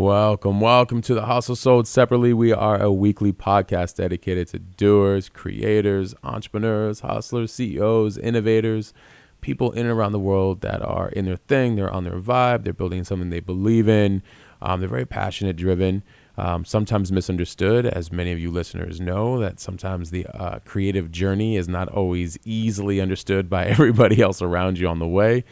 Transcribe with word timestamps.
Welcome, 0.00 0.62
welcome 0.62 1.02
to 1.02 1.12
the 1.12 1.26
Hustle 1.26 1.54
Sold 1.54 1.86
Separately. 1.86 2.32
We 2.32 2.54
are 2.54 2.80
a 2.80 2.90
weekly 2.90 3.34
podcast 3.34 3.96
dedicated 3.96 4.48
to 4.48 4.58
doers, 4.58 5.28
creators, 5.28 6.14
entrepreneurs, 6.24 7.00
hustlers, 7.00 7.52
CEOs, 7.52 8.16
innovators, 8.16 8.94
people 9.42 9.72
in 9.72 9.80
and 9.80 9.90
around 9.90 10.12
the 10.12 10.18
world 10.18 10.62
that 10.62 10.80
are 10.80 11.10
in 11.10 11.26
their 11.26 11.36
thing, 11.36 11.76
they're 11.76 11.92
on 11.92 12.04
their 12.04 12.18
vibe, 12.18 12.64
they're 12.64 12.72
building 12.72 13.04
something 13.04 13.28
they 13.28 13.40
believe 13.40 13.90
in. 13.90 14.22
Um, 14.62 14.80
they're 14.80 14.88
very 14.88 15.04
passionate, 15.04 15.56
driven, 15.56 16.02
um, 16.38 16.64
sometimes 16.64 17.12
misunderstood, 17.12 17.84
as 17.84 18.10
many 18.10 18.32
of 18.32 18.38
you 18.38 18.50
listeners 18.50 19.02
know, 19.02 19.38
that 19.40 19.60
sometimes 19.60 20.10
the 20.10 20.26
uh, 20.28 20.60
creative 20.60 21.12
journey 21.12 21.56
is 21.56 21.68
not 21.68 21.88
always 21.88 22.38
easily 22.46 23.02
understood 23.02 23.50
by 23.50 23.66
everybody 23.66 24.22
else 24.22 24.40
around 24.40 24.78
you 24.78 24.88
on 24.88 24.98
the 24.98 25.06
way. 25.06 25.44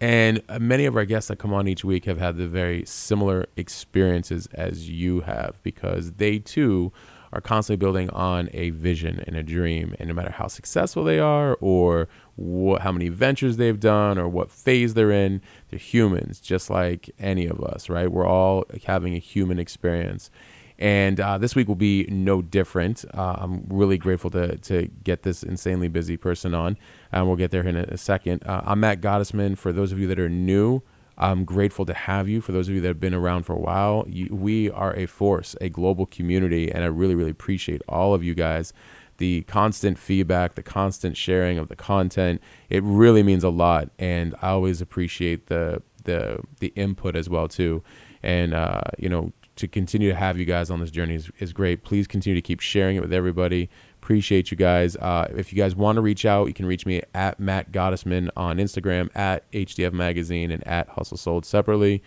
And 0.00 0.42
uh, 0.48 0.58
many 0.58 0.84
of 0.84 0.96
our 0.96 1.04
guests 1.04 1.28
that 1.28 1.38
come 1.38 1.52
on 1.52 1.66
each 1.66 1.84
week 1.84 2.04
have 2.04 2.18
had 2.18 2.36
the 2.36 2.46
very 2.46 2.84
similar 2.84 3.46
experiences 3.56 4.48
as 4.54 4.88
you 4.88 5.20
have 5.20 5.60
because 5.62 6.12
they 6.12 6.38
too 6.38 6.92
are 7.32 7.40
constantly 7.40 7.76
building 7.76 8.08
on 8.10 8.48
a 8.52 8.70
vision 8.70 9.22
and 9.26 9.36
a 9.36 9.42
dream. 9.42 9.94
And 9.98 10.08
no 10.08 10.14
matter 10.14 10.30
how 10.30 10.46
successful 10.46 11.04
they 11.04 11.18
are 11.18 11.58
or 11.60 12.08
what, 12.36 12.82
how 12.82 12.92
many 12.92 13.08
ventures 13.08 13.56
they've 13.56 13.78
done 13.78 14.18
or 14.18 14.28
what 14.28 14.50
phase 14.50 14.94
they're 14.94 15.10
in, 15.10 15.42
they're 15.68 15.78
humans 15.78 16.40
just 16.40 16.70
like 16.70 17.10
any 17.18 17.46
of 17.46 17.60
us, 17.62 17.90
right? 17.90 18.10
We're 18.10 18.26
all 18.26 18.64
having 18.84 19.14
a 19.14 19.18
human 19.18 19.58
experience. 19.58 20.30
And 20.78 21.18
uh, 21.18 21.38
this 21.38 21.56
week 21.56 21.66
will 21.66 21.74
be 21.74 22.06
no 22.08 22.40
different. 22.40 23.04
Uh, 23.12 23.36
I'm 23.38 23.64
really 23.68 23.98
grateful 23.98 24.30
to, 24.30 24.56
to 24.58 24.88
get 25.02 25.22
this 25.24 25.42
insanely 25.42 25.88
busy 25.88 26.16
person 26.16 26.54
on, 26.54 26.78
and 27.12 27.26
we'll 27.26 27.36
get 27.36 27.50
there 27.50 27.66
in 27.66 27.76
a, 27.76 27.82
a 27.82 27.96
second. 27.98 28.42
Uh, 28.46 28.62
I'm 28.64 28.80
Matt 28.80 29.00
Gottesman. 29.00 29.56
For 29.56 29.72
those 29.72 29.92
of 29.92 29.98
you 29.98 30.06
that 30.08 30.18
are 30.18 30.28
new, 30.28 30.82
I'm 31.16 31.44
grateful 31.44 31.84
to 31.86 31.94
have 31.94 32.28
you. 32.28 32.40
For 32.40 32.52
those 32.52 32.68
of 32.68 32.74
you 32.74 32.80
that 32.80 32.88
have 32.88 33.00
been 33.00 33.14
around 33.14 33.44
for 33.44 33.52
a 33.52 33.58
while, 33.58 34.04
you, 34.08 34.28
we 34.34 34.70
are 34.70 34.94
a 34.94 35.06
force, 35.06 35.56
a 35.60 35.68
global 35.68 36.06
community, 36.06 36.70
and 36.70 36.84
I 36.84 36.86
really, 36.86 37.14
really 37.14 37.30
appreciate 37.30 37.82
all 37.88 38.14
of 38.14 38.22
you 38.22 38.34
guys. 38.34 38.72
The 39.16 39.42
constant 39.42 39.98
feedback, 39.98 40.54
the 40.54 40.62
constant 40.62 41.16
sharing 41.16 41.58
of 41.58 41.68
the 41.68 41.74
content, 41.74 42.40
it 42.70 42.84
really 42.84 43.24
means 43.24 43.42
a 43.42 43.48
lot, 43.48 43.90
and 43.98 44.34
I 44.40 44.50
always 44.50 44.80
appreciate 44.80 45.48
the 45.48 45.82
the 46.04 46.40
the 46.60 46.68
input 46.76 47.16
as 47.16 47.28
well 47.28 47.48
too. 47.48 47.82
And 48.22 48.54
uh, 48.54 48.82
you 48.96 49.08
know, 49.08 49.32
to 49.56 49.66
continue 49.66 50.08
to 50.08 50.14
have 50.14 50.38
you 50.38 50.44
guys 50.44 50.70
on 50.70 50.78
this 50.78 50.92
journey 50.92 51.16
is, 51.16 51.30
is 51.40 51.52
great. 51.52 51.82
Please 51.82 52.06
continue 52.06 52.36
to 52.36 52.42
keep 52.42 52.60
sharing 52.60 52.96
it 52.96 53.00
with 53.00 53.12
everybody. 53.12 53.68
Appreciate 54.08 54.50
you 54.50 54.56
guys. 54.56 54.96
Uh, 54.96 55.30
if 55.36 55.52
you 55.52 55.58
guys 55.58 55.76
want 55.76 55.96
to 55.96 56.00
reach 56.00 56.24
out, 56.24 56.46
you 56.46 56.54
can 56.54 56.64
reach 56.64 56.86
me 56.86 57.02
at 57.12 57.38
Matt 57.38 57.72
Gottesman 57.72 58.30
on 58.38 58.56
Instagram, 58.56 59.14
at 59.14 59.52
HDF 59.52 59.92
Magazine, 59.92 60.50
and 60.50 60.66
at 60.66 60.88
Hustle 60.88 61.18
Sold 61.18 61.44
separately. 61.44 62.02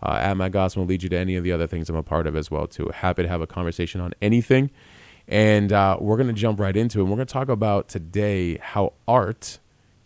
Uh, 0.00 0.20
at 0.22 0.36
Matt 0.36 0.52
Gottesman 0.52 0.76
will 0.76 0.86
lead 0.86 1.02
you 1.02 1.08
to 1.08 1.18
any 1.18 1.34
of 1.34 1.42
the 1.42 1.50
other 1.50 1.66
things 1.66 1.90
I'm 1.90 1.96
a 1.96 2.04
part 2.04 2.28
of 2.28 2.36
as 2.36 2.52
well 2.52 2.68
too. 2.68 2.88
Happy 2.94 3.24
to 3.24 3.28
have 3.28 3.40
a 3.40 3.48
conversation 3.48 4.00
on 4.00 4.12
anything. 4.22 4.70
And 5.26 5.72
uh, 5.72 5.96
we're 6.00 6.16
going 6.16 6.28
to 6.28 6.32
jump 6.32 6.60
right 6.60 6.76
into 6.76 7.00
it. 7.00 7.02
We're 7.02 7.16
going 7.16 7.26
to 7.26 7.32
talk 7.32 7.48
about 7.48 7.88
today 7.88 8.58
how 8.58 8.92
art 9.08 9.58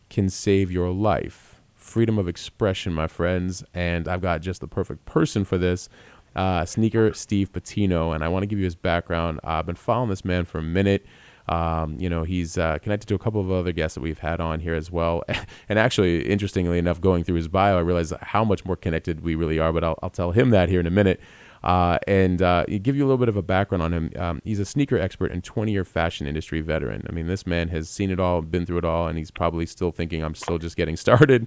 can 0.08 0.30
save 0.30 0.72
your 0.72 0.88
life. 0.94 1.60
Freedom 1.74 2.18
of 2.18 2.26
expression, 2.26 2.94
my 2.94 3.06
friends. 3.06 3.62
And 3.74 4.08
I've 4.08 4.22
got 4.22 4.40
just 4.40 4.62
the 4.62 4.66
perfect 4.66 5.04
person 5.04 5.44
for 5.44 5.58
this 5.58 5.90
uh, 6.34 6.64
sneaker 6.64 7.12
Steve 7.12 7.52
Patino, 7.52 8.12
and 8.12 8.24
I 8.24 8.28
want 8.28 8.44
to 8.44 8.46
give 8.46 8.58
you 8.58 8.64
his 8.64 8.74
background. 8.74 9.40
Uh, 9.44 9.48
I've 9.50 9.66
been 9.66 9.74
following 9.74 10.08
this 10.08 10.24
man 10.24 10.46
for 10.46 10.58
a 10.58 10.62
minute. 10.62 11.04
Um, 11.48 11.98
you 11.98 12.08
know, 12.08 12.24
he's 12.24 12.56
uh, 12.56 12.78
connected 12.78 13.06
to 13.08 13.14
a 13.14 13.18
couple 13.18 13.40
of 13.40 13.50
other 13.50 13.72
guests 13.72 13.94
that 13.94 14.00
we've 14.00 14.18
had 14.18 14.40
on 14.40 14.60
here 14.60 14.74
as 14.74 14.90
well. 14.90 15.22
and 15.68 15.78
actually, 15.78 16.26
interestingly 16.26 16.78
enough, 16.78 17.00
going 17.00 17.24
through 17.24 17.36
his 17.36 17.48
bio, 17.48 17.76
I 17.76 17.80
realized 17.80 18.14
how 18.20 18.44
much 18.44 18.64
more 18.64 18.76
connected 18.76 19.22
we 19.22 19.34
really 19.34 19.58
are. 19.58 19.72
But 19.72 19.84
I'll, 19.84 19.98
I'll 20.02 20.10
tell 20.10 20.32
him 20.32 20.50
that 20.50 20.68
here 20.68 20.80
in 20.80 20.86
a 20.86 20.90
minute. 20.90 21.20
Uh, 21.64 21.98
and 22.06 22.42
uh, 22.42 22.62
give 22.66 22.94
you 22.94 23.02
a 23.02 23.06
little 23.06 23.16
bit 23.16 23.30
of 23.30 23.38
a 23.38 23.42
background 23.42 23.82
on 23.82 23.90
him. 23.90 24.10
Um, 24.16 24.42
he's 24.44 24.60
a 24.60 24.66
sneaker 24.66 24.98
expert 24.98 25.32
and 25.32 25.42
20 25.42 25.72
year 25.72 25.84
fashion 25.84 26.26
industry 26.26 26.60
veteran. 26.60 27.06
I 27.08 27.12
mean, 27.12 27.26
this 27.26 27.46
man 27.46 27.68
has 27.68 27.88
seen 27.88 28.10
it 28.10 28.20
all, 28.20 28.42
been 28.42 28.66
through 28.66 28.78
it 28.78 28.84
all, 28.84 29.08
and 29.08 29.16
he's 29.16 29.30
probably 29.30 29.64
still 29.64 29.90
thinking, 29.90 30.22
I'm 30.22 30.34
still 30.34 30.58
just 30.58 30.76
getting 30.76 30.94
started. 30.98 31.46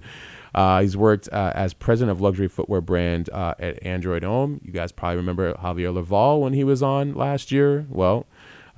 Uh, 0.56 0.80
he's 0.80 0.96
worked 0.96 1.28
uh, 1.32 1.52
as 1.54 1.72
president 1.72 2.10
of 2.10 2.20
luxury 2.20 2.48
footwear 2.48 2.80
brand 2.80 3.30
uh, 3.30 3.54
at 3.60 3.80
Android 3.86 4.24
Homme. 4.24 4.60
You 4.64 4.72
guys 4.72 4.90
probably 4.90 5.18
remember 5.18 5.54
Javier 5.54 5.94
Laval 5.94 6.40
when 6.40 6.52
he 6.52 6.64
was 6.64 6.82
on 6.82 7.14
last 7.14 7.52
year. 7.52 7.86
Well, 7.88 8.26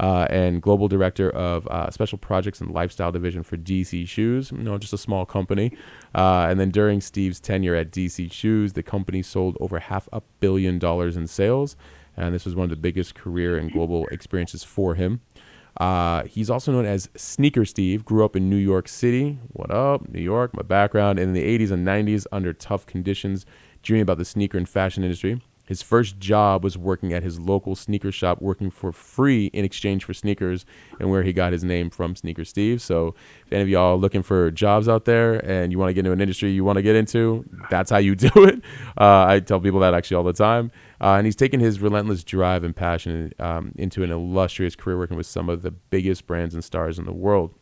uh, 0.00 0.26
and 0.30 0.62
global 0.62 0.88
director 0.88 1.30
of 1.30 1.66
uh, 1.68 1.90
special 1.90 2.16
projects 2.16 2.60
and 2.60 2.72
lifestyle 2.72 3.12
division 3.12 3.42
for 3.42 3.58
DC 3.58 4.08
Shoes. 4.08 4.50
You 4.50 4.62
know, 4.62 4.78
just 4.78 4.94
a 4.94 4.98
small 4.98 5.26
company. 5.26 5.76
Uh, 6.14 6.46
and 6.48 6.58
then 6.58 6.70
during 6.70 7.02
Steve's 7.02 7.38
tenure 7.38 7.74
at 7.74 7.90
DC 7.92 8.32
Shoes, 8.32 8.72
the 8.72 8.82
company 8.82 9.22
sold 9.22 9.58
over 9.60 9.78
half 9.78 10.08
a 10.10 10.22
billion 10.40 10.78
dollars 10.78 11.18
in 11.18 11.26
sales, 11.26 11.76
and 12.16 12.34
this 12.34 12.46
was 12.46 12.56
one 12.56 12.64
of 12.64 12.70
the 12.70 12.76
biggest 12.76 13.14
career 13.14 13.58
and 13.58 13.70
global 13.70 14.06
experiences 14.06 14.64
for 14.64 14.94
him. 14.94 15.20
Uh, 15.76 16.24
he's 16.24 16.48
also 16.48 16.72
known 16.72 16.86
as 16.86 17.10
Sneaker 17.14 17.66
Steve. 17.66 18.04
Grew 18.04 18.24
up 18.24 18.34
in 18.34 18.48
New 18.48 18.56
York 18.56 18.88
City. 18.88 19.38
What 19.52 19.70
up, 19.70 20.08
New 20.08 20.20
York? 20.20 20.56
My 20.56 20.62
background 20.62 21.18
in 21.18 21.34
the 21.34 21.42
80s 21.58 21.70
and 21.70 21.86
90s 21.86 22.26
under 22.32 22.54
tough 22.54 22.86
conditions, 22.86 23.44
dreaming 23.82 24.02
about 24.02 24.18
the 24.18 24.24
sneaker 24.24 24.56
and 24.56 24.68
fashion 24.68 25.04
industry. 25.04 25.42
His 25.70 25.82
first 25.82 26.19
job 26.19 26.64
was 26.64 26.76
working 26.76 27.12
at 27.12 27.22
his 27.22 27.38
local 27.38 27.76
sneaker 27.76 28.10
shop, 28.10 28.42
working 28.42 28.72
for 28.72 28.91
free 28.91 29.47
in 29.53 29.64
exchange 29.64 30.03
for 30.03 30.12
sneakers, 30.12 30.66
and 30.98 31.12
where 31.12 31.22
he 31.22 31.32
got 31.32 31.53
his 31.53 31.62
name 31.62 31.91
from, 31.91 32.16
Sneaker 32.16 32.44
Steve. 32.44 32.82
So, 32.82 33.14
if 33.47 33.53
any 33.53 33.62
of 33.62 33.69
y'all 33.69 33.97
looking 33.97 34.25
for 34.25 34.50
jobs 34.50 34.88
out 34.88 35.04
there 35.04 35.34
and 35.48 35.70
you 35.70 35.78
want 35.78 35.91
to 35.91 35.94
get 35.94 36.00
into 36.00 36.10
an 36.10 36.20
industry 36.20 36.50
you 36.50 36.64
want 36.64 36.78
to 36.78 36.82
get 36.82 36.97
into, 36.97 37.48
that's 37.70 37.88
how 37.88 37.98
you 37.98 38.16
do 38.16 38.32
it. 38.34 38.60
Uh, 38.98 39.26
I 39.28 39.38
tell 39.38 39.60
people 39.60 39.78
that 39.78 39.94
actually 39.94 40.16
all 40.16 40.25
the 40.25 40.32
time. 40.32 40.72
Uh, 41.00 41.14
and 41.14 41.25
he's 41.25 41.36
taken 41.36 41.60
his 41.60 41.78
relentless 41.78 42.25
drive 42.25 42.64
and 42.64 42.75
passion 42.75 43.32
um, 43.38 43.70
into 43.76 44.03
an 44.03 44.10
illustrious 44.10 44.75
career 44.75 44.98
working 44.98 45.16
with 45.16 45.26
some 45.26 45.48
of 45.48 45.62
the 45.62 45.70
biggest 45.70 46.26
brands 46.26 46.53
and 46.53 46.64
stars 46.64 46.98
in 46.98 47.04
the 47.04 47.12
world 47.12 47.54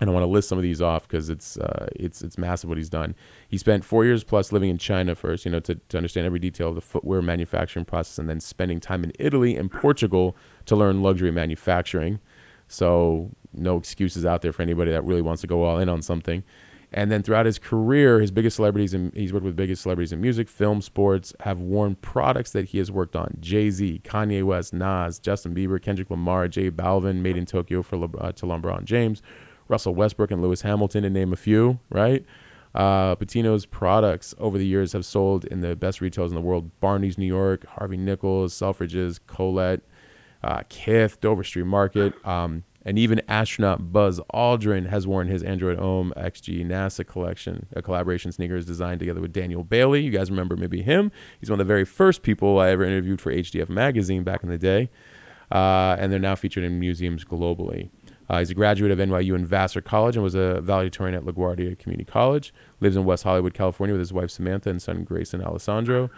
and 0.00 0.08
I 0.08 0.12
want 0.12 0.22
to 0.22 0.28
list 0.28 0.48
some 0.48 0.58
of 0.58 0.62
these 0.62 0.80
off 0.80 1.08
because 1.08 1.28
it's 1.28 1.56
uh, 1.56 1.88
it's 1.96 2.22
it's 2.22 2.38
massive 2.38 2.68
what 2.68 2.78
he's 2.78 2.88
done. 2.88 3.14
He 3.48 3.58
spent 3.58 3.84
four 3.84 4.04
years 4.04 4.24
plus 4.24 4.52
living 4.52 4.70
in 4.70 4.78
China 4.78 5.14
first, 5.14 5.44
you 5.44 5.50
know, 5.50 5.60
to, 5.60 5.74
to 5.74 5.96
understand 5.96 6.26
every 6.26 6.38
detail 6.38 6.68
of 6.68 6.74
the 6.74 6.80
footwear 6.80 7.20
manufacturing 7.22 7.84
process, 7.84 8.18
and 8.18 8.28
then 8.28 8.40
spending 8.40 8.80
time 8.80 9.02
in 9.04 9.12
Italy 9.18 9.56
and 9.56 9.70
Portugal 9.70 10.36
to 10.66 10.76
learn 10.76 11.02
luxury 11.02 11.30
manufacturing. 11.30 12.20
So 12.68 13.30
no 13.52 13.76
excuses 13.76 14.24
out 14.24 14.42
there 14.42 14.52
for 14.52 14.62
anybody 14.62 14.90
that 14.92 15.02
really 15.02 15.22
wants 15.22 15.40
to 15.40 15.46
go 15.46 15.64
all 15.64 15.78
in 15.78 15.88
on 15.88 16.02
something. 16.02 16.44
And 16.90 17.10
then 17.10 17.22
throughout 17.22 17.44
his 17.44 17.58
career, 17.58 18.20
his 18.20 18.30
biggest 18.30 18.56
celebrities 18.56 18.94
and 18.94 19.12
he's 19.14 19.32
worked 19.32 19.44
with 19.44 19.56
biggest 19.56 19.82
celebrities 19.82 20.12
in 20.12 20.22
music, 20.22 20.48
film, 20.48 20.80
sports, 20.80 21.34
have 21.40 21.60
worn 21.60 21.96
products 21.96 22.52
that 22.52 22.66
he 22.66 22.78
has 22.78 22.90
worked 22.90 23.14
on. 23.14 23.36
Jay 23.40 23.68
Z, 23.68 24.00
Kanye 24.04 24.42
West, 24.42 24.72
Nas, 24.72 25.18
Justin 25.18 25.54
Bieber, 25.54 25.80
Kendrick 25.80 26.08
Lamar, 26.08 26.48
J 26.48 26.70
Balvin, 26.70 27.16
made 27.16 27.36
in 27.36 27.44
Tokyo 27.44 27.82
for 27.82 27.98
Le- 27.98 28.16
uh, 28.18 28.32
to 28.32 28.46
LeBron 28.46 28.84
James. 28.84 29.20
Russell 29.68 29.94
Westbrook 29.94 30.30
and 30.30 30.42
Lewis 30.42 30.62
Hamilton, 30.62 31.02
to 31.02 31.10
name 31.10 31.32
a 31.32 31.36
few, 31.36 31.78
right? 31.90 32.24
Uh, 32.74 33.16
Patino's 33.16 33.66
products 33.66 34.34
over 34.38 34.58
the 34.58 34.66
years 34.66 34.92
have 34.92 35.04
sold 35.04 35.44
in 35.46 35.60
the 35.60 35.74
best 35.74 36.00
retailers 36.00 36.30
in 36.30 36.34
the 36.34 36.40
world 36.40 36.70
Barney's 36.80 37.18
New 37.18 37.26
York, 37.26 37.66
Harvey 37.66 37.96
Nichols, 37.96 38.54
Selfridges, 38.54 39.18
Colette, 39.26 39.80
uh, 40.42 40.62
Kith, 40.68 41.20
Dover 41.20 41.44
Street 41.44 41.66
Market, 41.66 42.14
um, 42.26 42.64
and 42.84 42.98
even 42.98 43.20
astronaut 43.28 43.92
Buzz 43.92 44.20
Aldrin 44.32 44.88
has 44.88 45.06
worn 45.06 45.26
his 45.26 45.42
Android 45.42 45.78
Homme 45.78 46.12
XG 46.16 46.64
NASA 46.64 47.06
collection, 47.06 47.66
a 47.74 47.82
collaboration 47.82 48.32
sneakers 48.32 48.64
designed 48.64 49.00
together 49.00 49.20
with 49.20 49.32
Daniel 49.32 49.64
Bailey. 49.64 50.02
You 50.02 50.10
guys 50.10 50.30
remember 50.30 50.56
maybe 50.56 50.82
him? 50.82 51.10
He's 51.40 51.50
one 51.50 51.60
of 51.60 51.66
the 51.66 51.70
very 51.70 51.84
first 51.84 52.22
people 52.22 52.60
I 52.60 52.70
ever 52.70 52.84
interviewed 52.84 53.20
for 53.20 53.32
HDF 53.32 53.68
Magazine 53.68 54.22
back 54.22 54.42
in 54.42 54.48
the 54.48 54.58
day. 54.58 54.90
Uh, 55.50 55.96
and 55.98 56.12
they're 56.12 56.18
now 56.18 56.34
featured 56.34 56.64
in 56.64 56.78
museums 56.78 57.24
globally. 57.24 57.90
Uh, 58.28 58.38
he's 58.40 58.50
a 58.50 58.54
graduate 58.54 58.90
of 58.90 58.98
NYU 58.98 59.34
and 59.34 59.46
Vassar 59.46 59.80
College 59.80 60.16
and 60.16 60.22
was 60.22 60.34
a 60.34 60.60
valedictorian 60.60 61.14
at 61.14 61.24
LaGuardia 61.24 61.78
Community 61.78 62.04
College. 62.04 62.52
Lives 62.80 62.96
in 62.96 63.04
West 63.04 63.24
Hollywood, 63.24 63.54
California, 63.54 63.94
with 63.94 64.00
his 64.00 64.12
wife 64.12 64.30
Samantha 64.30 64.70
and 64.70 64.82
son 64.82 65.04
Grayson 65.04 65.42
Alessandro. 65.42 66.10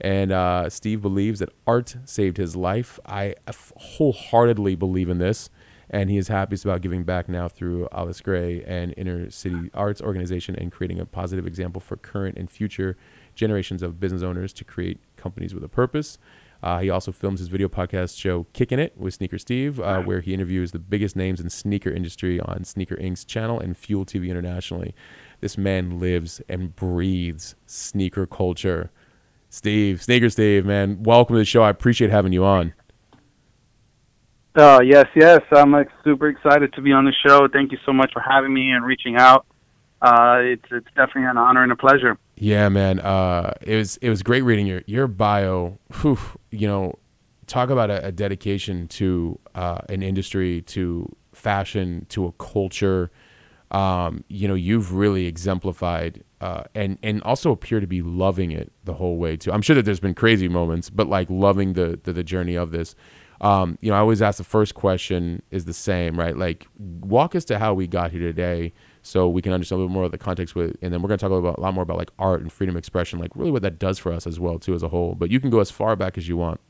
And 0.00 0.32
uh, 0.32 0.68
Steve 0.68 1.00
believes 1.00 1.38
that 1.38 1.50
art 1.66 1.96
saved 2.04 2.36
his 2.36 2.56
life. 2.56 2.98
I 3.06 3.36
f- 3.46 3.72
wholeheartedly 3.76 4.74
believe 4.74 5.08
in 5.08 5.18
this, 5.18 5.48
and 5.88 6.10
he 6.10 6.16
is 6.16 6.26
happiest 6.26 6.64
about 6.64 6.80
giving 6.80 7.04
back 7.04 7.28
now 7.28 7.46
through 7.46 7.86
Ales 7.96 8.20
Grey 8.20 8.64
and 8.64 8.92
Inner 8.96 9.30
City 9.30 9.70
Arts 9.74 10.00
Organization 10.00 10.56
and 10.56 10.72
creating 10.72 10.98
a 10.98 11.06
positive 11.06 11.46
example 11.46 11.80
for 11.80 11.96
current 11.96 12.36
and 12.36 12.50
future 12.50 12.96
generations 13.36 13.80
of 13.80 14.00
business 14.00 14.22
owners 14.22 14.52
to 14.54 14.64
create 14.64 14.98
companies 15.16 15.54
with 15.54 15.62
a 15.62 15.68
purpose. 15.68 16.18
Uh, 16.62 16.78
he 16.78 16.90
also 16.90 17.10
films 17.10 17.40
his 17.40 17.48
video 17.48 17.68
podcast 17.68 18.18
show 18.18 18.46
Kicking 18.52 18.78
It 18.78 18.96
with 18.96 19.14
Sneaker 19.14 19.38
Steve, 19.38 19.80
uh, 19.80 20.00
where 20.02 20.20
he 20.20 20.32
interviews 20.32 20.70
the 20.70 20.78
biggest 20.78 21.16
names 21.16 21.40
in 21.40 21.50
sneaker 21.50 21.90
industry 21.90 22.38
on 22.40 22.64
Sneaker 22.64 22.96
Inc.'s 22.96 23.24
channel 23.24 23.58
and 23.58 23.76
Fuel 23.76 24.06
TV 24.06 24.28
internationally. 24.28 24.94
This 25.40 25.58
man 25.58 25.98
lives 25.98 26.40
and 26.48 26.76
breathes 26.76 27.56
sneaker 27.66 28.26
culture. 28.26 28.92
Steve, 29.50 30.02
Sneaker 30.02 30.30
Steve, 30.30 30.64
man, 30.64 31.02
welcome 31.02 31.34
to 31.34 31.38
the 31.38 31.44
show. 31.44 31.62
I 31.62 31.70
appreciate 31.70 32.10
having 32.10 32.32
you 32.32 32.44
on. 32.44 32.74
Oh 34.54 34.80
yes, 34.82 35.06
yes. 35.16 35.40
I'm 35.50 35.72
like 35.72 35.88
super 36.04 36.28
excited 36.28 36.74
to 36.74 36.82
be 36.82 36.92
on 36.92 37.04
the 37.04 37.12
show. 37.26 37.48
Thank 37.48 37.72
you 37.72 37.78
so 37.86 37.92
much 37.92 38.12
for 38.12 38.20
having 38.20 38.52
me 38.52 38.70
and 38.70 38.84
reaching 38.84 39.16
out. 39.16 39.46
Uh, 40.00 40.38
it's 40.42 40.64
it's 40.70 40.86
definitely 40.94 41.24
an 41.24 41.38
honor 41.38 41.62
and 41.62 41.72
a 41.72 41.76
pleasure. 41.76 42.18
Yeah, 42.42 42.68
man. 42.70 42.98
Uh, 42.98 43.52
it 43.60 43.76
was 43.76 43.98
it 43.98 44.08
was 44.08 44.24
great 44.24 44.42
reading 44.42 44.66
your 44.66 44.82
your 44.86 45.06
bio. 45.06 45.78
Whew, 46.00 46.18
you 46.50 46.66
know, 46.66 46.98
talk 47.46 47.70
about 47.70 47.88
a, 47.88 48.06
a 48.06 48.10
dedication 48.10 48.88
to 48.88 49.38
uh, 49.54 49.78
an 49.88 50.02
industry, 50.02 50.62
to 50.62 51.08
fashion, 51.32 52.04
to 52.08 52.26
a 52.26 52.32
culture. 52.32 53.12
Um, 53.70 54.24
you 54.26 54.48
know, 54.48 54.54
you've 54.54 54.92
really 54.92 55.26
exemplified 55.26 56.24
uh, 56.40 56.64
and 56.74 56.98
and 57.04 57.22
also 57.22 57.52
appear 57.52 57.78
to 57.78 57.86
be 57.86 58.02
loving 58.02 58.50
it 58.50 58.72
the 58.82 58.94
whole 58.94 59.18
way 59.18 59.36
too. 59.36 59.52
I'm 59.52 59.62
sure 59.62 59.76
that 59.76 59.84
there's 59.84 60.00
been 60.00 60.14
crazy 60.14 60.48
moments, 60.48 60.90
but 60.90 61.06
like 61.06 61.30
loving 61.30 61.74
the 61.74 62.00
the, 62.02 62.12
the 62.12 62.24
journey 62.24 62.56
of 62.56 62.72
this. 62.72 62.96
Um, 63.40 63.78
you 63.80 63.90
know, 63.90 63.96
I 63.96 64.00
always 64.00 64.20
ask 64.20 64.38
the 64.38 64.44
first 64.44 64.74
question 64.74 65.42
is 65.52 65.64
the 65.64 65.72
same, 65.72 66.18
right? 66.18 66.36
Like, 66.36 66.66
walk 66.78 67.36
us 67.36 67.44
to 67.46 67.60
how 67.60 67.72
we 67.74 67.86
got 67.86 68.10
here 68.10 68.20
today 68.20 68.72
so 69.02 69.28
we 69.28 69.42
can 69.42 69.52
understand 69.52 69.78
a 69.78 69.82
little 69.82 69.92
more 69.92 70.04
of 70.04 70.12
the 70.12 70.18
context 70.18 70.54
with 70.54 70.76
and 70.80 70.92
then 70.92 71.02
we're 71.02 71.08
going 71.08 71.18
to 71.18 71.28
talk 71.28 71.32
about 71.32 71.58
a 71.58 71.60
lot 71.60 71.74
more 71.74 71.82
about 71.82 71.96
like 71.96 72.10
art 72.18 72.40
and 72.40 72.52
freedom 72.52 72.76
of 72.76 72.78
expression 72.78 73.18
like 73.18 73.34
really 73.34 73.50
what 73.50 73.62
that 73.62 73.78
does 73.78 73.98
for 73.98 74.12
us 74.12 74.26
as 74.26 74.38
well 74.38 74.58
too 74.58 74.74
as 74.74 74.82
a 74.82 74.88
whole. 74.88 75.14
But 75.14 75.30
you 75.30 75.40
can 75.40 75.50
go 75.50 75.60
as 75.60 75.70
far 75.70 75.96
back 75.96 76.16
as 76.16 76.28
you 76.28 76.36
want. 76.36 76.60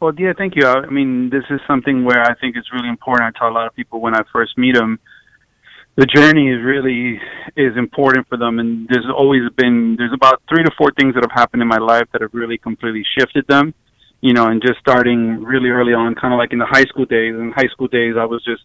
Well 0.00 0.12
yeah 0.18 0.32
thank 0.36 0.56
you. 0.56 0.66
I 0.66 0.88
mean 0.88 1.30
this 1.30 1.44
is 1.50 1.60
something 1.66 2.04
where 2.04 2.22
i 2.22 2.34
think 2.34 2.56
it's 2.56 2.72
really 2.72 2.88
important. 2.88 3.34
I 3.34 3.38
tell 3.38 3.48
a 3.48 3.54
lot 3.54 3.66
of 3.66 3.74
people 3.74 4.00
when 4.00 4.14
i 4.14 4.22
first 4.32 4.56
meet 4.58 4.74
them 4.74 4.98
the 5.96 6.06
journey 6.06 6.50
is 6.50 6.62
really 6.62 7.18
is 7.56 7.74
important 7.76 8.28
for 8.28 8.36
them. 8.36 8.58
And 8.58 8.86
there's 8.90 9.06
always 9.08 9.48
been 9.56 9.96
there's 9.96 10.12
about 10.12 10.42
three 10.48 10.62
to 10.62 10.70
four 10.76 10.90
things 10.98 11.14
that 11.14 11.24
have 11.24 11.32
happened 11.32 11.62
in 11.62 11.68
my 11.68 11.78
life 11.78 12.08
that 12.12 12.20
have 12.22 12.34
really 12.34 12.58
completely 12.58 13.04
shifted 13.18 13.46
them 13.48 13.74
you 14.22 14.32
know 14.32 14.46
and 14.46 14.62
just 14.62 14.78
starting 14.80 15.42
really 15.44 15.68
early 15.68 15.92
on 15.92 16.14
kind 16.14 16.32
of 16.32 16.38
like 16.38 16.50
in 16.52 16.58
the 16.58 16.66
high 16.66 16.84
school 16.84 17.04
days. 17.04 17.34
In 17.34 17.52
high 17.54 17.68
school 17.70 17.86
days 17.86 18.14
i 18.18 18.24
was 18.24 18.42
just 18.44 18.62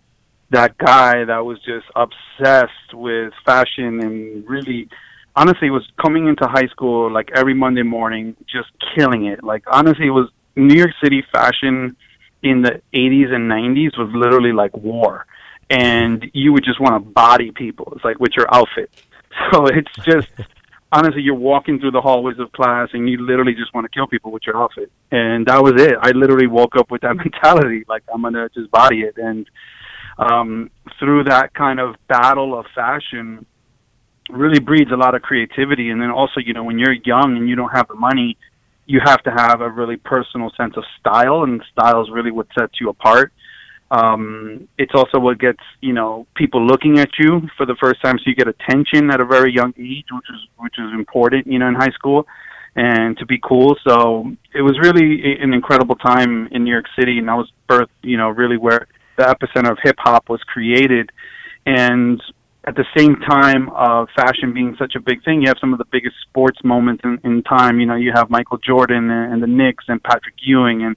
that 0.52 0.78
guy 0.78 1.24
that 1.26 1.46
was 1.46 1.58
just 1.60 1.86
obsessed 1.96 2.94
with 2.94 3.34
fashion 3.46 4.02
and 4.02 4.48
really 4.48 4.90
honestly 5.36 5.70
was 5.70 5.88
coming 6.02 6.28
into 6.28 6.46
high 6.46 6.68
school 6.68 7.12
like 7.12 7.30
every 7.34 7.54
Monday 7.54 7.84
morning 7.84 8.36
just 8.52 8.70
killing 8.96 9.26
it. 9.26 9.44
Like 9.44 9.64
honestly 9.72 10.08
it 10.08 10.12
was 10.12 10.30
New 10.56 10.76
York 10.76 10.92
City 11.02 11.24
fashion 11.32 11.96
in 12.44 12.62
the 12.62 12.82
80s 12.94 13.32
and 13.34 13.50
90s 13.50 13.98
was 13.98 14.10
literally 14.14 14.52
like 14.52 14.76
war 14.76 15.26
and 15.70 16.30
you 16.34 16.52
would 16.52 16.66
just 16.66 16.82
want 16.82 16.96
to 16.96 17.10
body 17.12 17.52
people. 17.52 17.94
It's 17.96 18.04
like 18.04 18.20
with 18.20 18.34
your 18.36 18.54
outfit. 18.54 18.90
So 19.54 19.66
it's 19.66 19.96
just 20.04 20.28
honestly 20.92 21.22
you're 21.22 21.36
walking 21.36 21.80
through 21.80 21.92
the 21.92 22.02
hallways 22.02 22.38
of 22.38 22.52
class 22.52 22.90
and 22.92 23.10
you 23.10 23.26
literally 23.26 23.54
just 23.54 23.74
want 23.74 23.86
to 23.86 23.90
kill 23.90 24.08
people 24.08 24.30
with 24.30 24.44
your 24.46 24.58
outfit. 24.58 24.92
And 25.10 25.46
that 25.46 25.64
was 25.64 25.82
it. 25.82 25.96
I 26.02 26.12
literally 26.12 26.48
woke 26.48 26.76
up 26.76 26.92
with 26.92 27.02
that 27.04 27.16
mentality 27.24 27.86
like 27.88 28.04
I'm 28.14 28.24
going 28.24 28.34
to 28.34 28.50
just 28.54 28.70
body 28.72 29.04
it 29.04 29.16
and 29.16 29.48
um, 30.22 30.70
through 31.00 31.24
that 31.26 31.54
kind 31.54 31.80
of 31.80 31.96
battle 32.08 32.58
of 32.58 32.66
fashion 32.76 33.46
really 34.30 34.60
breeds 34.60 34.92
a 34.92 34.96
lot 34.96 35.16
of 35.16 35.22
creativity. 35.22 35.90
And 35.90 36.00
then 36.02 36.12
also, 36.12 36.40
you 36.40 36.54
know, 36.54 36.64
when 36.64 36.78
you're 36.78 36.94
young 36.94 37.38
and 37.38 37.50
you 37.50 37.56
don't 37.56 37.72
have 37.72 37.88
the 37.88 37.96
money, 37.96 38.38
you 38.86 39.00
have 39.04 39.22
to 39.24 39.32
have 39.32 39.62
a 39.62 39.70
really 39.70 39.98
personal 39.98 40.52
sense 40.56 40.76
of 40.78 40.84
style, 41.00 41.44
and 41.44 41.64
style 41.72 42.02
is 42.04 42.10
really 42.12 42.32
what 42.32 42.48
sets 42.58 42.80
you 42.80 42.90
apart. 42.90 43.32
Um, 43.90 44.68
it's 44.78 44.94
also 44.94 45.20
what 45.20 45.38
gets 45.38 45.60
you 45.82 45.94
know 45.94 46.26
people 46.36 46.66
looking 46.66 47.00
at 47.00 47.10
you 47.20 47.42
for 47.58 47.66
the 47.66 47.76
first 47.76 48.02
time, 48.02 48.18
so 48.18 48.24
you 48.26 48.36
get 48.36 48.48
attention 48.48 49.12
at 49.12 49.20
a 49.20 49.26
very 49.26 49.54
young 49.54 49.74
age, 49.78 50.06
which 50.12 50.30
is 50.30 50.42
which 50.58 50.76
is 50.80 50.94
important, 50.94 51.48
you 51.48 51.60
know, 51.60 51.68
in 51.68 51.76
high 51.76 51.92
school, 51.92 52.26
and 52.76 53.18
to 53.18 53.26
be 53.26 53.40
cool. 53.44 53.78
So 53.88 54.32
it 54.54 54.62
was 54.62 54.78
really 54.80 55.38
an 55.42 55.54
incredible 55.54 55.96
time 55.96 56.48
in 56.52 56.64
New 56.64 56.72
York 56.72 56.86
City, 56.98 57.18
and 57.18 57.28
that 57.28 57.36
was 57.36 57.52
birthed, 57.70 57.90
you 58.02 58.18
know, 58.18 58.30
really 58.30 58.58
where 58.58 58.88
the 59.18 59.24
epicenter 59.24 59.72
of 59.72 59.78
hip 59.84 59.96
hop 60.00 60.30
was 60.30 60.42
created. 60.44 61.12
And 61.66 62.22
at 62.64 62.76
the 62.76 62.86
same 62.96 63.16
time 63.16 63.70
of 63.70 64.08
fashion 64.16 64.54
being 64.54 64.76
such 64.78 64.94
a 64.96 65.00
big 65.00 65.24
thing, 65.24 65.42
you 65.42 65.48
have 65.48 65.58
some 65.60 65.74
of 65.74 65.80
the 65.80 65.86
biggest 65.92 66.16
sports 66.30 66.60
moments 66.64 67.04
in, 67.04 67.20
in 67.24 67.44
time. 67.44 67.80
You 67.80 67.88
know, 67.88 67.96
you 67.96 68.12
have 68.14 68.30
Michael 68.30 68.58
Jordan 68.58 69.10
and, 69.10 69.34
and 69.34 69.44
the 69.44 69.48
Knicks 69.48 69.86
and 69.88 70.02
Patrick 70.02 70.36
Ewing 70.44 70.84
and 70.84 70.96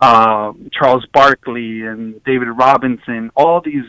uh, 0.00 0.52
Charles 0.72 1.06
Barkley 1.12 1.82
and 1.82 2.22
David 2.24 2.48
Robinson. 2.48 3.30
All 3.36 3.60
these 3.60 3.84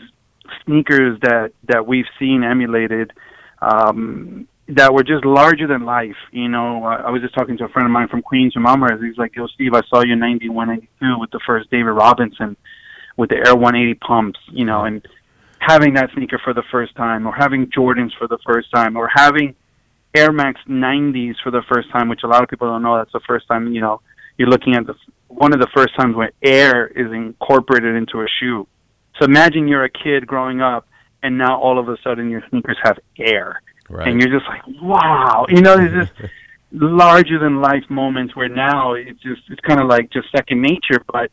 sneakers 0.64 1.18
that 1.22 1.52
that 1.68 1.86
we've 1.86 2.06
seen 2.18 2.42
emulated 2.42 3.12
um, 3.60 4.48
that 4.68 4.92
were 4.92 5.02
just 5.02 5.24
larger 5.24 5.66
than 5.66 5.84
life. 5.84 6.16
You 6.30 6.48
know, 6.48 6.84
I, 6.84 6.96
I 6.96 7.10
was 7.10 7.22
just 7.22 7.34
talking 7.34 7.56
to 7.58 7.64
a 7.64 7.68
friend 7.68 7.86
of 7.86 7.92
mine 7.92 8.08
from 8.08 8.22
Queens, 8.22 8.52
from 8.52 8.66
Elmhurst. 8.66 9.02
He's 9.02 9.18
like, 9.18 9.34
"Yo, 9.34 9.46
Steve, 9.46 9.72
I 9.74 9.80
saw 9.88 10.02
you 10.02 10.12
in 10.12 10.18
'91, 10.18 10.68
'92 10.68 11.18
with 11.18 11.30
the 11.30 11.40
first 11.46 11.70
David 11.70 11.90
Robinson." 11.90 12.56
With 13.18 13.30
the 13.30 13.36
Air 13.36 13.54
180 13.54 13.94
pumps, 13.94 14.38
you 14.50 14.64
know, 14.64 14.84
and 14.84 15.06
having 15.58 15.94
that 15.94 16.08
sneaker 16.14 16.40
for 16.42 16.54
the 16.54 16.62
first 16.70 16.94
time, 16.94 17.26
or 17.26 17.34
having 17.34 17.66
Jordans 17.66 18.16
for 18.16 18.28
the 18.28 18.38
first 18.46 18.70
time, 18.72 18.96
or 18.96 19.10
having 19.12 19.56
Air 20.14 20.32
Max 20.32 20.60
90s 20.68 21.34
for 21.42 21.50
the 21.50 21.62
first 21.70 21.90
time, 21.90 22.08
which 22.08 22.20
a 22.22 22.28
lot 22.28 22.44
of 22.44 22.48
people 22.48 22.68
don't 22.68 22.82
know. 22.82 22.96
That's 22.96 23.12
the 23.12 23.20
first 23.26 23.48
time, 23.48 23.74
you 23.74 23.80
know, 23.80 24.00
you're 24.38 24.48
looking 24.48 24.74
at 24.74 24.86
the 24.86 24.94
one 25.26 25.52
of 25.52 25.60
the 25.60 25.66
first 25.74 25.94
times 25.96 26.16
when 26.16 26.30
air 26.42 26.86
is 26.86 27.12
incorporated 27.12 27.94
into 27.96 28.22
a 28.22 28.26
shoe. 28.40 28.66
So 29.18 29.26
imagine 29.26 29.68
you're 29.68 29.84
a 29.84 29.90
kid 29.90 30.26
growing 30.26 30.62
up, 30.62 30.86
and 31.22 31.36
now 31.36 31.60
all 31.60 31.78
of 31.78 31.88
a 31.88 31.96
sudden 32.02 32.30
your 32.30 32.42
sneakers 32.48 32.78
have 32.84 32.98
air, 33.18 33.60
right. 33.90 34.08
and 34.08 34.22
you're 34.22 34.30
just 34.30 34.48
like, 34.48 34.62
wow, 34.80 35.44
you 35.48 35.60
know, 35.60 35.76
there's 35.76 36.08
this 36.08 36.30
larger 36.72 37.38
than 37.40 37.60
life 37.60 37.84
moments 37.90 38.36
where 38.36 38.48
now 38.48 38.94
it's 38.94 39.20
just 39.20 39.42
it's 39.50 39.60
kind 39.60 39.80
of 39.80 39.88
like 39.88 40.08
just 40.10 40.30
second 40.30 40.62
nature, 40.62 41.04
but 41.12 41.32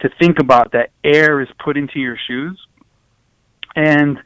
to 0.00 0.10
think 0.18 0.38
about 0.38 0.72
that 0.72 0.90
air 1.04 1.40
is 1.40 1.48
put 1.62 1.76
into 1.76 1.98
your 1.98 2.16
shoes. 2.26 2.58
And 3.76 4.18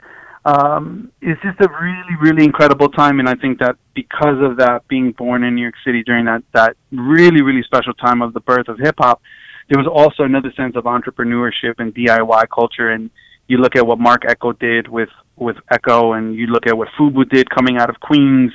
um, 0.45 1.11
it's 1.21 1.41
just 1.43 1.61
a 1.61 1.69
really, 1.69 2.17
really 2.21 2.45
incredible 2.45 2.89
time. 2.89 3.19
And 3.19 3.29
I 3.29 3.35
think 3.35 3.59
that 3.61 3.77
because 3.95 4.37
of 4.41 4.59
that, 4.59 4.87
being 4.89 5.13
born 5.13 5.43
in 5.43 5.55
New 5.55 5.63
York 5.63 5.75
City 5.85 6.03
during 6.05 6.27
that, 6.27 6.43
that 6.53 6.77
really, 6.93 7.43
really 7.43 7.63
special 7.63 7.95
time 7.95 8.23
of 8.23 8.35
the 8.35 8.41
birth 8.41 8.69
of 8.69 8.79
hip 8.79 8.97
hop, 8.99 9.23
there 9.69 9.79
was 9.79 9.89
also 9.91 10.25
another 10.25 10.53
sense 10.57 10.77
of 10.77 10.85
entrepreneurship 10.85 11.75
and 11.79 11.95
DIY 11.95 12.45
culture. 12.55 12.91
And 12.91 13.11
you 13.49 13.59
look 13.59 13.77
at 13.77 13.87
what 13.87 13.99
Marc 13.99 14.25
Ecko 14.27 14.53
did 14.53 14.89
with, 14.89 15.09
with 15.37 15.57
Ecko, 15.71 16.13
and 16.13 16.37
you 16.37 16.47
look 16.47 16.67
at 16.67 16.77
what 16.77 16.89
Fubu 16.99 17.29
did 17.29 17.49
coming 17.51 17.79
out 17.79 17.89
of 17.89 17.99
Queens. 18.01 18.53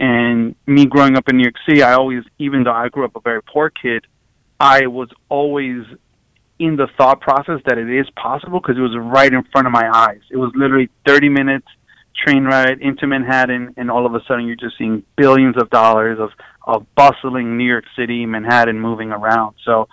And 0.00 0.54
me 0.66 0.86
growing 0.86 1.16
up 1.16 1.28
in 1.28 1.36
New 1.36 1.44
York 1.44 1.56
City, 1.68 1.82
I 1.82 1.94
always, 1.94 2.22
even 2.38 2.64
though 2.64 2.72
I 2.72 2.88
grew 2.88 3.04
up 3.04 3.16
a 3.16 3.20
very 3.20 3.42
poor 3.42 3.70
kid, 3.70 4.06
I 4.60 4.86
was 4.86 5.08
always 5.28 5.84
in 6.58 6.76
the 6.76 6.88
thought 6.96 7.20
process 7.20 7.60
that 7.66 7.78
it 7.78 7.88
is 7.88 8.06
possible 8.16 8.60
because 8.60 8.76
it 8.76 8.80
was 8.80 8.96
right 8.96 9.32
in 9.32 9.42
front 9.52 9.66
of 9.66 9.72
my 9.72 9.88
eyes. 9.92 10.20
It 10.30 10.36
was 10.36 10.52
literally 10.54 10.90
30 11.06 11.28
minutes 11.28 11.66
train 12.24 12.44
ride 12.44 12.80
into 12.80 13.06
Manhattan, 13.06 13.74
and 13.76 13.90
all 13.90 14.04
of 14.04 14.14
a 14.14 14.20
sudden 14.26 14.46
you're 14.46 14.56
just 14.56 14.76
seeing 14.76 15.04
billions 15.16 15.56
of 15.60 15.70
dollars 15.70 16.18
of 16.18 16.30
of 16.66 16.86
bustling 16.94 17.56
New 17.56 17.64
York 17.64 17.84
City, 17.96 18.26
Manhattan 18.26 18.78
moving 18.78 19.10
around. 19.10 19.54
So 19.64 19.88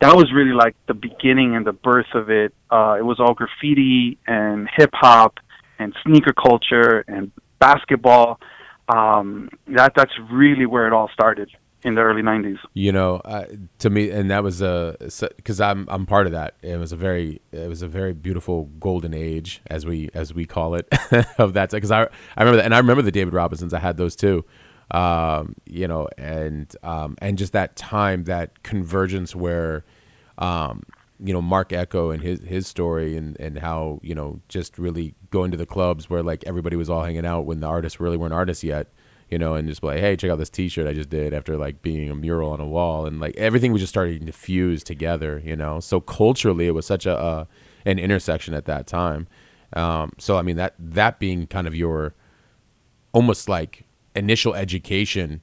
that 0.00 0.14
was 0.14 0.30
really 0.34 0.52
like 0.52 0.76
the 0.86 0.92
beginning 0.92 1.56
and 1.56 1.66
the 1.66 1.72
birth 1.72 2.12
of 2.14 2.28
it. 2.28 2.52
Uh, 2.70 2.96
it 2.98 3.02
was 3.02 3.18
all 3.18 3.32
graffiti 3.32 4.18
and 4.26 4.68
hip 4.76 4.90
hop 4.92 5.38
and 5.78 5.94
sneaker 6.04 6.34
culture 6.34 7.02
and 7.08 7.32
basketball. 7.60 8.40
Um, 8.88 9.48
that 9.68 9.92
that's 9.96 10.12
really 10.30 10.66
where 10.66 10.86
it 10.86 10.92
all 10.92 11.08
started 11.14 11.50
in 11.84 11.94
the 11.94 12.00
early 12.00 12.22
90s 12.22 12.58
you 12.74 12.92
know 12.92 13.16
uh, 13.16 13.44
to 13.78 13.90
me 13.90 14.10
and 14.10 14.30
that 14.30 14.42
was 14.42 14.62
a 14.62 14.96
because 15.36 15.60
i'm 15.60 15.86
i'm 15.88 16.06
part 16.06 16.26
of 16.26 16.32
that. 16.32 16.54
It 16.62 16.78
was 16.78 16.92
a 16.92 16.96
very 16.96 17.40
it 17.52 17.68
was 17.68 17.82
a 17.82 17.88
very 17.88 18.12
beautiful 18.12 18.64
golden 18.78 19.14
age 19.14 19.60
as 19.68 19.84
we 19.86 20.10
as 20.14 20.34
we 20.34 20.44
call 20.44 20.74
it 20.74 20.88
of 21.38 21.54
that 21.54 21.70
because 21.70 21.90
i 21.90 22.02
i 22.02 22.40
remember 22.40 22.56
that 22.56 22.64
and 22.64 22.74
i 22.74 22.78
remember 22.78 23.02
the 23.02 23.12
david 23.12 23.34
robinsons. 23.34 23.74
I 23.74 23.78
had 23.78 23.96
those 23.96 24.16
too. 24.16 24.44
Um, 24.90 25.54
you 25.64 25.88
know 25.88 26.08
and 26.18 26.74
um, 26.82 27.16
and 27.22 27.38
just 27.38 27.54
that 27.54 27.76
time 27.76 28.24
that 28.24 28.62
convergence 28.62 29.34
where 29.34 29.84
um, 30.38 30.82
you 31.18 31.32
know 31.32 31.40
Marc 31.40 31.72
Ecko 31.72 32.10
and 32.10 32.22
his 32.22 32.40
his 32.40 32.66
story 32.66 33.16
and 33.16 33.38
and 33.40 33.58
how 33.58 34.00
you 34.02 34.14
know 34.14 34.40
just 34.48 34.78
really 34.78 35.14
going 35.30 35.50
to 35.50 35.56
the 35.56 35.66
clubs 35.66 36.10
where 36.10 36.22
like 36.22 36.44
everybody 36.46 36.76
was 36.76 36.90
all 36.90 37.04
hanging 37.04 37.24
out 37.24 37.46
when 37.46 37.60
the 37.60 37.66
artists 37.66 38.00
really 38.00 38.16
weren't 38.16 38.34
artists 38.34 38.64
yet 38.64 38.88
you 39.32 39.38
know, 39.38 39.54
and 39.54 39.66
just 39.66 39.80
be 39.80 39.86
like, 39.86 40.00
hey, 40.00 40.14
check 40.14 40.30
out 40.30 40.36
this 40.36 40.50
T-shirt 40.50 40.86
I 40.86 40.92
just 40.92 41.08
did 41.08 41.32
after 41.32 41.56
like 41.56 41.80
being 41.80 42.10
a 42.10 42.14
mural 42.14 42.50
on 42.50 42.60
a 42.60 42.66
wall, 42.66 43.06
and 43.06 43.18
like 43.18 43.34
everything 43.36 43.72
was 43.72 43.80
just 43.80 43.90
starting 43.90 44.26
to 44.26 44.32
fuse 44.32 44.84
together, 44.84 45.40
you 45.42 45.56
know. 45.56 45.80
So 45.80 46.02
culturally, 46.02 46.66
it 46.66 46.72
was 46.72 46.84
such 46.84 47.06
a 47.06 47.16
uh, 47.16 47.44
an 47.86 47.98
intersection 47.98 48.52
at 48.52 48.66
that 48.66 48.86
time. 48.86 49.26
Um, 49.72 50.12
so 50.18 50.36
I 50.36 50.42
mean 50.42 50.56
that 50.56 50.74
that 50.78 51.18
being 51.18 51.46
kind 51.46 51.66
of 51.66 51.74
your 51.74 52.14
almost 53.12 53.48
like 53.48 53.86
initial 54.14 54.54
education 54.54 55.40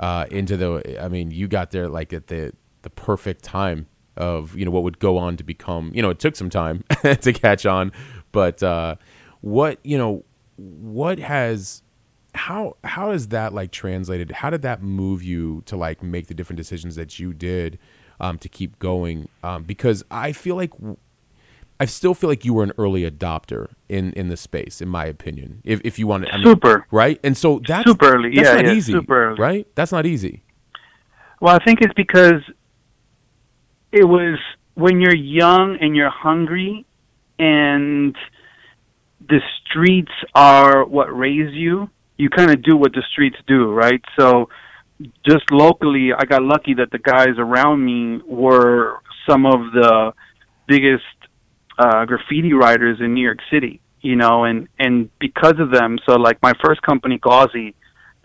uh, 0.00 0.24
into 0.30 0.56
the. 0.56 0.98
I 0.98 1.08
mean, 1.08 1.30
you 1.30 1.46
got 1.46 1.72
there 1.72 1.88
like 1.90 2.14
at 2.14 2.28
the 2.28 2.54
the 2.80 2.90
perfect 2.90 3.44
time 3.44 3.86
of 4.16 4.56
you 4.56 4.64
know 4.64 4.70
what 4.70 4.82
would 4.82 4.98
go 4.98 5.18
on 5.18 5.36
to 5.36 5.44
become. 5.44 5.92
You 5.94 6.00
know, 6.00 6.08
it 6.08 6.20
took 6.20 6.36
some 6.36 6.48
time 6.48 6.84
to 7.02 7.32
catch 7.34 7.66
on, 7.66 7.92
but 8.32 8.62
uh, 8.62 8.96
what 9.42 9.78
you 9.84 9.98
know, 9.98 10.24
what 10.56 11.18
has 11.18 11.82
how 12.36 12.76
how 12.84 13.10
is 13.10 13.28
that 13.28 13.52
like 13.52 13.72
translated? 13.72 14.30
How 14.30 14.50
did 14.50 14.62
that 14.62 14.82
move 14.82 15.22
you 15.22 15.62
to 15.66 15.76
like 15.76 16.02
make 16.02 16.28
the 16.28 16.34
different 16.34 16.58
decisions 16.58 16.96
that 16.96 17.18
you 17.18 17.32
did 17.32 17.78
um, 18.20 18.38
to 18.38 18.48
keep 18.48 18.78
going? 18.78 19.28
Um, 19.42 19.64
because 19.64 20.04
I 20.10 20.32
feel 20.32 20.56
like 20.56 20.72
I 21.78 21.84
still 21.84 22.14
feel 22.14 22.30
like 22.30 22.44
you 22.44 22.54
were 22.54 22.62
an 22.62 22.72
early 22.78 23.08
adopter 23.08 23.70
in 23.88 24.12
in 24.12 24.28
the 24.28 24.36
space, 24.36 24.80
in 24.80 24.88
my 24.88 25.06
opinion. 25.06 25.62
If 25.64 25.80
if 25.84 25.98
you 25.98 26.06
want 26.06 26.26
to, 26.26 26.32
I 26.32 26.36
mean, 26.36 26.46
super 26.46 26.86
right, 26.90 27.20
and 27.22 27.36
so 27.36 27.60
that's 27.66 27.86
super 27.86 28.14
early, 28.14 28.34
that's 28.34 28.48
yeah, 28.48 28.54
not 28.54 28.64
yeah, 28.66 28.72
easy, 28.72 28.92
super 28.92 29.30
early. 29.30 29.38
right? 29.38 29.66
That's 29.74 29.92
not 29.92 30.06
easy. 30.06 30.42
Well, 31.40 31.54
I 31.54 31.62
think 31.64 31.80
it's 31.82 31.94
because 31.94 32.42
it 33.92 34.04
was 34.04 34.38
when 34.74 35.00
you're 35.00 35.16
young 35.16 35.76
and 35.80 35.94
you're 35.94 36.10
hungry, 36.10 36.86
and 37.38 38.16
the 39.28 39.40
streets 39.64 40.12
are 40.34 40.84
what 40.84 41.14
raise 41.16 41.52
you. 41.52 41.90
You 42.16 42.30
kind 42.30 42.50
of 42.50 42.62
do 42.62 42.76
what 42.76 42.92
the 42.92 43.02
streets 43.12 43.36
do, 43.46 43.72
right? 43.72 44.02
So, 44.18 44.48
just 45.26 45.50
locally, 45.50 46.12
I 46.16 46.24
got 46.24 46.42
lucky 46.42 46.74
that 46.74 46.90
the 46.90 46.98
guys 46.98 47.36
around 47.38 47.84
me 47.84 48.22
were 48.26 49.00
some 49.28 49.44
of 49.44 49.72
the 49.72 50.12
biggest 50.66 51.04
uh, 51.78 52.04
graffiti 52.06 52.52
writers 52.52 52.98
in 53.00 53.14
New 53.14 53.22
York 53.22 53.40
City, 53.50 53.80
you 54.00 54.16
know, 54.16 54.44
and 54.44 54.68
and 54.78 55.10
because 55.18 55.58
of 55.58 55.70
them, 55.70 55.98
so 56.06 56.14
like 56.14 56.40
my 56.42 56.52
first 56.64 56.82
company, 56.82 57.18
Gauzy, 57.18 57.74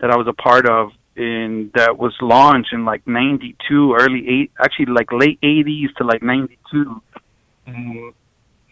that 0.00 0.10
I 0.10 0.16
was 0.16 0.26
a 0.26 0.32
part 0.32 0.66
of, 0.66 0.90
in 1.16 1.70
that 1.74 1.98
was 1.98 2.14
launched 2.20 2.72
in 2.72 2.84
like 2.84 3.06
'92, 3.06 3.96
early 3.98 4.26
eight, 4.28 4.52
actually 4.58 4.86
like 4.86 5.12
late 5.12 5.38
'80s 5.42 5.94
to 5.98 6.04
like 6.04 6.22
'92. 6.22 7.02
Um, 7.66 8.14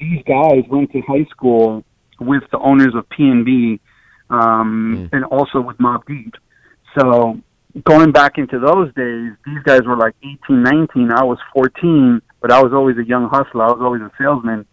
these 0.01 0.23
guys 0.27 0.63
went 0.69 0.91
to 0.93 1.01
high 1.03 1.27
school 1.31 1.85
with 2.19 2.43
the 2.51 2.59
owners 2.59 2.95
of 2.95 3.09
P 3.11 3.25
and 3.25 3.45
B, 3.45 3.81
um, 4.31 5.09
Mm. 5.11 5.17
and 5.17 5.25
also 5.27 5.61
with 5.61 5.77
Mobb 5.79 6.07
Deep. 6.07 6.35
So 6.99 7.39
going 7.85 8.13
back 8.13 8.39
into 8.39 8.59
those 8.59 8.93
days, 8.95 9.33
these 9.45 9.63
guys 9.65 9.83
were 9.87 9.97
like 9.97 10.15
18, 10.23 10.63
19. 10.63 11.13
I 11.13 11.25
was 11.25 11.39
14, 11.53 12.21
but 12.41 12.51
I 12.53 12.63
was 12.63 12.73
always 12.73 12.97
a 12.99 13.05
young 13.05 13.29
hustler. 13.29 13.65
I 13.65 13.73
was 13.73 13.81
always 13.81 14.03
a 14.03 14.11
salesman. 14.19 14.67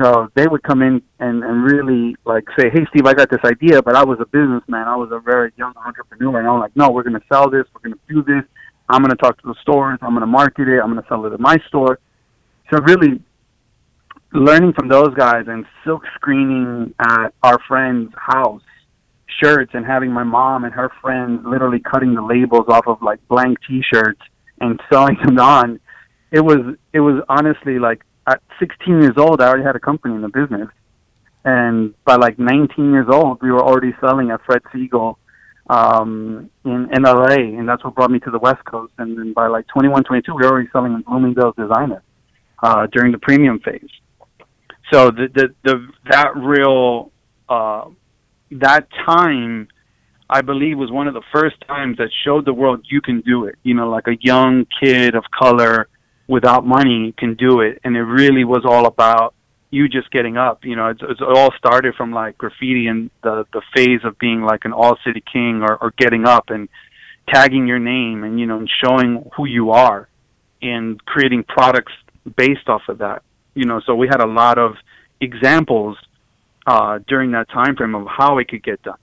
So 0.00 0.28
they 0.34 0.46
would 0.46 0.62
come 0.62 0.82
in 0.82 1.00
and, 1.20 1.42
and 1.42 1.64
really 1.64 2.16
like 2.26 2.44
say, 2.58 2.68
Hey 2.70 2.84
Steve, 2.90 3.06
I 3.06 3.14
got 3.14 3.30
this 3.30 3.40
idea, 3.44 3.82
but 3.82 3.96
I 3.96 4.04
was 4.04 4.18
a 4.20 4.26
businessman. 4.26 4.86
I 4.86 4.94
was 4.96 5.10
a 5.10 5.18
very 5.20 5.52
young 5.56 5.72
entrepreneur 5.76 6.38
and 6.38 6.46
I'm 6.46 6.60
like, 6.60 6.76
no, 6.76 6.90
we're 6.90 7.02
going 7.02 7.18
to 7.18 7.26
sell 7.32 7.48
this. 7.48 7.64
We're 7.74 7.88
going 7.88 7.94
to 7.98 8.14
do 8.14 8.22
this. 8.22 8.44
I'm 8.90 9.00
going 9.00 9.10
to 9.10 9.16
talk 9.16 9.40
to 9.40 9.46
the 9.48 9.54
stores. 9.62 9.98
I'm 10.02 10.10
going 10.10 10.20
to 10.20 10.26
market 10.26 10.68
it. 10.68 10.80
I'm 10.80 10.92
going 10.92 11.02
to 11.02 11.08
sell 11.08 11.24
it 11.24 11.32
at 11.32 11.40
my 11.40 11.56
store. 11.68 11.98
So 12.70 12.78
really 12.82 13.20
learning 14.32 14.74
from 14.74 14.88
those 14.88 15.14
guys 15.14 15.44
and 15.48 15.64
silk 15.84 16.02
screening 16.16 16.94
at 17.00 17.32
our 17.42 17.58
friend's 17.66 18.12
house 18.16 18.62
shirts 19.42 19.72
and 19.74 19.84
having 19.84 20.12
my 20.12 20.24
mom 20.24 20.64
and 20.64 20.72
her 20.74 20.90
friends 21.00 21.40
literally 21.44 21.80
cutting 21.80 22.14
the 22.14 22.22
labels 22.22 22.66
off 22.68 22.86
of 22.86 23.02
like 23.02 23.18
blank 23.28 23.58
t-shirts 23.66 24.20
and 24.60 24.80
sewing 24.90 25.16
them 25.24 25.38
on. 25.38 25.80
It 26.32 26.40
was 26.40 26.76
it 26.92 27.00
was 27.00 27.22
honestly 27.28 27.78
like 27.78 28.02
at 28.26 28.40
16 28.58 29.02
years 29.02 29.14
old 29.16 29.40
I 29.40 29.48
already 29.48 29.64
had 29.64 29.76
a 29.76 29.80
company 29.80 30.14
in 30.14 30.22
the 30.22 30.28
business. 30.28 30.68
And 31.44 31.94
by 32.04 32.16
like 32.16 32.38
19 32.38 32.92
years 32.92 33.06
old 33.10 33.40
we 33.42 33.50
were 33.50 33.62
already 33.62 33.94
selling 34.00 34.30
at 34.30 34.40
Fred 34.44 34.62
Segal 34.74 35.16
um 35.68 36.50
in 36.64 36.88
in 36.92 37.02
LA 37.02 37.58
and 37.58 37.68
that's 37.68 37.82
what 37.84 37.94
brought 37.94 38.10
me 38.10 38.20
to 38.20 38.30
the 38.30 38.38
West 38.38 38.64
Coast. 38.64 38.92
And 38.98 39.16
then 39.18 39.32
by 39.32 39.46
like 39.48 39.66
21 39.68 40.04
22 40.04 40.34
we 40.34 40.42
were 40.42 40.48
already 40.50 40.68
selling 40.72 40.94
in 40.94 41.02
Bloomingdale's 41.02 41.56
designer 41.56 42.02
uh 42.62 42.86
during 42.86 43.12
the 43.12 43.18
premium 43.18 43.60
phase. 43.60 43.90
So 44.92 45.10
the 45.10 45.28
the, 45.34 45.54
the 45.64 45.88
that 46.10 46.36
real 46.36 47.12
uh 47.48 47.86
that 48.50 48.88
time 49.06 49.68
I 50.28 50.42
believe 50.42 50.76
was 50.76 50.90
one 50.90 51.06
of 51.06 51.14
the 51.14 51.22
first 51.32 51.56
times 51.66 51.98
that 51.98 52.10
showed 52.24 52.44
the 52.44 52.52
world 52.52 52.84
you 52.88 53.00
can 53.00 53.20
do 53.20 53.44
it. 53.46 53.56
You 53.62 53.74
know, 53.74 53.88
like 53.88 54.08
a 54.08 54.16
young 54.20 54.66
kid 54.80 55.14
of 55.14 55.24
color 55.30 55.88
without 56.26 56.66
money 56.66 57.14
can 57.16 57.34
do 57.34 57.60
it, 57.60 57.80
and 57.84 57.96
it 57.96 58.02
really 58.02 58.44
was 58.44 58.64
all 58.64 58.86
about 58.86 59.34
you 59.70 59.88
just 59.88 60.10
getting 60.10 60.36
up. 60.36 60.64
You 60.64 60.74
know, 60.74 60.88
it's, 60.88 61.00
it's 61.02 61.20
all 61.20 61.52
started 61.56 61.94
from 61.94 62.12
like 62.12 62.38
graffiti 62.38 62.88
and 62.88 63.10
the 63.22 63.46
the 63.52 63.62
phase 63.74 64.00
of 64.04 64.18
being 64.18 64.42
like 64.42 64.64
an 64.64 64.72
all 64.72 64.96
city 65.04 65.22
king 65.32 65.62
or, 65.62 65.76
or 65.76 65.92
getting 65.96 66.26
up 66.26 66.50
and 66.50 66.68
tagging 67.32 67.66
your 67.66 67.78
name 67.78 68.24
and 68.24 68.38
you 68.38 68.46
know 68.46 68.58
and 68.58 68.70
showing 68.84 69.28
who 69.36 69.46
you 69.46 69.70
are 69.70 70.08
and 70.62 71.04
creating 71.04 71.44
products 71.44 71.92
based 72.36 72.68
off 72.68 72.82
of 72.88 72.98
that. 72.98 73.22
You 73.54 73.64
know, 73.64 73.80
so 73.86 73.94
we 73.94 74.08
had 74.08 74.20
a 74.20 74.26
lot 74.26 74.58
of 74.58 74.74
examples 75.20 75.96
uh, 76.66 76.98
during 77.06 77.32
that 77.32 77.48
time 77.48 77.76
frame 77.76 77.94
of 77.94 78.06
how 78.06 78.38
it 78.38 78.48
could 78.48 78.62
get 78.62 78.82
done. 78.82 78.98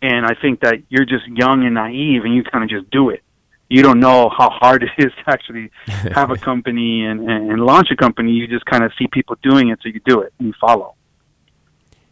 And 0.00 0.26
I 0.26 0.34
think 0.40 0.60
that 0.60 0.82
you're 0.88 1.04
just 1.04 1.26
young 1.26 1.64
and 1.64 1.74
naive, 1.74 2.24
and 2.24 2.34
you 2.34 2.42
kind 2.44 2.64
of 2.64 2.70
just 2.70 2.90
do 2.90 3.10
it. 3.10 3.22
You 3.68 3.82
don't 3.82 4.00
know 4.00 4.30
how 4.30 4.48
hard 4.50 4.82
it 4.98 5.04
is 5.04 5.12
to 5.12 5.30
actually 5.32 5.70
have 5.86 6.30
a 6.30 6.36
company 6.50 7.04
and, 7.04 7.20
and, 7.28 7.50
and 7.50 7.60
launch 7.60 7.88
a 7.90 7.96
company. 7.96 8.32
You 8.32 8.46
just 8.46 8.64
kind 8.66 8.84
of 8.84 8.92
see 8.98 9.06
people 9.12 9.36
doing 9.42 9.70
it, 9.70 9.78
so 9.82 9.88
you 9.88 10.00
do 10.04 10.20
it 10.20 10.32
and 10.38 10.48
you 10.48 10.54
follow. 10.60 10.94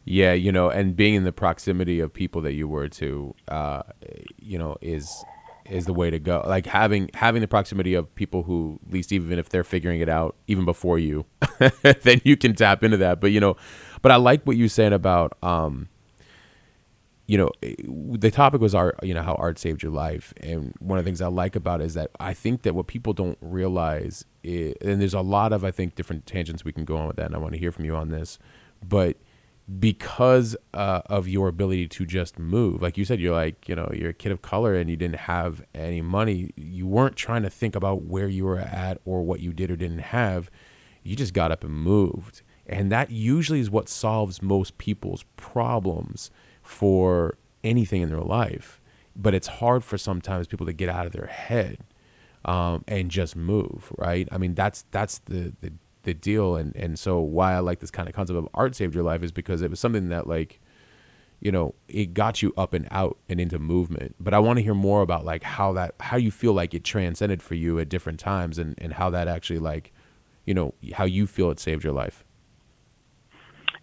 Yeah, 0.04 0.34
you 0.34 0.52
know, 0.52 0.70
and 0.70 0.94
being 0.94 1.14
in 1.14 1.24
the 1.24 1.32
proximity 1.32 1.98
of 1.98 2.12
people 2.12 2.42
that 2.42 2.52
you 2.52 2.68
were 2.68 2.88
to, 2.88 3.34
uh, 3.48 3.82
you 4.38 4.56
know, 4.56 4.76
is 4.80 5.24
is 5.68 5.86
the 5.86 5.92
way 5.92 6.10
to 6.10 6.20
go. 6.20 6.44
Like 6.46 6.66
having 6.66 7.10
having 7.14 7.40
the 7.40 7.48
proximity 7.48 7.94
of 7.94 8.14
people 8.14 8.44
who, 8.44 8.78
at 8.86 8.92
least 8.92 9.10
even 9.10 9.36
if 9.36 9.48
they're 9.48 9.64
figuring 9.64 10.00
it 10.00 10.08
out 10.08 10.36
even 10.46 10.64
before 10.64 11.00
you, 11.00 11.26
then 12.02 12.20
you 12.22 12.36
can 12.36 12.54
tap 12.54 12.84
into 12.84 12.98
that. 12.98 13.20
But 13.20 13.32
you 13.32 13.40
know, 13.40 13.56
but 14.06 14.12
I 14.12 14.18
like 14.18 14.44
what 14.44 14.56
you 14.56 14.68
said 14.68 14.92
about, 14.92 15.36
um, 15.42 15.88
you 17.26 17.36
know, 17.36 17.50
the 17.60 18.30
topic 18.30 18.60
was 18.60 18.72
art. 18.72 18.96
You 19.02 19.14
know 19.14 19.22
how 19.24 19.34
art 19.34 19.58
saved 19.58 19.82
your 19.82 19.90
life, 19.90 20.32
and 20.36 20.72
one 20.78 20.96
of 20.96 21.04
the 21.04 21.08
things 21.08 21.20
I 21.20 21.26
like 21.26 21.56
about 21.56 21.80
it 21.80 21.86
is 21.86 21.94
that 21.94 22.12
I 22.20 22.32
think 22.32 22.62
that 22.62 22.76
what 22.76 22.86
people 22.86 23.14
don't 23.14 23.36
realize, 23.40 24.24
is, 24.44 24.76
and 24.80 25.00
there's 25.00 25.12
a 25.12 25.22
lot 25.22 25.52
of 25.52 25.64
I 25.64 25.72
think 25.72 25.96
different 25.96 26.24
tangents 26.24 26.64
we 26.64 26.70
can 26.72 26.84
go 26.84 26.96
on 26.96 27.08
with 27.08 27.16
that, 27.16 27.26
and 27.26 27.34
I 27.34 27.38
want 27.38 27.54
to 27.54 27.58
hear 27.58 27.72
from 27.72 27.84
you 27.84 27.96
on 27.96 28.10
this, 28.10 28.38
but 28.80 29.16
because 29.80 30.56
uh, 30.72 31.02
of 31.06 31.26
your 31.26 31.48
ability 31.48 31.88
to 31.88 32.06
just 32.06 32.38
move. 32.38 32.82
Like 32.82 32.96
you 32.96 33.04
said, 33.04 33.18
you're 33.18 33.34
like, 33.34 33.68
you 33.68 33.74
know, 33.74 33.90
you're 33.92 34.10
a 34.10 34.14
kid 34.14 34.30
of 34.30 34.40
color 34.40 34.76
and 34.76 34.88
you 34.88 34.94
didn't 34.94 35.16
have 35.16 35.64
any 35.74 36.00
money. 36.00 36.52
You 36.54 36.86
weren't 36.86 37.16
trying 37.16 37.42
to 37.42 37.50
think 37.50 37.74
about 37.74 38.02
where 38.02 38.28
you 38.28 38.44
were 38.44 38.60
at 38.60 38.98
or 39.04 39.24
what 39.24 39.40
you 39.40 39.52
did 39.52 39.68
or 39.68 39.74
didn't 39.74 39.98
have. 39.98 40.48
You 41.02 41.16
just 41.16 41.34
got 41.34 41.50
up 41.50 41.64
and 41.64 41.74
moved. 41.74 42.42
And 42.68 42.90
that 42.90 43.10
usually 43.10 43.60
is 43.60 43.70
what 43.70 43.88
solves 43.88 44.42
most 44.42 44.76
people's 44.78 45.24
problems 45.36 46.30
for 46.62 47.38
anything 47.62 48.02
in 48.02 48.08
their 48.08 48.20
life. 48.20 48.80
But 49.14 49.34
it's 49.34 49.46
hard 49.46 49.84
for 49.84 49.96
sometimes 49.96 50.46
people 50.46 50.66
to 50.66 50.72
get 50.72 50.88
out 50.88 51.06
of 51.06 51.12
their 51.12 51.26
head 51.26 51.78
um, 52.44 52.84
and 52.86 53.10
just 53.10 53.36
move, 53.36 53.92
right? 53.96 54.28
I 54.30 54.38
mean, 54.38 54.54
that's 54.54 54.84
that's 54.90 55.18
the, 55.20 55.54
the 55.60 55.72
the 56.06 56.14
deal 56.14 56.54
and 56.56 56.74
and 56.76 56.98
so 56.98 57.18
why 57.18 57.52
I 57.54 57.58
like 57.58 57.80
this 57.80 57.90
kind 57.90 58.08
of 58.08 58.14
concept 58.14 58.38
of 58.38 58.48
art 58.54 58.76
saved 58.76 58.94
your 58.94 59.02
life 59.02 59.22
is 59.24 59.32
because 59.32 59.60
it 59.60 59.68
was 59.68 59.80
something 59.80 60.08
that 60.08 60.28
like 60.28 60.60
you 61.40 61.50
know 61.50 61.74
it 61.88 62.14
got 62.14 62.42
you 62.42 62.54
up 62.56 62.72
and 62.72 62.86
out 62.92 63.18
and 63.28 63.40
into 63.40 63.58
movement 63.58 64.14
but 64.20 64.32
I 64.32 64.38
want 64.38 64.58
to 64.58 64.62
hear 64.62 64.72
more 64.72 65.02
about 65.02 65.24
like 65.24 65.42
how 65.42 65.72
that 65.72 65.96
how 65.98 66.16
you 66.16 66.30
feel 66.30 66.52
like 66.52 66.74
it 66.74 66.84
transcended 66.84 67.42
for 67.42 67.54
you 67.56 67.80
at 67.80 67.88
different 67.88 68.20
times 68.20 68.56
and 68.56 68.76
and 68.78 68.92
how 68.94 69.10
that 69.10 69.26
actually 69.26 69.58
like 69.58 69.92
you 70.46 70.54
know 70.54 70.74
how 70.94 71.04
you 71.04 71.26
feel 71.26 71.50
it 71.50 71.58
saved 71.58 71.82
your 71.82 71.92
life 71.92 72.24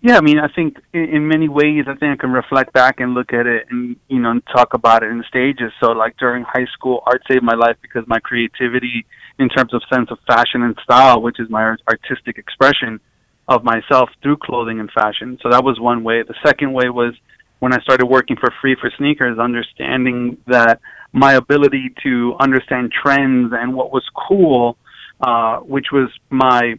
Yeah, 0.03 0.17
I 0.17 0.21
mean, 0.21 0.37
I 0.37 0.49
think 0.49 0.79
in, 0.91 1.05
in 1.05 1.27
many 1.29 1.47
ways, 1.47 1.85
I 1.87 1.95
think 1.95 2.11
I 2.11 2.17
can 2.17 2.31
reflect 2.33 2.73
back 2.73 2.99
and 2.99 3.13
look 3.13 3.31
at 3.31 3.47
it 3.47 3.67
and 3.69 3.95
you 4.09 4.19
know 4.19 4.31
and 4.31 4.43
talk 4.53 4.73
about 4.73 5.01
it 5.01 5.09
in 5.09 5.23
stages. 5.29 5.71
So, 5.79 5.91
like 5.91 6.17
during 6.17 6.43
high 6.43 6.65
school, 6.73 7.01
art 7.07 7.23
saved 7.31 7.41
my 7.41 7.55
life 7.55 7.77
because 7.81 8.03
my 8.05 8.19
creativity, 8.19 9.05
in 9.39 9.47
terms 9.47 9.73
of 9.73 9.81
sense 9.91 10.11
of 10.11 10.19
fashion 10.27 10.61
and 10.61 10.77
style, 10.83 11.21
which 11.21 11.39
is 11.39 11.49
my 11.49 11.77
artistic 11.87 12.37
expression 12.37 12.99
of 13.47 13.63
myself 13.63 14.09
through 14.21 14.37
clothing 14.37 14.81
and 14.81 14.91
fashion. 14.91 15.39
So 15.41 15.49
that 15.49 15.63
was 15.63 15.79
one 15.79 16.03
way. 16.03 16.21
The 16.21 16.35
second 16.45 16.73
way 16.73 16.89
was 16.89 17.13
when 17.59 17.71
I 17.71 17.79
started 17.79 18.05
working 18.07 18.35
for 18.35 18.53
Free 18.59 18.75
for 18.75 18.91
Sneakers, 18.97 19.39
understanding 19.39 20.35
that 20.47 20.81
my 21.13 21.35
ability 21.35 21.93
to 22.03 22.35
understand 22.41 22.91
trends 22.91 23.53
and 23.55 23.73
what 23.73 23.93
was 23.93 24.03
cool, 24.27 24.75
uh, 25.21 25.59
which 25.59 25.87
was 25.93 26.09
my 26.29 26.77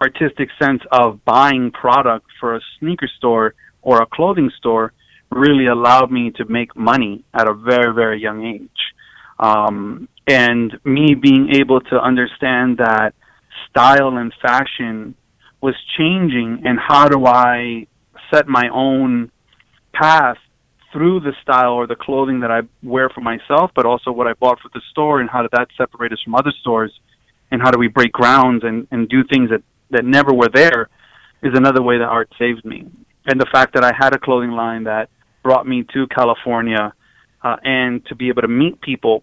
artistic 0.00 0.48
sense 0.60 0.82
of 0.92 1.24
buying 1.24 1.70
product 1.70 2.26
for 2.40 2.56
a 2.56 2.60
sneaker 2.78 3.08
store 3.16 3.54
or 3.82 4.02
a 4.02 4.06
clothing 4.06 4.50
store 4.58 4.92
really 5.30 5.66
allowed 5.66 6.10
me 6.10 6.30
to 6.30 6.44
make 6.46 6.76
money 6.76 7.24
at 7.34 7.48
a 7.48 7.54
very 7.54 7.92
very 7.94 8.20
young 8.20 8.44
age. 8.44 8.80
Um, 9.38 10.08
and 10.26 10.78
me 10.84 11.14
being 11.14 11.54
able 11.54 11.80
to 11.80 12.00
understand 12.00 12.78
that 12.78 13.14
style 13.70 14.16
and 14.16 14.32
fashion 14.42 15.14
was 15.60 15.74
changing 15.96 16.62
and 16.64 16.78
how 16.78 17.08
do 17.08 17.26
i 17.26 17.86
set 18.32 18.46
my 18.46 18.68
own 18.72 19.30
path 19.92 20.36
through 20.92 21.20
the 21.20 21.32
style 21.42 21.72
or 21.72 21.86
the 21.86 21.96
clothing 21.96 22.40
that 22.40 22.50
I 22.50 22.62
wear 22.82 23.10
for 23.10 23.20
myself, 23.20 23.70
but 23.74 23.84
also 23.84 24.10
what 24.10 24.26
I 24.26 24.32
bought 24.34 24.60
for 24.60 24.70
the 24.72 24.80
store 24.90 25.20
and 25.20 25.28
how 25.28 25.42
did 25.42 25.50
that 25.52 25.68
separate 25.76 26.12
us 26.12 26.18
from 26.24 26.34
other 26.34 26.52
stores 26.60 26.92
and 27.50 27.60
how 27.60 27.70
do 27.70 27.78
we 27.78 27.88
break 27.88 28.12
grounds 28.12 28.64
and, 28.64 28.86
and 28.90 29.08
do 29.08 29.22
things 29.24 29.50
that, 29.50 29.62
that 29.90 30.04
never 30.04 30.32
were 30.32 30.48
there 30.52 30.88
is 31.42 31.52
another 31.54 31.82
way 31.82 31.98
that 31.98 32.04
art 32.04 32.30
saved 32.38 32.64
me. 32.64 32.86
And 33.26 33.40
the 33.40 33.46
fact 33.52 33.74
that 33.74 33.84
I 33.84 33.92
had 33.96 34.14
a 34.14 34.18
clothing 34.18 34.52
line 34.52 34.84
that 34.84 35.10
brought 35.42 35.66
me 35.66 35.84
to 35.94 36.06
California 36.08 36.92
uh, 37.42 37.56
and 37.62 38.04
to 38.06 38.14
be 38.14 38.28
able 38.28 38.42
to 38.42 38.48
meet 38.48 38.80
people 38.80 39.22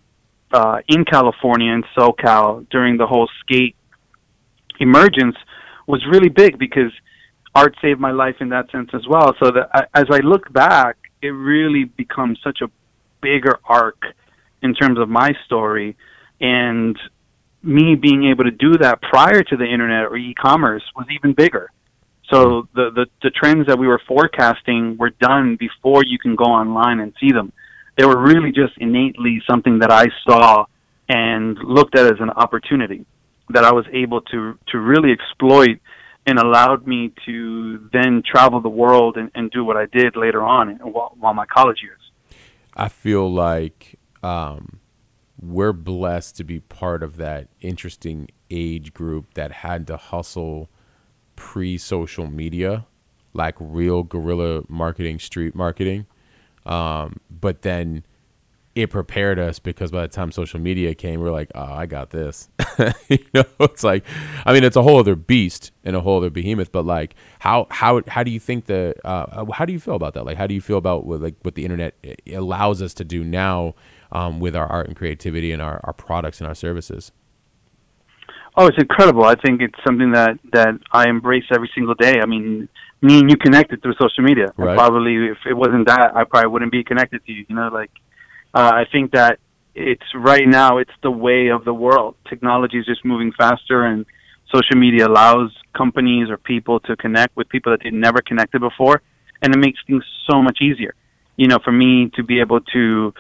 uh, 0.52 0.78
in 0.88 1.04
California 1.06 1.72
and 1.72 1.84
SoCal 1.98 2.70
during 2.70 2.98
the 2.98 3.08
whole 3.08 3.28
skate 3.42 3.76
emergence 4.80 5.36
was 5.88 6.06
really 6.10 6.30
big 6.30 6.58
because 6.58 6.92
art 7.54 7.76
saved 7.82 8.00
my 8.00 8.12
life 8.12 8.36
in 8.40 8.50
that 8.50 8.70
sense 8.72 8.90
as 8.94 9.06
well. 9.08 9.34
So 9.40 9.52
that 9.52 9.70
I, 9.74 10.00
as 10.00 10.06
I 10.12 10.20
look 10.20 10.52
back, 10.52 10.98
it 11.22 11.30
really 11.30 11.86
becomes 11.86 12.40
such 12.44 12.60
a 12.62 12.70
bigger 13.22 13.60
arc 13.66 14.04
in 14.62 14.74
terms 14.74 15.00
of 15.00 15.10
my 15.10 15.34
story 15.46 15.96
and 16.40 16.98
me 17.66 17.96
being 17.96 18.26
able 18.26 18.44
to 18.44 18.52
do 18.52 18.78
that 18.78 19.02
prior 19.02 19.44
to 19.44 19.58
the 19.58 19.66
internet 19.66 20.04
or 20.04 20.16
e-commerce 20.16 20.84
was 20.96 21.08
even 21.10 21.34
bigger. 21.34 21.72
So 22.30 22.68
the, 22.74 22.90
the, 22.92 23.06
the 23.22 23.30
trends 23.30 23.68
that 23.68 23.78
we 23.78 23.88
were 23.88 24.02
forecasting 24.08 24.98
were 24.98 25.12
done 25.12 25.58
before 25.58 26.04
you 26.04 26.18
can 26.18 26.36
go 26.36 26.46
online 26.46 27.00
and 27.00 27.14
see 27.20 27.32
them. 27.32 27.52
They 27.98 28.06
were 28.06 28.20
really 28.20 28.52
just 28.52 28.78
innately 28.78 29.42
something 29.50 29.80
that 29.80 29.92
I 29.92 30.08
saw 30.28 30.66
and 31.08 31.58
looked 31.58 31.96
at 31.98 32.06
as 32.06 32.20
an 32.20 32.32
opportunity 32.32 33.06
that 33.50 33.64
I 33.64 33.72
was 33.72 33.86
able 33.94 34.22
to 34.22 34.58
to 34.70 34.80
really 34.80 35.12
exploit 35.12 35.80
and 36.26 36.40
allowed 36.40 36.88
me 36.88 37.14
to 37.28 37.90
then 37.94 38.24
travel 38.26 38.60
the 38.60 38.70
world 38.70 39.18
and, 39.18 39.30
and 39.36 39.52
do 39.52 39.64
what 39.64 39.78
I 39.78 39.86
did 39.86 40.16
later 40.16 40.42
on 40.42 40.78
while, 40.78 41.16
while 41.20 41.36
my 41.36 41.46
college 41.46 41.82
years. 41.84 42.02
I 42.76 42.90
feel 42.90 43.32
like 43.32 44.00
um, 44.24 44.80
we're 45.48 45.74
blessed 45.74 46.36
to 46.38 46.44
be 46.44 46.60
part 46.60 47.04
of 47.04 47.18
that 47.18 47.48
interesting 47.62 48.30
age 48.50 48.94
group 48.94 49.34
that 49.36 49.52
had 49.52 49.88
to 49.88 49.98
hustle 49.98 50.70
pre 51.36 51.78
social 51.78 52.28
media, 52.28 52.86
like 53.34 53.56
real 53.60 54.04
guerrilla 54.04 54.64
marketing, 54.68 55.20
street 55.20 55.56
marketing. 55.56 56.06
Um, 56.66 57.20
but 57.30 57.62
then 57.62 58.04
it 58.74 58.90
prepared 58.90 59.40
us 59.40 59.60
because 59.60 59.92
by 59.92 60.02
the 60.02 60.08
time 60.08 60.32
social 60.32 60.60
media 60.60 60.94
came, 60.96 61.22
we 61.22 61.28
are 61.28 61.32
like, 61.32 61.52
oh, 61.56 61.62
I 61.62 61.86
got 61.86 62.10
this. 62.10 62.50
you 63.08 63.20
know, 63.34 63.46
it's 63.62 63.84
like, 63.84 64.04
I 64.46 64.54
mean, 64.54 64.64
it's 64.64 64.75
a 64.75 64.82
whole 64.82 65.00
other 65.00 65.16
beast 65.16 65.72
and 65.84 65.96
a 65.96 66.02
whole 66.02 66.18
other 66.18 66.30
behemoth. 66.30 66.72
But 66.72 66.86
like, 66.86 67.16
how 67.40 67.68
how 67.70 68.02
how 68.08 68.24
do 68.24 68.32
you 68.32 68.40
think 68.40 68.66
the 68.66 68.96
uh, 69.06 69.46
how 69.54 69.66
do 69.66 69.72
you 69.72 69.80
feel 69.80 69.96
about 69.96 70.14
that? 70.16 70.25
Like, 70.25 70.38
how 70.38 70.48
do 70.48 70.54
you 70.54 70.62
feel 70.62 70.78
about 70.78 71.06
what, 71.06 71.22
like 71.22 71.36
what 71.44 71.56
the 71.56 71.64
internet 71.64 71.94
allows 72.34 72.82
us 72.82 72.94
to 72.96 73.06
do 73.06 73.24
now 73.24 73.75
um, 74.16 74.40
with 74.40 74.56
our 74.56 74.66
art 74.68 74.88
and 74.88 74.96
creativity 74.96 75.52
and 75.52 75.62
our, 75.62 75.82
our 75.84 75.94
products 75.94 76.40
and 76.40 76.48
our 76.48 76.56
services? 76.56 77.12
Oh, 78.58 78.68
it's 78.68 78.78
incredible. 78.78 79.26
I 79.26 79.36
think 79.36 79.62
it's 79.62 79.78
something 79.86 80.14
that 80.14 80.40
that 80.54 80.76
I 80.92 81.10
embrace 81.10 81.44
every 81.54 81.70
single 81.76 81.96
day. 81.96 82.22
I 82.22 82.26
mean, 82.26 82.70
me 83.02 83.20
and 83.20 83.30
you 83.30 83.36
connected 83.36 83.82
through 83.82 83.96
social 84.00 84.24
media. 84.24 84.48
Right. 84.56 84.78
Probably, 84.78 85.28
if 85.28 85.40
it 85.46 85.54
wasn't 85.54 85.88
that, 85.88 86.16
I 86.16 86.24
probably 86.24 86.50
wouldn't 86.50 86.72
be 86.72 86.84
connected 86.84 87.26
to 87.26 87.32
you. 87.34 87.46
You 87.50 87.56
know, 87.56 87.68
like 87.68 87.92
uh, 88.54 88.72
I 88.74 88.86
think 88.90 89.12
that 89.12 89.40
it's 89.76 90.06
right 90.16 90.48
now 90.48 90.78
it's 90.78 90.98
the 91.04 91.12
way 91.12 91.50
of 91.50 91.66
the 91.66 91.74
world. 91.74 92.16
Technology 92.30 92.80
is 92.80 92.86
just 92.86 93.04
moving 93.04 93.34
faster, 93.38 93.84
and 93.84 94.06
social 94.54 94.78
media 94.78 95.06
allows 95.06 95.52
companies 95.76 96.30
or 96.30 96.38
people 96.38 96.80
to 96.82 96.96
connect 96.96 97.36
with 97.36 97.50
people 97.50 97.74
that 97.74 97.82
they 97.84 97.92
never 97.92 98.22
connected 98.22 98.62
before, 98.62 99.02
and 99.42 99.54
it 99.54 99.60
makes 99.60 99.80
things 99.86 100.06
so 100.32 100.42
much 100.42 100.60
easier. 100.62 100.96
You 101.36 101.48
know, 101.48 101.60
for 101.62 101.74
me 101.74 102.10
to 102.16 102.24
be 102.24 102.40
able 102.40 102.62
to 102.62 103.14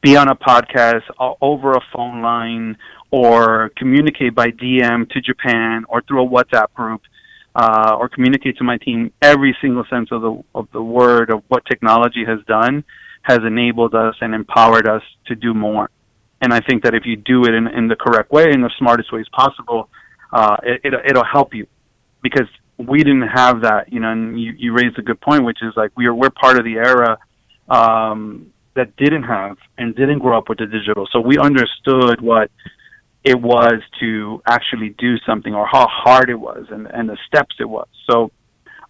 be 0.00 0.16
on 0.16 0.28
a 0.28 0.36
podcast 0.36 1.02
over 1.40 1.72
a 1.72 1.80
phone 1.92 2.22
line 2.22 2.76
or 3.10 3.70
communicate 3.76 4.34
by 4.34 4.48
DM 4.48 5.08
to 5.10 5.20
Japan 5.20 5.84
or 5.88 6.02
through 6.02 6.24
a 6.24 6.28
WhatsApp 6.28 6.72
group 6.74 7.02
uh, 7.54 7.96
or 7.98 8.08
communicate 8.08 8.58
to 8.58 8.64
my 8.64 8.78
team 8.78 9.12
every 9.20 9.56
single 9.60 9.84
sense 9.90 10.10
of 10.12 10.22
the 10.22 10.42
of 10.54 10.68
the 10.72 10.82
word 10.82 11.30
of 11.30 11.42
what 11.48 11.64
technology 11.66 12.24
has 12.24 12.38
done 12.46 12.84
has 13.22 13.38
enabled 13.46 13.94
us 13.94 14.14
and 14.20 14.34
empowered 14.34 14.88
us 14.88 15.02
to 15.26 15.34
do 15.34 15.52
more. 15.52 15.90
And 16.40 16.52
I 16.52 16.60
think 16.60 16.84
that 16.84 16.94
if 16.94 17.04
you 17.04 17.16
do 17.16 17.44
it 17.44 17.54
in, 17.54 17.66
in 17.66 17.88
the 17.88 17.96
correct 17.96 18.30
way, 18.30 18.50
in 18.52 18.62
the 18.62 18.70
smartest 18.78 19.12
ways 19.12 19.26
possible, 19.32 19.90
uh, 20.32 20.56
it, 20.62 20.80
it, 20.84 20.94
it'll 21.10 21.24
help 21.24 21.52
you 21.52 21.66
because 22.22 22.46
we 22.76 22.98
didn't 22.98 23.28
have 23.28 23.62
that, 23.62 23.92
you 23.92 23.98
know, 23.98 24.12
and 24.12 24.40
you, 24.40 24.52
you 24.56 24.72
raised 24.72 24.98
a 24.98 25.02
good 25.02 25.20
point, 25.20 25.44
which 25.44 25.58
is 25.62 25.72
like 25.76 25.90
we 25.96 26.06
are, 26.06 26.14
we're 26.14 26.30
part 26.30 26.58
of 26.58 26.64
the 26.64 26.76
era, 26.76 27.18
um, 27.68 28.52
that 28.78 28.96
didn't 28.96 29.24
have 29.24 29.56
and 29.76 29.94
didn't 29.94 30.20
grow 30.20 30.38
up 30.38 30.48
with 30.48 30.58
the 30.58 30.66
digital. 30.66 31.06
So 31.12 31.20
we 31.20 31.36
understood 31.38 32.20
what 32.20 32.50
it 33.24 33.38
was 33.40 33.82
to 34.00 34.40
actually 34.46 34.90
do 34.98 35.16
something 35.26 35.54
or 35.54 35.66
how 35.66 35.86
hard 35.90 36.30
it 36.30 36.40
was 36.48 36.66
and, 36.70 36.86
and 36.86 37.08
the 37.08 37.18
steps 37.26 37.56
it 37.60 37.68
was. 37.68 37.88
So 38.08 38.30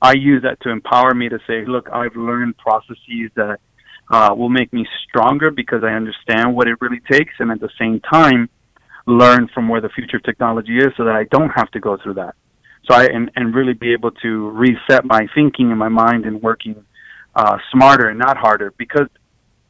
I 0.01 0.12
use 0.12 0.42
that 0.42 0.61
to 0.61 0.70
empower 0.70 1.12
me 1.14 1.29
to 1.29 1.38
say, 1.46 1.64
look, 1.66 1.88
I've 1.92 2.14
learned 2.14 2.57
processes 2.59 3.31
that 3.35 3.59
uh, 4.11 4.35
will 4.37 4.48
make 4.48 4.72
me 4.72 4.87
stronger 5.09 5.51
because 5.51 5.83
I 5.83 5.92
understand 5.92 6.55
what 6.55 6.68
it 6.68 6.81
really 6.81 7.01
takes, 7.11 7.35
and 7.40 7.51
at 7.51 7.61
the 7.61 7.70
same 7.79 8.01
time, 8.01 8.48
learn 9.07 9.48
from 9.53 9.68
where 9.68 9.81
the 9.81 9.88
future 9.88 10.18
of 10.18 10.22
technology 10.22 10.79
is, 10.79 10.88
so 10.96 11.05
that 11.05 11.14
I 11.14 11.24
don't 11.24 11.51
have 11.51 11.70
to 11.72 11.81
go 11.81 11.96
through 12.03 12.14
that. 12.14 12.35
So 12.87 12.94
I 12.94 13.07
and, 13.07 13.31
and 13.37 13.55
really 13.55 13.74
be 13.74 13.92
able 13.92 14.12
to 14.22 14.51
reset 14.51 15.05
my 15.05 15.27
thinking 15.35 15.70
in 15.70 15.79
my 15.79 15.88
mind 15.88 16.24
and 16.24 16.40
working 16.40 16.85
uh, 17.35 17.59
smarter 17.72 18.09
and 18.09 18.18
not 18.18 18.37
harder 18.37 18.72
because 18.79 19.09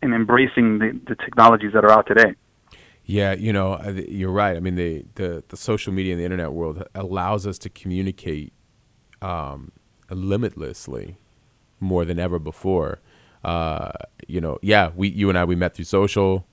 and 0.03 0.15
embracing 0.15 0.79
the, 0.79 1.01
the 1.09 1.15
technologies 1.17 1.73
that 1.73 1.85
are 1.85 1.91
out 1.91 2.07
today. 2.07 2.35
Yeah, 3.05 3.33
you 3.33 3.53
know, 3.53 3.81
you're 4.09 4.31
right. 4.31 4.57
I 4.57 4.61
mean, 4.61 4.75
the, 4.75 5.05
the, 5.15 5.43
the 5.49 5.57
social 5.57 5.93
media 5.93 6.13
and 6.13 6.21
the 6.21 6.25
internet 6.25 6.53
world 6.53 6.85
allows 6.95 7.47
us 7.47 7.59
to 7.61 7.71
communicate 7.71 8.53
um, 9.23 9.73
limitlessly 10.11 11.17
more 11.81 12.05
than 12.05 12.19
ever 12.19 12.39
before 12.39 13.01
uh, 13.45 13.91
you 14.27 14.41
know, 14.41 14.59
yeah, 14.63 14.91
we, 14.95 15.09
you 15.09 15.29
and 15.29 15.39
I, 15.39 15.45
we 15.45 15.55
met 15.55 15.75
through 15.75 15.85
social, 15.85 16.47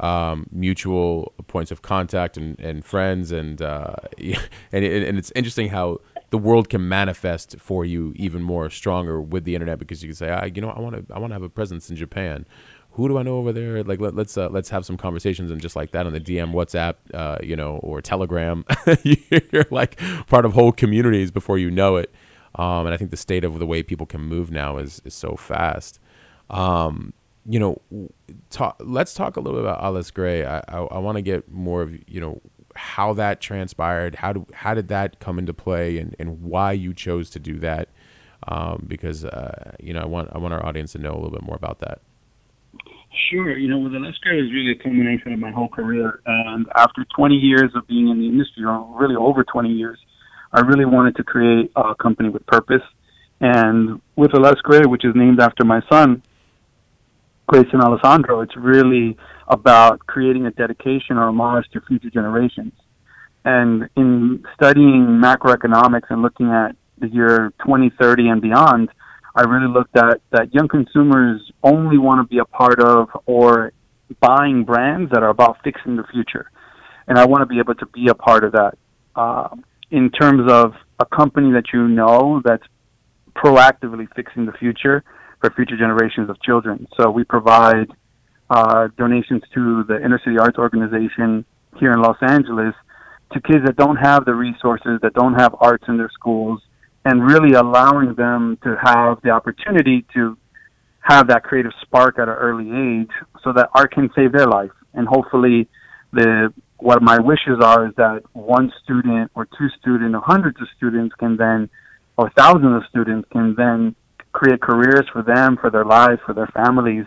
um, 0.00 0.46
mutual 0.50 1.32
points 1.46 1.70
of 1.70 1.82
contact 1.82 2.36
and, 2.36 2.58
and 2.58 2.84
friends. 2.84 3.32
And, 3.32 3.62
uh, 3.62 3.94
and, 4.18 4.84
and 4.84 5.18
it's 5.18 5.32
interesting 5.34 5.68
how 5.68 6.00
the 6.30 6.38
world 6.38 6.68
can 6.68 6.88
manifest 6.88 7.56
for 7.58 7.84
you 7.84 8.12
even 8.16 8.42
more 8.42 8.70
stronger 8.70 9.20
with 9.20 9.44
the 9.44 9.54
internet 9.54 9.78
because 9.78 10.02
you 10.02 10.08
can 10.08 10.16
say, 10.16 10.30
ah, 10.30 10.44
you 10.44 10.60
know, 10.60 10.70
I 10.70 10.80
want 10.80 11.08
to, 11.08 11.14
I 11.14 11.18
want 11.18 11.30
to 11.30 11.34
have 11.34 11.42
a 11.42 11.48
presence 11.48 11.90
in 11.90 11.96
Japan. 11.96 12.46
Who 12.92 13.08
do 13.08 13.18
I 13.18 13.22
know 13.22 13.38
over 13.38 13.52
there? 13.52 13.82
Like, 13.82 14.00
let, 14.00 14.16
us 14.18 14.36
uh, 14.36 14.48
let's 14.50 14.68
have 14.70 14.84
some 14.84 14.96
conversations 14.96 15.50
and 15.50 15.60
just 15.60 15.76
like 15.76 15.92
that 15.92 16.06
on 16.06 16.12
the 16.12 16.20
DM, 16.20 16.52
WhatsApp, 16.52 16.94
uh, 17.14 17.38
you 17.42 17.56
know, 17.56 17.76
or 17.82 18.02
Telegram. 18.02 18.64
You're 19.02 19.66
like 19.70 19.98
part 20.26 20.44
of 20.44 20.52
whole 20.52 20.72
communities 20.72 21.30
before 21.30 21.58
you 21.58 21.70
know 21.70 21.96
it. 21.96 22.12
Um, 22.54 22.84
and 22.84 22.94
I 22.94 22.98
think 22.98 23.10
the 23.10 23.16
state 23.16 23.44
of 23.44 23.58
the 23.58 23.66
way 23.66 23.82
people 23.82 24.04
can 24.04 24.20
move 24.20 24.50
now 24.50 24.76
is 24.76 25.00
is 25.04 25.14
so 25.14 25.36
fast. 25.36 25.98
Um, 26.50 27.14
you 27.46 27.58
know, 27.58 27.80
talk, 28.50 28.76
let's 28.80 29.14
talk 29.14 29.36
a 29.36 29.40
little 29.40 29.58
bit 29.60 29.68
about 29.68 29.82
Ales 29.82 30.10
Grey. 30.10 30.44
I, 30.44 30.58
I, 30.68 30.78
I 30.78 30.98
want 30.98 31.16
to 31.16 31.22
get 31.22 31.50
more 31.50 31.82
of, 31.82 31.92
you 32.08 32.20
know, 32.20 32.40
how 32.76 33.12
that 33.14 33.40
transpired. 33.40 34.14
How, 34.14 34.32
do, 34.32 34.46
how 34.54 34.74
did 34.74 34.88
that 34.88 35.18
come 35.18 35.38
into 35.38 35.52
play 35.52 35.98
and, 35.98 36.14
and 36.18 36.42
why 36.42 36.72
you 36.72 36.94
chose 36.94 37.30
to 37.30 37.40
do 37.40 37.58
that? 37.58 37.88
Um, 38.48 38.84
because, 38.86 39.24
uh, 39.24 39.72
you 39.80 39.92
know, 39.92 40.00
I 40.00 40.06
want, 40.06 40.30
I 40.32 40.38
want 40.38 40.54
our 40.54 40.64
audience 40.64 40.92
to 40.92 40.98
know 40.98 41.12
a 41.12 41.14
little 41.14 41.30
bit 41.30 41.42
more 41.42 41.56
about 41.56 41.80
that. 41.80 42.00
Sure. 43.30 43.56
You 43.56 43.68
know, 43.68 43.78
with 43.78 43.94
Ales 43.94 44.16
Grey 44.18 44.40
is 44.40 44.52
really 44.52 44.72
a 44.72 44.82
culmination 44.82 45.32
of 45.32 45.38
my 45.38 45.50
whole 45.50 45.68
career. 45.68 46.20
And 46.26 46.66
after 46.74 47.04
20 47.16 47.34
years 47.34 47.70
of 47.74 47.86
being 47.86 48.08
in 48.08 48.18
the 48.18 48.26
industry, 48.26 48.64
or 48.64 48.86
really 48.98 49.16
over 49.16 49.44
20 49.44 49.68
years, 49.68 49.98
I 50.52 50.60
really 50.60 50.84
wanted 50.84 51.16
to 51.16 51.24
create 51.24 51.70
a 51.76 51.94
company 51.94 52.28
with 52.28 52.46
purpose. 52.46 52.82
And 53.40 54.00
with 54.16 54.34
Ales 54.34 54.60
Grey, 54.62 54.86
which 54.86 55.04
is 55.04 55.14
named 55.14 55.40
after 55.40 55.64
my 55.64 55.80
son, 55.90 56.22
Grayson 57.46 57.80
Alessandro, 57.80 58.40
it's 58.40 58.56
really 58.56 59.16
about 59.48 59.98
creating 60.06 60.46
a 60.46 60.50
dedication 60.50 61.16
or 61.16 61.28
homage 61.28 61.66
to 61.72 61.80
future 61.82 62.10
generations. 62.10 62.72
And 63.44 63.88
in 63.96 64.44
studying 64.54 65.20
macroeconomics 65.22 66.10
and 66.10 66.22
looking 66.22 66.50
at 66.50 66.76
the 66.98 67.08
year 67.08 67.52
2030 67.64 68.28
and 68.28 68.40
beyond, 68.40 68.88
I 69.34 69.42
really 69.42 69.72
looked 69.72 69.96
at 69.96 70.20
that 70.30 70.54
young 70.54 70.68
consumers 70.68 71.40
only 71.62 71.98
want 71.98 72.20
to 72.20 72.28
be 72.28 72.38
a 72.38 72.44
part 72.44 72.80
of 72.80 73.08
or 73.26 73.72
buying 74.20 74.64
brands 74.64 75.10
that 75.12 75.22
are 75.22 75.30
about 75.30 75.58
fixing 75.64 75.96
the 75.96 76.04
future. 76.12 76.50
And 77.06 77.18
I 77.18 77.26
want 77.26 77.40
to 77.42 77.46
be 77.46 77.58
able 77.58 77.74
to 77.76 77.86
be 77.86 78.08
a 78.08 78.14
part 78.14 78.44
of 78.44 78.52
that. 78.52 78.74
Uh, 79.16 79.48
in 79.90 80.10
terms 80.10 80.50
of 80.50 80.72
a 81.00 81.06
company 81.06 81.52
that 81.52 81.64
you 81.72 81.88
know 81.88 82.40
that's 82.44 82.64
proactively 83.34 84.06
fixing 84.14 84.46
the 84.46 84.52
future, 84.52 85.02
for 85.42 85.50
future 85.50 85.76
generations 85.76 86.30
of 86.30 86.40
children. 86.40 86.86
So 86.96 87.10
we 87.10 87.24
provide 87.24 87.88
uh, 88.48 88.88
donations 88.96 89.42
to 89.54 89.84
the 89.84 89.96
Inner 90.02 90.20
City 90.24 90.38
Arts 90.38 90.56
Organization 90.56 91.44
here 91.78 91.92
in 91.92 92.00
Los 92.00 92.16
Angeles 92.22 92.74
to 93.32 93.40
kids 93.40 93.64
that 93.64 93.76
don't 93.76 93.96
have 93.96 94.24
the 94.24 94.34
resources, 94.34 95.00
that 95.02 95.14
don't 95.14 95.34
have 95.34 95.54
arts 95.60 95.84
in 95.88 95.96
their 95.96 96.10
schools, 96.14 96.60
and 97.04 97.24
really 97.24 97.54
allowing 97.54 98.14
them 98.14 98.58
to 98.62 98.76
have 98.80 99.20
the 99.22 99.30
opportunity 99.30 100.04
to 100.14 100.36
have 101.00 101.28
that 101.28 101.42
creative 101.42 101.72
spark 101.82 102.18
at 102.18 102.28
an 102.28 102.34
early 102.34 102.70
age 102.70 103.10
so 103.42 103.52
that 103.52 103.68
art 103.74 103.92
can 103.92 104.08
save 104.14 104.32
their 104.32 104.46
life. 104.46 104.70
And 104.94 105.08
hopefully, 105.08 105.68
the 106.12 106.52
what 106.78 107.00
my 107.00 107.18
wishes 107.20 107.60
are 107.62 107.86
is 107.86 107.94
that 107.96 108.22
one 108.32 108.72
student 108.82 109.30
or 109.34 109.46
two 109.46 109.68
students 109.80 110.14
or 110.14 110.20
hundreds 110.20 110.60
of 110.60 110.66
students 110.76 111.14
can 111.16 111.36
then, 111.36 111.70
or 112.16 112.30
thousands 112.36 112.76
of 112.76 112.82
students 112.88 113.28
can 113.32 113.54
then 113.56 113.94
create 114.32 114.60
careers 114.60 115.04
for 115.12 115.22
them, 115.22 115.56
for 115.60 115.70
their 115.70 115.84
lives, 115.84 116.20
for 116.26 116.34
their 116.34 116.48
families, 116.48 117.04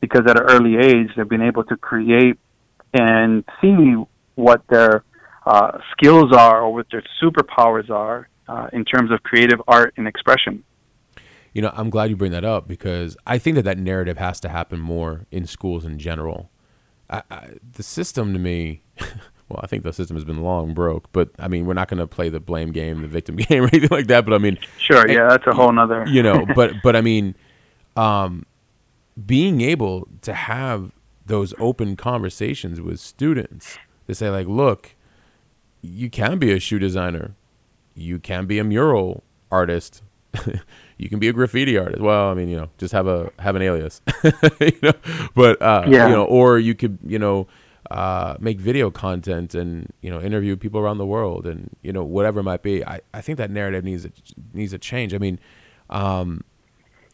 because 0.00 0.22
at 0.28 0.38
an 0.38 0.46
early 0.48 0.76
age 0.76 1.10
they've 1.16 1.28
been 1.28 1.42
able 1.42 1.64
to 1.64 1.76
create 1.76 2.38
and 2.94 3.44
see 3.60 3.96
what 4.36 4.62
their 4.68 5.02
uh, 5.44 5.78
skills 5.92 6.32
are 6.32 6.62
or 6.62 6.72
what 6.72 6.86
their 6.90 7.02
superpowers 7.22 7.90
are 7.90 8.28
uh, 8.48 8.68
in 8.72 8.84
terms 8.84 9.10
of 9.10 9.22
creative 9.22 9.60
art 9.68 9.94
and 9.96 10.06
expression. 10.06 10.64
You 11.52 11.62
know, 11.62 11.72
I'm 11.74 11.88
glad 11.88 12.10
you 12.10 12.16
bring 12.16 12.32
that 12.32 12.44
up 12.44 12.68
because 12.68 13.16
I 13.26 13.38
think 13.38 13.54
that 13.54 13.62
that 13.62 13.78
narrative 13.78 14.18
has 14.18 14.40
to 14.40 14.48
happen 14.48 14.78
more 14.78 15.26
in 15.30 15.46
schools 15.46 15.84
in 15.84 15.98
general. 15.98 16.50
I, 17.08 17.22
I, 17.30 17.48
the 17.72 17.82
system 17.82 18.32
to 18.34 18.38
me, 18.38 18.82
well, 19.48 19.60
I 19.62 19.66
think 19.66 19.82
the 19.82 19.92
system 19.92 20.16
has 20.16 20.24
been 20.24 20.42
long 20.42 20.74
broke, 20.74 21.10
but 21.12 21.30
I 21.38 21.48
mean, 21.48 21.66
we're 21.66 21.74
not 21.74 21.88
going 21.88 21.98
to 21.98 22.06
play 22.06 22.28
the 22.28 22.40
blame 22.40 22.72
game, 22.72 23.00
the 23.02 23.08
victim 23.08 23.36
game, 23.36 23.64
or 23.64 23.68
anything 23.68 23.88
like 23.90 24.08
that. 24.08 24.24
But 24.24 24.34
I 24.34 24.38
mean, 24.38 24.58
sure, 24.78 25.08
yeah, 25.08 25.28
that's 25.28 25.46
a 25.46 25.54
whole 25.54 25.72
nother. 25.72 26.04
you 26.06 26.22
know, 26.22 26.44
but 26.54 26.74
but 26.82 26.94
I 26.94 27.00
mean, 27.00 27.34
um, 27.96 28.44
being 29.24 29.60
able 29.62 30.08
to 30.22 30.34
have 30.34 30.92
those 31.24 31.54
open 31.58 31.96
conversations 31.96 32.80
with 32.80 33.00
students 33.00 33.78
to 34.06 34.14
say 34.14 34.30
like, 34.30 34.46
look, 34.46 34.94
you 35.82 36.10
can 36.10 36.38
be 36.38 36.52
a 36.52 36.58
shoe 36.58 36.78
designer, 36.78 37.34
you 37.96 38.18
can 38.18 38.46
be 38.46 38.58
a 38.58 38.64
mural 38.64 39.24
artist. 39.50 40.02
you 40.98 41.08
can 41.08 41.18
be 41.18 41.28
a 41.28 41.32
graffiti 41.32 41.78
artist. 41.78 42.00
Well, 42.00 42.28
I 42.30 42.34
mean, 42.34 42.48
you 42.48 42.56
know, 42.56 42.68
just 42.78 42.92
have 42.92 43.06
a 43.06 43.32
have 43.38 43.56
an 43.56 43.62
alias, 43.62 44.02
you 44.60 44.78
know. 44.82 44.92
But 45.34 45.60
uh, 45.62 45.84
yeah. 45.88 46.06
you 46.06 46.14
know, 46.14 46.24
or 46.24 46.58
you 46.58 46.74
could, 46.74 46.98
you 47.04 47.18
know, 47.18 47.48
uh, 47.90 48.36
make 48.38 48.58
video 48.58 48.90
content 48.90 49.54
and 49.54 49.92
you 50.00 50.10
know 50.10 50.20
interview 50.20 50.56
people 50.56 50.80
around 50.80 50.98
the 50.98 51.06
world 51.06 51.46
and 51.46 51.74
you 51.82 51.92
know 51.92 52.04
whatever 52.04 52.40
it 52.40 52.44
might 52.44 52.62
be. 52.62 52.84
I, 52.84 53.00
I 53.14 53.20
think 53.20 53.38
that 53.38 53.50
narrative 53.50 53.84
needs 53.84 54.04
a, 54.04 54.10
needs 54.52 54.72
a 54.72 54.78
change. 54.78 55.14
I 55.14 55.18
mean, 55.18 55.38
um, 55.88 56.44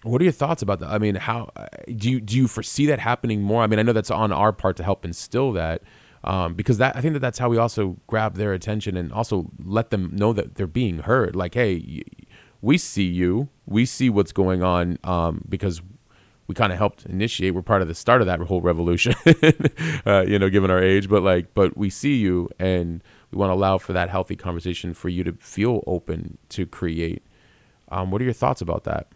what 0.03 0.21
are 0.21 0.25
your 0.25 0.33
thoughts 0.33 0.63
about 0.63 0.81
that? 0.81 0.91
I 0.91 0.99
mean, 0.99 1.15
how 1.15 1.53
do 1.87 2.11
you 2.11 2.21
do 2.21 2.37
you 2.37 2.49
foresee 2.49 2.87
that 2.87 2.99
happening 2.99 3.43
more? 3.43 3.63
I 3.63 3.67
mean, 3.67 3.79
I 3.79 3.83
know 3.83 3.93
that's 3.93 4.11
on 4.11 4.33
our 4.33 4.53
part 4.53 4.77
to 4.79 4.83
help 4.83 5.05
instill 5.05 5.53
that. 5.53 5.83
Um, 6.25 6.55
because 6.55 6.79
that 6.79 6.97
I 6.97 7.01
think 7.01 7.15
that 7.15 7.21
that's 7.21 7.39
how 7.39 7.49
we 7.49 7.59
also 7.59 7.97
grab 8.07 8.37
their 8.37 8.53
attention 8.53 8.97
and 8.97 9.13
also 9.13 9.51
let 9.65 9.91
them 9.91 10.11
know 10.13 10.33
that 10.33 10.55
they're 10.55 10.67
being 10.67 11.01
heard. 11.01 11.35
Like, 11.35 11.55
hey, 11.55 12.05
we 12.61 12.79
see 12.79 13.05
you, 13.05 13.49
we 13.67 13.85
see 13.85 14.09
what's 14.09 14.33
going 14.33 14.63
on 14.63 14.99
um, 15.03 15.45
because 15.49 15.83
we 16.47 16.55
kind 16.55 16.73
of 16.73 16.79
helped 16.79 17.07
initiate. 17.07 17.55
We're 17.55 17.63
part 17.63 17.83
of 17.83 17.89
the 17.89 17.95
start 17.95 18.21
of 18.21 18.27
that 18.27 18.39
whole 18.41 18.61
revolution, 18.61 19.15
uh, 20.07 20.25
you 20.27 20.39
know, 20.39 20.49
given 20.49 20.71
our 20.71 20.83
age. 20.83 21.09
But 21.09 21.23
like, 21.23 21.55
but 21.55 21.77
we 21.77 21.91
see 21.91 22.17
you, 22.17 22.49
and 22.59 23.03
we 23.31 23.39
want 23.39 23.51
to 23.51 23.55
allow 23.55 23.79
for 23.79 23.93
that 23.93 24.11
healthy 24.11 24.37
conversation 24.37 24.95
for 24.95 25.09
you 25.09 25.25
to 25.25 25.33
feel 25.35 25.83
open 25.87 26.39
to 26.51 26.67
create. 26.67 27.23
Um, 27.91 28.11
what 28.11 28.21
are 28.21 28.25
your 28.25 28.33
thoughts 28.33 28.61
about 28.61 28.85
that? 28.85 29.09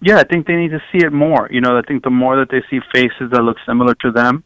Yeah, 0.00 0.18
I 0.18 0.24
think 0.24 0.46
they 0.46 0.56
need 0.56 0.70
to 0.70 0.82
see 0.92 0.98
it 0.98 1.12
more. 1.12 1.48
You 1.50 1.60
know, 1.60 1.78
I 1.78 1.82
think 1.82 2.04
the 2.04 2.10
more 2.10 2.36
that 2.36 2.50
they 2.50 2.62
see 2.70 2.80
faces 2.92 3.30
that 3.32 3.42
look 3.42 3.56
similar 3.66 3.94
to 4.00 4.10
them, 4.10 4.44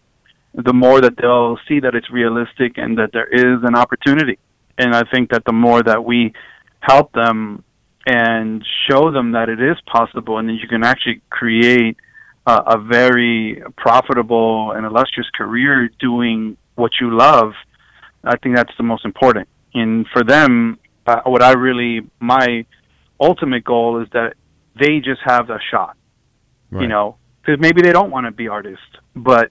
the 0.54 0.72
more 0.72 1.00
that 1.00 1.16
they'll 1.16 1.58
see 1.68 1.80
that 1.80 1.94
it's 1.94 2.10
realistic 2.10 2.76
and 2.76 2.98
that 2.98 3.10
there 3.12 3.28
is 3.28 3.62
an 3.62 3.76
opportunity. 3.76 4.38
And 4.78 4.94
I 4.94 5.02
think 5.12 5.30
that 5.30 5.44
the 5.44 5.52
more 5.52 5.82
that 5.82 6.04
we 6.04 6.32
help 6.80 7.12
them 7.12 7.62
and 8.06 8.64
show 8.88 9.10
them 9.10 9.32
that 9.32 9.48
it 9.48 9.60
is 9.60 9.76
possible 9.86 10.38
and 10.38 10.48
that 10.48 10.54
you 10.54 10.68
can 10.68 10.82
actually 10.82 11.20
create 11.30 11.96
uh, 12.46 12.62
a 12.66 12.78
very 12.78 13.62
profitable 13.76 14.72
and 14.72 14.86
illustrious 14.86 15.28
career 15.34 15.90
doing 16.00 16.56
what 16.74 16.92
you 17.00 17.14
love, 17.16 17.52
I 18.24 18.36
think 18.38 18.56
that's 18.56 18.72
the 18.76 18.82
most 18.82 19.04
important. 19.04 19.48
And 19.74 20.06
for 20.12 20.24
them, 20.24 20.78
uh, 21.06 21.20
what 21.24 21.42
I 21.42 21.52
really, 21.52 22.08
my 22.18 22.64
ultimate 23.20 23.64
goal 23.64 24.02
is 24.02 24.08
that 24.12 24.34
they 24.78 25.00
just 25.00 25.20
have 25.24 25.50
a 25.50 25.58
shot, 25.70 25.96
right. 26.70 26.82
you 26.82 26.88
know, 26.88 27.16
because 27.40 27.60
maybe 27.60 27.82
they 27.82 27.92
don't 27.92 28.10
want 28.10 28.26
to 28.26 28.32
be 28.32 28.48
artists, 28.48 28.84
but 29.14 29.50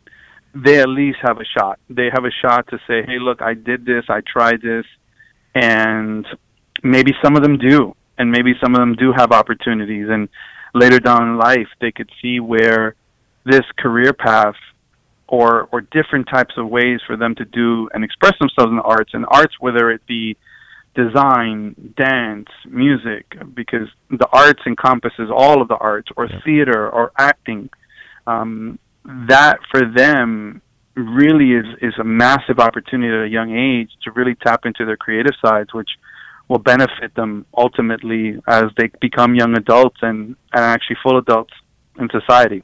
they 0.53 0.79
at 0.79 0.89
least 0.89 1.19
have 1.21 1.39
a 1.39 1.45
shot. 1.45 1.79
They 1.89 2.09
have 2.11 2.25
a 2.25 2.31
shot 2.31 2.67
to 2.69 2.77
say, 2.87 3.03
hey, 3.05 3.19
look, 3.19 3.41
I 3.41 3.53
did 3.53 3.85
this, 3.85 4.05
I 4.09 4.21
tried 4.21 4.61
this, 4.61 4.85
and 5.55 6.25
maybe 6.83 7.13
some 7.23 7.35
of 7.35 7.43
them 7.43 7.57
do 7.57 7.95
and 8.17 8.31
maybe 8.31 8.53
some 8.61 8.75
of 8.75 8.79
them 8.79 8.93
do 8.95 9.11
have 9.15 9.31
opportunities 9.31 10.07
and 10.09 10.29
later 10.73 10.99
down 10.99 11.23
in 11.23 11.37
life 11.37 11.67
they 11.81 11.91
could 11.91 12.09
see 12.21 12.39
where 12.39 12.95
this 13.45 13.65
career 13.77 14.13
path 14.13 14.55
or 15.27 15.67
or 15.71 15.81
different 15.81 16.27
types 16.27 16.53
of 16.57 16.67
ways 16.67 16.99
for 17.07 17.15
them 17.17 17.33
to 17.35 17.45
do 17.45 17.89
and 17.93 18.03
express 18.03 18.33
themselves 18.39 18.69
in 18.69 18.75
the 18.75 18.83
arts 18.83 19.11
and 19.13 19.25
arts 19.29 19.55
whether 19.59 19.89
it 19.91 20.05
be 20.05 20.37
design 20.95 21.93
dance 21.97 22.49
music 22.67 23.25
because 23.53 23.87
the 24.09 24.27
arts 24.31 24.61
encompasses 24.65 25.29
all 25.33 25.61
of 25.61 25.67
the 25.67 25.77
arts 25.77 26.09
or 26.17 26.25
yeah. 26.25 26.39
theater 26.43 26.89
or 26.89 27.11
acting 27.17 27.69
um, 28.27 28.77
that 29.27 29.59
for 29.71 29.81
them 29.85 30.61
really 30.95 31.53
is 31.53 31.65
is 31.81 31.93
a 31.99 32.03
massive 32.03 32.59
opportunity 32.59 33.13
at 33.13 33.23
a 33.23 33.29
young 33.29 33.55
age 33.55 33.89
to 34.03 34.11
really 34.11 34.35
tap 34.35 34.65
into 34.65 34.85
their 34.85 34.97
creative 34.97 35.33
sides 35.43 35.73
which 35.73 35.89
will 36.49 36.59
benefit 36.59 37.13
them 37.15 37.45
ultimately 37.55 38.41
as 38.47 38.65
they 38.75 38.89
become 38.99 39.35
young 39.35 39.55
adults 39.55 39.97
and, 40.01 40.35
and 40.51 40.63
actually 40.63 40.97
full 41.01 41.17
adults 41.17 41.53
in 41.99 42.09
society. 42.09 42.63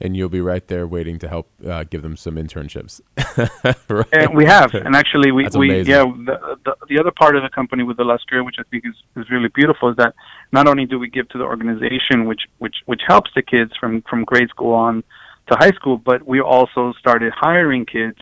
And 0.00 0.16
you'll 0.16 0.28
be 0.28 0.40
right 0.40 0.64
there 0.68 0.86
waiting 0.86 1.18
to 1.20 1.28
help 1.28 1.50
uh, 1.66 1.82
give 1.84 2.02
them 2.02 2.16
some 2.16 2.36
internships. 2.36 3.00
right? 3.88 4.06
And 4.12 4.36
we 4.36 4.44
have, 4.44 4.72
and 4.74 4.94
actually, 4.94 5.32
we, 5.32 5.48
we 5.56 5.82
yeah, 5.82 6.04
the, 6.04 6.58
the, 6.64 6.76
the 6.88 7.00
other 7.00 7.10
part 7.10 7.34
of 7.34 7.42
the 7.42 7.48
company 7.48 7.82
with 7.82 7.96
the 7.96 8.04
Lusker, 8.04 8.44
which 8.44 8.56
I 8.60 8.62
think 8.70 8.84
is, 8.86 8.94
is 9.16 9.28
really 9.28 9.48
beautiful, 9.48 9.88
is 9.88 9.96
that 9.96 10.14
not 10.52 10.68
only 10.68 10.86
do 10.86 11.00
we 11.00 11.10
give 11.10 11.28
to 11.30 11.38
the 11.38 11.44
organization, 11.44 12.26
which 12.26 12.42
which 12.58 12.76
which 12.86 13.00
helps 13.08 13.32
the 13.34 13.42
kids 13.42 13.72
from 13.80 14.02
from 14.02 14.22
grade 14.22 14.50
school 14.50 14.72
on 14.72 15.02
to 15.48 15.56
high 15.58 15.70
school, 15.72 15.98
but 15.98 16.26
we 16.26 16.40
also 16.40 16.92
started 16.98 17.32
hiring 17.34 17.86
kids 17.86 18.18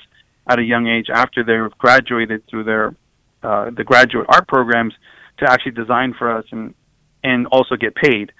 at 0.48 0.58
a 0.58 0.62
young 0.62 0.86
age 0.86 1.08
after 1.12 1.42
they've 1.42 1.76
graduated 1.78 2.46
through 2.48 2.64
their 2.64 2.94
uh, 3.42 3.70
the 3.70 3.84
graduate 3.84 4.26
art 4.28 4.48
programs 4.48 4.94
to 5.38 5.50
actually 5.50 5.72
design 5.72 6.14
for 6.18 6.30
us 6.30 6.44
and 6.52 6.74
and 7.22 7.46
also 7.48 7.76
get 7.76 7.94
paid. 7.94 8.32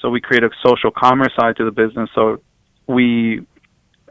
So 0.00 0.10
we 0.10 0.20
create 0.20 0.42
a 0.42 0.50
social 0.64 0.90
commerce 0.90 1.32
side 1.38 1.56
to 1.56 1.64
the 1.64 1.70
business. 1.70 2.10
So 2.14 2.42
we 2.86 3.46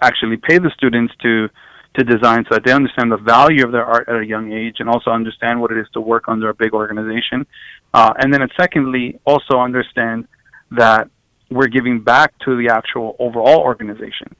actually 0.01 0.37
pay 0.37 0.57
the 0.57 0.71
students 0.75 1.13
to 1.21 1.49
to 1.95 2.03
design 2.03 2.43
so 2.49 2.55
that 2.55 2.63
they 2.65 2.71
understand 2.71 3.11
the 3.11 3.17
value 3.17 3.63
of 3.63 3.71
their 3.71 3.85
art 3.85 4.09
at 4.09 4.15
a 4.15 4.25
young 4.25 4.51
age 4.51 4.77
and 4.79 4.89
also 4.89 5.11
understand 5.11 5.61
what 5.61 5.71
it 5.71 5.77
is 5.77 5.87
to 5.93 6.01
work 6.01 6.23
under 6.27 6.49
a 6.49 6.53
big 6.53 6.73
organization. 6.73 7.45
Uh, 7.93 8.11
and 8.17 8.33
then, 8.33 8.41
secondly, 8.59 9.19
also 9.25 9.59
understand 9.59 10.27
that 10.71 11.07
we're 11.53 11.67
giving 11.67 12.01
back 12.01 12.37
to 12.45 12.57
the 12.57 12.69
actual 12.73 13.15
overall 13.19 13.59
organization 13.59 14.35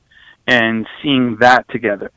and 0.47 0.88
seeing 1.02 1.38
that 1.39 1.67
together. 1.69 2.12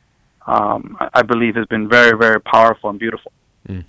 Um, 0.45 0.97
I 1.13 1.21
believe 1.23 1.55
has 1.55 1.65
been 1.67 1.89
very, 1.89 2.17
very 2.17 2.39
powerful 2.39 2.89
and 2.89 2.99
beautiful. 2.99 3.31
Mm. 3.67 3.85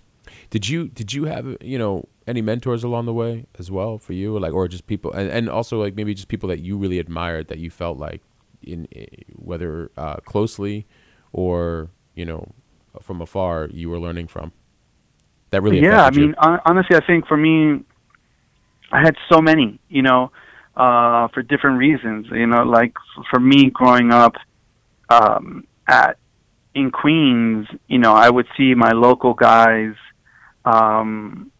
Did 0.50 0.68
you 0.68 0.88
did 0.88 1.12
you 1.12 1.24
have 1.24 1.56
you 1.60 1.78
know 1.78 2.08
any 2.26 2.42
mentors 2.42 2.82
along 2.82 3.06
the 3.06 3.14
way 3.14 3.46
as 3.58 3.70
well 3.70 3.98
for 3.98 4.12
you, 4.12 4.38
like 4.38 4.52
or 4.52 4.66
just 4.66 4.86
people, 4.86 5.12
and, 5.12 5.30
and 5.30 5.48
also 5.48 5.80
like 5.80 5.94
maybe 5.94 6.14
just 6.14 6.28
people 6.28 6.48
that 6.48 6.60
you 6.60 6.76
really 6.76 6.98
admired 6.98 7.48
that 7.48 7.58
you 7.58 7.70
felt 7.70 7.98
like 7.98 8.22
in, 8.62 8.86
in 8.86 9.06
whether 9.36 9.90
uh, 9.96 10.16
closely 10.16 10.86
or 11.32 11.90
you 12.14 12.24
know 12.24 12.52
from 13.00 13.20
afar 13.20 13.68
you 13.72 13.88
were 13.88 13.98
learning 13.98 14.26
from 14.26 14.52
that 15.50 15.62
really 15.62 15.80
yeah 15.80 16.04
i 16.04 16.10
mean 16.10 16.34
honestly 16.38 16.96
i 16.96 17.06
think 17.06 17.26
for 17.26 17.36
me 17.36 17.82
i 18.92 19.00
had 19.00 19.14
so 19.30 19.40
many 19.40 19.78
you 19.88 20.02
know 20.02 20.30
uh 20.78 21.28
for 21.28 21.42
different 21.42 21.78
reasons 21.78 22.26
you 22.30 22.46
know 22.46 22.62
like 22.62 22.94
for 23.30 23.40
me 23.40 23.68
growing 23.70 24.12
up 24.12 24.34
um 25.10 25.66
at 25.86 26.18
in 26.78 26.90
Queens, 26.90 27.66
you 27.88 27.98
know, 27.98 28.14
I 28.14 28.30
would 28.30 28.46
see 28.56 28.74
my 28.74 28.92
local 28.92 29.34
guys 29.34 29.94
um, 30.64 31.50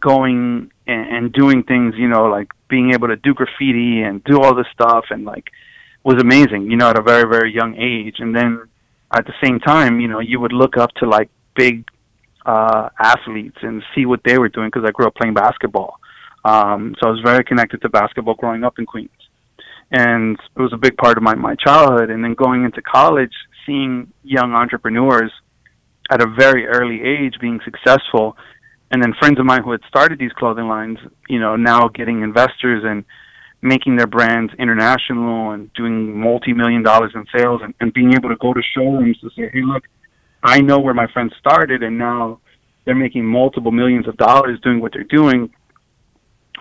going 0.00 0.70
and, 0.86 1.16
and 1.16 1.32
doing 1.32 1.62
things, 1.62 1.94
you 1.96 2.08
know, 2.08 2.24
like 2.24 2.48
being 2.68 2.92
able 2.92 3.08
to 3.08 3.16
do 3.16 3.32
graffiti 3.32 4.02
and 4.02 4.22
do 4.24 4.40
all 4.40 4.54
this 4.54 4.66
stuff, 4.72 5.06
and 5.10 5.24
like 5.24 5.50
was 6.04 6.20
amazing, 6.20 6.70
you 6.70 6.76
know, 6.76 6.90
at 6.90 6.98
a 6.98 7.02
very 7.02 7.28
very 7.28 7.52
young 7.52 7.74
age. 7.76 8.16
And 8.18 8.36
then 8.36 8.68
at 9.12 9.26
the 9.26 9.34
same 9.42 9.58
time, 9.60 10.00
you 10.00 10.08
know, 10.08 10.20
you 10.20 10.40
would 10.40 10.52
look 10.52 10.76
up 10.76 10.92
to 10.94 11.08
like 11.08 11.30
big 11.54 11.88
uh, 12.44 12.90
athletes 12.98 13.58
and 13.62 13.82
see 13.94 14.04
what 14.04 14.20
they 14.24 14.38
were 14.38 14.48
doing 14.48 14.68
because 14.68 14.86
I 14.86 14.90
grew 14.90 15.06
up 15.06 15.14
playing 15.14 15.34
basketball. 15.34 16.00
Um, 16.44 16.94
so 17.00 17.08
I 17.08 17.10
was 17.10 17.20
very 17.24 17.44
connected 17.44 17.82
to 17.82 17.88
basketball 17.88 18.34
growing 18.34 18.64
up 18.64 18.78
in 18.78 18.86
Queens. 18.86 19.10
And 19.90 20.38
it 20.56 20.60
was 20.60 20.72
a 20.72 20.76
big 20.76 20.96
part 20.96 21.16
of 21.16 21.22
my 21.22 21.34
my 21.34 21.54
childhood. 21.54 22.10
And 22.10 22.22
then 22.22 22.34
going 22.34 22.64
into 22.64 22.82
college, 22.82 23.32
seeing 23.64 24.12
young 24.22 24.52
entrepreneurs 24.52 25.32
at 26.10 26.22
a 26.22 26.26
very 26.26 26.66
early 26.66 27.02
age 27.02 27.34
being 27.40 27.60
successful, 27.64 28.36
and 28.90 29.02
then 29.02 29.12
friends 29.18 29.38
of 29.38 29.46
mine 29.46 29.62
who 29.62 29.72
had 29.72 29.80
started 29.88 30.18
these 30.18 30.32
clothing 30.32 30.68
lines, 30.68 30.98
you 31.28 31.38
know, 31.38 31.56
now 31.56 31.88
getting 31.88 32.22
investors 32.22 32.82
and 32.84 33.04
making 33.60 33.96
their 33.96 34.06
brands 34.06 34.52
international 34.58 35.50
and 35.50 35.72
doing 35.74 36.18
multi-million 36.18 36.82
dollars 36.82 37.12
in 37.14 37.24
sales 37.36 37.60
and, 37.62 37.74
and 37.80 37.92
being 37.92 38.12
able 38.12 38.28
to 38.28 38.36
go 38.36 38.54
to 38.54 38.62
showrooms 38.74 39.18
to 39.20 39.28
say, 39.30 39.50
hey, 39.52 39.62
look, 39.62 39.84
I 40.42 40.60
know 40.60 40.78
where 40.78 40.94
my 40.94 41.08
friends 41.12 41.32
started 41.38 41.82
and 41.82 41.98
now 41.98 42.40
they're 42.84 42.94
making 42.94 43.24
multiple 43.26 43.72
millions 43.72 44.06
of 44.06 44.16
dollars 44.16 44.60
doing 44.60 44.80
what 44.80 44.92
they're 44.92 45.02
doing 45.04 45.50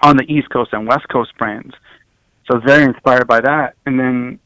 on 0.01 0.17
the 0.17 0.23
East 0.23 0.49
Coast 0.49 0.71
and 0.73 0.87
West 0.87 1.07
Coast 1.09 1.31
brands. 1.37 1.73
So 2.49 2.59
very 2.59 2.83
inspired 2.83 3.27
by 3.27 3.41
that. 3.41 3.75
And 3.85 3.99
then 3.99 4.39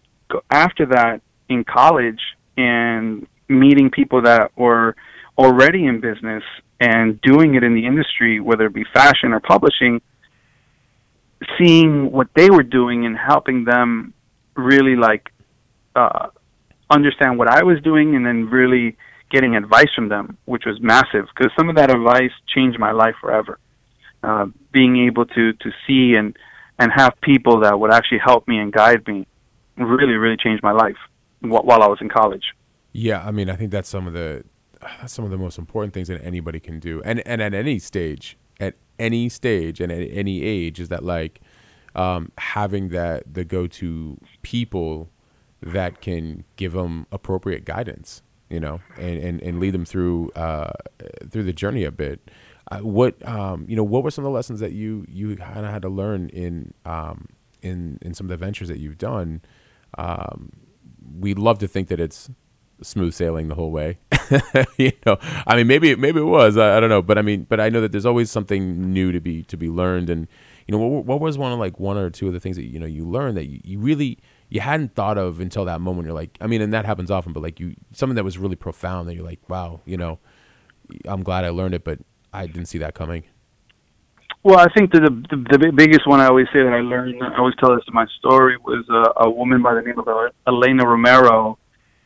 after 0.49 0.85
that, 0.87 1.21
in 1.49 1.63
college 1.63 2.21
and 2.57 3.27
meeting 3.47 3.89
people 3.91 4.21
that 4.23 4.57
were 4.57 4.95
already 5.37 5.85
in 5.85 5.99
business 5.99 6.43
and 6.79 7.19
doing 7.21 7.55
it 7.55 7.63
in 7.63 7.75
the 7.75 7.85
industry, 7.85 8.39
whether 8.39 8.65
it 8.65 8.73
be 8.73 8.85
fashion 8.93 9.33
or 9.33 9.39
publishing, 9.39 10.01
seeing 11.57 12.11
what 12.11 12.27
they 12.35 12.49
were 12.49 12.63
doing 12.63 13.05
and 13.05 13.17
helping 13.17 13.65
them 13.65 14.13
really 14.55 14.95
like 14.95 15.31
uh, 15.95 16.27
understand 16.89 17.37
what 17.37 17.47
I 17.47 17.63
was 17.63 17.81
doing 17.81 18.15
and 18.15 18.25
then 18.25 18.45
really 18.45 18.97
getting 19.29 19.55
advice 19.55 19.89
from 19.95 20.09
them, 20.09 20.37
which 20.45 20.63
was 20.65 20.79
massive 20.81 21.27
because 21.35 21.51
some 21.57 21.69
of 21.69 21.75
that 21.75 21.89
advice 21.89 22.31
changed 22.53 22.79
my 22.79 22.91
life 22.91 23.15
forever. 23.21 23.59
Uh, 24.23 24.45
being 24.71 24.97
able 25.07 25.25
to 25.25 25.53
to 25.53 25.71
see 25.88 26.13
and 26.15 26.38
and 26.77 26.91
have 26.95 27.13
people 27.21 27.60
that 27.62 27.79
would 27.79 27.91
actually 27.91 28.19
help 28.19 28.47
me 28.47 28.57
and 28.57 28.71
guide 28.71 29.05
me 29.07 29.25
really 29.77 30.13
really 30.13 30.38
changed 30.38 30.62
my 30.63 30.71
life 30.71 30.97
while 31.41 31.81
I 31.81 31.88
was 31.88 31.99
in 32.01 32.10
college. 32.10 32.53
Yeah, 32.93 33.25
I 33.25 33.31
mean, 33.31 33.49
I 33.49 33.55
think 33.55 33.71
that's 33.71 33.89
some 33.89 34.07
of 34.07 34.13
the 34.13 34.43
that's 34.81 35.13
some 35.13 35.25
of 35.25 35.31
the 35.31 35.38
most 35.38 35.57
important 35.57 35.93
things 35.93 36.07
that 36.07 36.23
anybody 36.23 36.60
can 36.60 36.79
do, 36.79 37.01
and 37.03 37.25
and 37.27 37.41
at 37.41 37.53
any 37.53 37.79
stage, 37.79 38.38
at 38.60 38.75
any 38.99 39.29
stage, 39.29 39.79
and 39.79 39.91
at 39.91 40.07
any 40.12 40.43
age, 40.43 40.79
is 40.79 40.89
that 40.89 41.03
like 41.03 41.41
um, 41.95 42.31
having 42.38 42.89
that 42.89 43.34
the 43.34 43.43
go 43.43 43.67
to 43.67 44.19
people 44.41 45.10
that 45.62 46.01
can 46.01 46.43
give 46.55 46.73
them 46.73 47.05
appropriate 47.12 47.65
guidance, 47.65 48.21
you 48.49 48.60
know, 48.60 48.81
and 48.97 49.17
and, 49.19 49.41
and 49.41 49.60
lead 49.60 49.73
them 49.73 49.86
through 49.86 50.31
uh, 50.31 50.73
through 51.29 51.43
the 51.43 51.53
journey 51.53 51.84
a 51.84 51.91
bit. 51.91 52.29
Uh, 52.69 52.80
what 52.80 53.28
um, 53.28 53.65
you 53.67 53.76
know, 53.76 53.84
what 53.84 54.04
were 54.04 54.12
some 54.12 54.24
of 54.24 54.30
the 54.30 54.36
lessons 54.36 54.60
that 54.60 54.74
you 54.74 55.06
you 55.08 55.36
kind 55.36 55.65
of 55.65 55.71
had 55.71 55.82
to 55.82 55.89
learn 55.89 56.30
in 56.30 56.74
um, 56.86 57.28
in 57.62 57.97
in 58.02 58.13
some 58.13 58.26
of 58.26 58.30
the 58.30 58.38
ventures 58.38 58.67
that 58.67 58.80
you've 58.80 58.97
done? 58.97 59.41
Um, 59.97 60.52
we 61.19 61.34
love 61.34 61.60
to 61.60 61.67
think 61.67 61.88
that 61.89 62.00
it's 62.00 62.30
smooth 62.82 63.13
sailing 63.13 63.47
the 63.47 63.56
whole 63.56 63.71
way. 63.71 64.00
you 64.78 64.91
know, 65.06 65.17
I 65.47 65.56
mean, 65.56 65.67
maybe 65.67 65.95
maybe 65.95 66.19
it 66.19 66.26
was. 66.26 66.58
I, 66.58 66.78
I, 66.78 66.80
don't 66.80 66.89
know, 66.89 67.02
but 67.02 67.17
I 67.17 67.21
mean, 67.21 67.45
but 67.50 67.60
I 67.60 67.69
know 67.69 67.82
that 67.82 67.91
there's 67.91 68.06
always 68.06 68.32
something 68.32 68.93
new 68.93 69.12
to 69.12 69.19
be 69.19 69.43
to 69.43 69.58
be 69.58 69.69
learned. 69.69 70.10
And 70.10 70.28
you 70.67 70.71
know, 70.71 70.80
what, 70.80 71.06
what 71.06 71.19
was 71.19 71.38
one 71.38 71.52
of 71.52 71.60
like 71.60 71.80
one 71.80 71.97
or 71.97 72.10
two 72.10 72.28
of 72.28 72.34
the 72.34 72.39
things 72.39 72.56
that 72.58 72.65
you 72.65 72.80
know 72.80 72.86
you 72.86 73.06
learned 73.06 73.38
that 73.38 73.47
you, 73.47 73.60
you 73.63 73.80
really 73.80 74.19
you 74.50 74.62
hadn't 74.62 74.95
thought 74.95 75.17
of 75.17 75.39
until 75.39 75.65
that 75.65 75.82
moment. 75.82 76.06
You're 76.06 76.15
like, 76.15 76.38
I 76.41 76.47
mean, 76.47 76.62
and 76.62 76.74
that 76.74 76.86
happens 76.86 77.12
often, 77.12 77.34
but 77.34 77.43
like 77.43 77.60
you 77.60 77.76
something 77.91 78.15
that 78.15 78.24
was 78.24 78.38
really 78.38 78.56
profound 78.56 79.08
that 79.08 79.15
you're 79.15 79.26
like, 79.26 79.50
wow, 79.50 79.82
you 79.86 79.97
know, 79.97 80.19
I'm 81.06 81.24
glad 81.24 81.45
I 81.45 81.50
learned 81.50 81.74
it, 81.74 81.84
but 81.84 82.00
I 82.34 82.48
didn't 82.48 82.67
see 82.67 82.78
that 82.80 82.94
coming. 82.94 83.24
Well, 84.44 84.58
I 84.58 84.67
think 84.74 84.91
the, 84.91 85.02
the 85.02 85.58
the 85.58 85.72
biggest 85.72 86.08
one 86.08 86.20
I 86.20 86.26
always 86.26 86.48
say 86.48 86.63
that 86.63 86.74
I 86.74 86.82
learned, 86.82 87.22
I 87.22 87.38
always 87.38 87.54
tell 87.60 87.76
this 87.76 87.84
in 87.88 87.94
my 87.94 88.08
story, 88.17 88.58
was 88.58 88.86
a, 88.89 89.26
a 89.26 89.30
woman 89.30 89.62
by 89.62 89.76
the 89.76 89.82
name 89.82 90.00
of 90.00 90.08
Elena 90.48 90.88
Romero, 90.88 91.60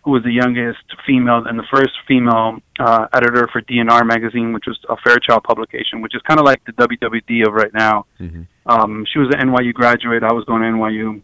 who 0.04 0.12
was 0.12 0.24
the 0.24 0.34
youngest 0.34 0.84
female 1.08 1.46
and 1.46 1.58
the 1.58 1.64
first 1.72 1.92
female 2.06 2.58
uh, 2.78 3.08
editor 3.14 3.48
for 3.54 3.62
DNR 3.62 4.06
magazine, 4.06 4.52
which 4.52 4.66
was 4.68 4.78
a 4.90 4.98
Fairchild 4.98 5.44
publication, 5.44 6.02
which 6.02 6.14
is 6.14 6.22
kind 6.28 6.38
of 6.38 6.46
like 6.46 6.62
the 6.66 6.74
WWD 6.74 7.48
of 7.48 7.54
right 7.54 7.74
now. 7.74 8.06
Mm-hmm. 8.20 8.42
Um, 8.66 9.06
she 9.12 9.20
was 9.20 9.34
an 9.34 9.48
NYU 9.48 9.74
graduate. 9.74 10.24
I 10.24 10.34
was 10.34 10.44
going 10.44 10.62
to 10.62 10.68
NYU, 10.68 11.22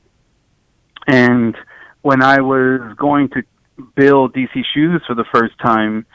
and 1.08 1.58
when 2.04 2.24
I 2.24 2.40
was 2.40 2.96
going 2.98 3.28
to 3.30 3.44
build 3.96 4.34
DC 4.34 4.64
Shoes 4.74 5.02
for 5.06 5.16
the 5.16 5.26
first 5.34 5.60
time 5.60 6.06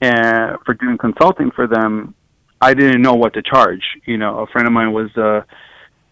uh, 0.00 0.58
for 0.64 0.74
doing 0.74 0.96
consulting 0.96 1.50
for 1.50 1.66
them, 1.66 2.14
I 2.60 2.74
didn't 2.74 3.02
know 3.02 3.14
what 3.14 3.34
to 3.34 3.42
charge. 3.42 3.82
You 4.06 4.16
know, 4.16 4.40
a 4.40 4.46
friend 4.46 4.66
of 4.66 4.72
mine 4.72 4.92
was 4.92 5.10
uh, 5.16 5.42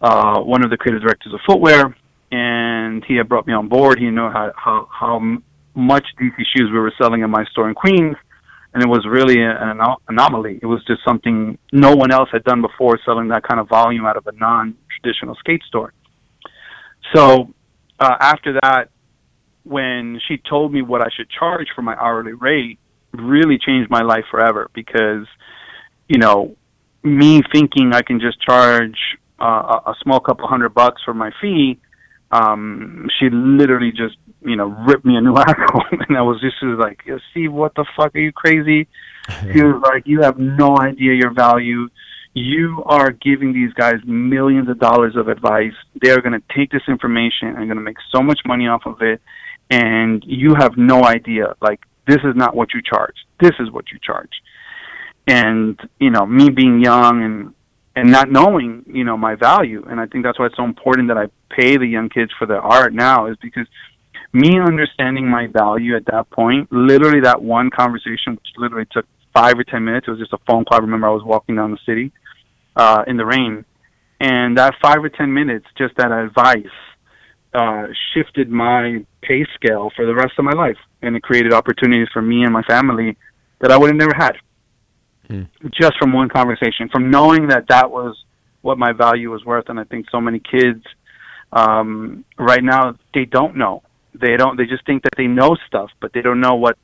uh, 0.01 0.41
one 0.41 0.63
of 0.63 0.69
the 0.69 0.77
creative 0.77 1.01
directors 1.01 1.33
of 1.33 1.39
footwear, 1.47 1.95
and 2.31 3.03
he 3.05 3.15
had 3.15 3.29
brought 3.29 3.47
me 3.47 3.53
on 3.53 3.67
board. 3.67 3.99
He 3.99 4.09
knew 4.09 4.29
how 4.29 4.51
how 4.55 4.87
how 4.91 5.19
much 5.75 6.05
DC 6.19 6.35
shoes 6.55 6.69
we 6.71 6.79
were 6.79 6.93
selling 7.01 7.21
in 7.21 7.29
my 7.29 7.45
store 7.45 7.67
in 7.69 7.75
Queens, 7.75 8.15
and 8.73 8.83
it 8.83 8.87
was 8.87 9.05
really 9.09 9.41
an 9.41 9.79
anomaly. 10.07 10.59
It 10.61 10.65
was 10.65 10.83
just 10.85 11.01
something 11.05 11.57
no 11.71 11.95
one 11.95 12.11
else 12.11 12.29
had 12.31 12.43
done 12.43 12.61
before, 12.61 12.99
selling 13.05 13.29
that 13.29 13.43
kind 13.43 13.59
of 13.59 13.67
volume 13.67 14.05
out 14.05 14.17
of 14.17 14.27
a 14.27 14.31
non-traditional 14.33 15.35
skate 15.35 15.63
store. 15.67 15.93
So 17.15 17.53
uh, 17.99 18.15
after 18.19 18.53
that, 18.61 18.89
when 19.63 20.19
she 20.27 20.37
told 20.37 20.73
me 20.73 20.81
what 20.81 21.01
I 21.01 21.07
should 21.15 21.29
charge 21.29 21.67
for 21.75 21.81
my 21.81 21.95
hourly 21.95 22.33
rate, 22.33 22.79
really 23.13 23.57
changed 23.57 23.89
my 23.89 24.01
life 24.01 24.25
forever 24.29 24.69
because 24.73 25.25
you 26.07 26.17
know, 26.17 26.55
me 27.03 27.41
thinking 27.51 27.93
I 27.93 28.01
can 28.01 28.19
just 28.19 28.41
charge 28.41 28.97
uh, 29.39 29.79
a 29.85 29.93
small 30.01 30.19
couple 30.19 30.47
hundred 30.47 30.73
bucks 30.73 31.01
for 31.03 31.13
my 31.13 31.31
fee, 31.41 31.79
um, 32.31 33.07
she 33.19 33.29
literally 33.29 33.91
just, 33.91 34.15
you 34.41 34.55
know, 34.55 34.67
ripped 34.87 35.05
me 35.05 35.15
a 35.17 35.21
new 35.21 35.35
asshole. 35.37 35.83
and 35.91 36.17
I 36.17 36.21
was 36.21 36.41
just 36.41 36.55
was 36.63 36.79
like, 36.79 37.01
see, 37.33 37.47
what 37.47 37.75
the 37.75 37.85
fuck? 37.95 38.15
Are 38.15 38.19
you 38.19 38.31
crazy? 38.31 38.87
she 39.53 39.61
was 39.61 39.81
like, 39.83 40.07
you 40.07 40.21
have 40.21 40.37
no 40.37 40.77
idea 40.77 41.13
your 41.13 41.33
value. 41.33 41.89
You 42.33 42.83
are 42.87 43.11
giving 43.11 43.53
these 43.53 43.71
guys 43.73 43.95
millions 44.05 44.67
of 44.67 44.79
dollars 44.79 45.15
of 45.15 45.27
advice. 45.27 45.73
They 46.01 46.09
are 46.09 46.21
going 46.21 46.39
to 46.39 46.55
take 46.55 46.71
this 46.71 46.81
information 46.87 47.49
and 47.49 47.67
going 47.67 47.75
to 47.75 47.81
make 47.81 47.97
so 48.13 48.23
much 48.23 48.39
money 48.45 48.67
off 48.67 48.85
of 48.85 49.01
it. 49.01 49.21
And 49.69 50.23
you 50.25 50.55
have 50.55 50.77
no 50.77 51.03
idea. 51.05 51.55
Like, 51.61 51.81
this 52.07 52.17
is 52.23 52.35
not 52.35 52.55
what 52.55 52.73
you 52.73 52.81
charge. 52.81 53.15
This 53.39 53.53
is 53.59 53.69
what 53.71 53.91
you 53.91 53.99
charge 53.99 54.31
and 55.27 55.79
you 55.99 56.09
know 56.09 56.25
me 56.25 56.49
being 56.49 56.79
young 56.81 57.23
and 57.23 57.53
and 57.95 58.11
not 58.11 58.31
knowing 58.31 58.83
you 58.87 59.03
know 59.03 59.17
my 59.17 59.35
value. 59.35 59.85
And 59.89 59.99
i 59.99 60.05
think 60.05 60.23
that's 60.23 60.39
why 60.39 60.47
it's 60.47 60.57
so 60.57 60.63
important 60.63 61.07
that 61.09 61.17
i 61.17 61.27
pay 61.49 61.77
the 61.77 61.85
young 61.85 62.09
kids 62.09 62.31
for 62.37 62.45
their 62.45 62.61
art 62.61 62.93
now 62.93 63.27
is 63.27 63.37
because 63.41 63.67
me 64.33 64.59
understanding 64.59 65.27
my 65.29 65.47
value 65.47 65.95
at 65.95 66.05
that 66.05 66.29
point 66.31 66.71
literally 66.71 67.21
that 67.21 67.41
one 67.41 67.69
conversation 67.69 68.33
which 68.33 68.47
literally 68.57 68.87
took 68.91 69.05
five 69.33 69.57
or 69.57 69.63
ten 69.63 69.83
minutes 69.85 70.07
it 70.07 70.11
was 70.11 70.19
just 70.19 70.33
a 70.33 70.39
phone 70.47 70.65
call. 70.65 70.79
I 70.79 70.81
remember 70.81 71.07
i 71.07 71.11
was 71.11 71.23
walking 71.23 71.55
down 71.55 71.71
the 71.71 71.79
city 71.85 72.11
uh 72.75 73.03
in 73.07 73.17
the 73.17 73.25
rain. 73.25 73.65
And 74.19 74.57
that 74.57 74.75
five 74.81 75.03
or 75.03 75.09
ten 75.09 75.33
minutes 75.33 75.65
just 75.77 75.95
that 75.97 76.11
advice 76.11 76.65
uh 77.53 77.87
shifted 78.13 78.49
my 78.49 79.05
pay 79.21 79.45
scale 79.55 79.91
for 79.95 80.05
the 80.05 80.13
rest 80.13 80.33
of 80.37 80.45
my 80.45 80.53
life. 80.53 80.77
And 81.01 81.15
it 81.15 81.21
created 81.21 81.53
opportunities 81.53 82.07
for 82.11 82.21
me 82.21 82.43
and 82.43 82.51
my 82.51 82.63
family 82.63 83.15
that 83.59 83.71
i 83.71 83.77
would 83.77 83.89
have 83.89 83.95
never 83.95 84.15
had 84.15 84.35
just 85.71 85.93
from 85.99 86.13
one 86.13 86.29
conversation, 86.29 86.89
from 86.91 87.09
knowing 87.09 87.47
that 87.47 87.65
that 87.69 87.91
was 87.91 88.15
what 88.61 88.77
my 88.77 88.93
value 88.93 89.31
was 89.31 89.43
worth. 89.45 89.69
And 89.69 89.79
I 89.79 89.83
think 89.83 90.07
so 90.09 90.21
many 90.21 90.39
kids 90.39 90.83
um, 91.53 92.25
right 92.37 92.63
now 92.63 92.95
they 93.13 93.25
don't 93.25 93.55
know. 93.55 93.83
They 94.13 94.35
don't. 94.37 94.57
They 94.57 94.65
just 94.65 94.85
think 94.85 95.03
that 95.03 95.13
they 95.17 95.27
know 95.27 95.55
stuff, 95.67 95.89
but 96.01 96.11
they 96.13 96.21
don't 96.21 96.41
know 96.41 96.55
what 96.55 96.77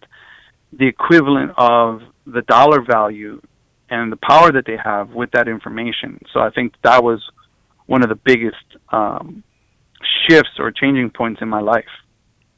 the 0.71 0.87
equivalent 0.87 1.51
of 1.57 2.01
the 2.25 2.41
dollar 2.43 2.81
value 2.81 3.41
and 3.89 4.11
the 4.11 4.17
power 4.17 4.51
that 4.51 4.65
they 4.65 4.77
have 4.83 5.09
with 5.09 5.31
that 5.31 5.47
information. 5.47 6.19
So 6.31 6.39
I 6.39 6.51
think 6.51 6.73
that 6.83 7.03
was 7.03 7.23
one 7.87 8.03
of 8.03 8.09
the 8.09 8.15
biggest 8.15 8.63
um, 8.89 9.43
shifts 10.27 10.51
or 10.59 10.71
changing 10.71 11.09
points 11.09 11.41
in 11.41 11.49
my 11.49 11.61
life. 11.61 11.89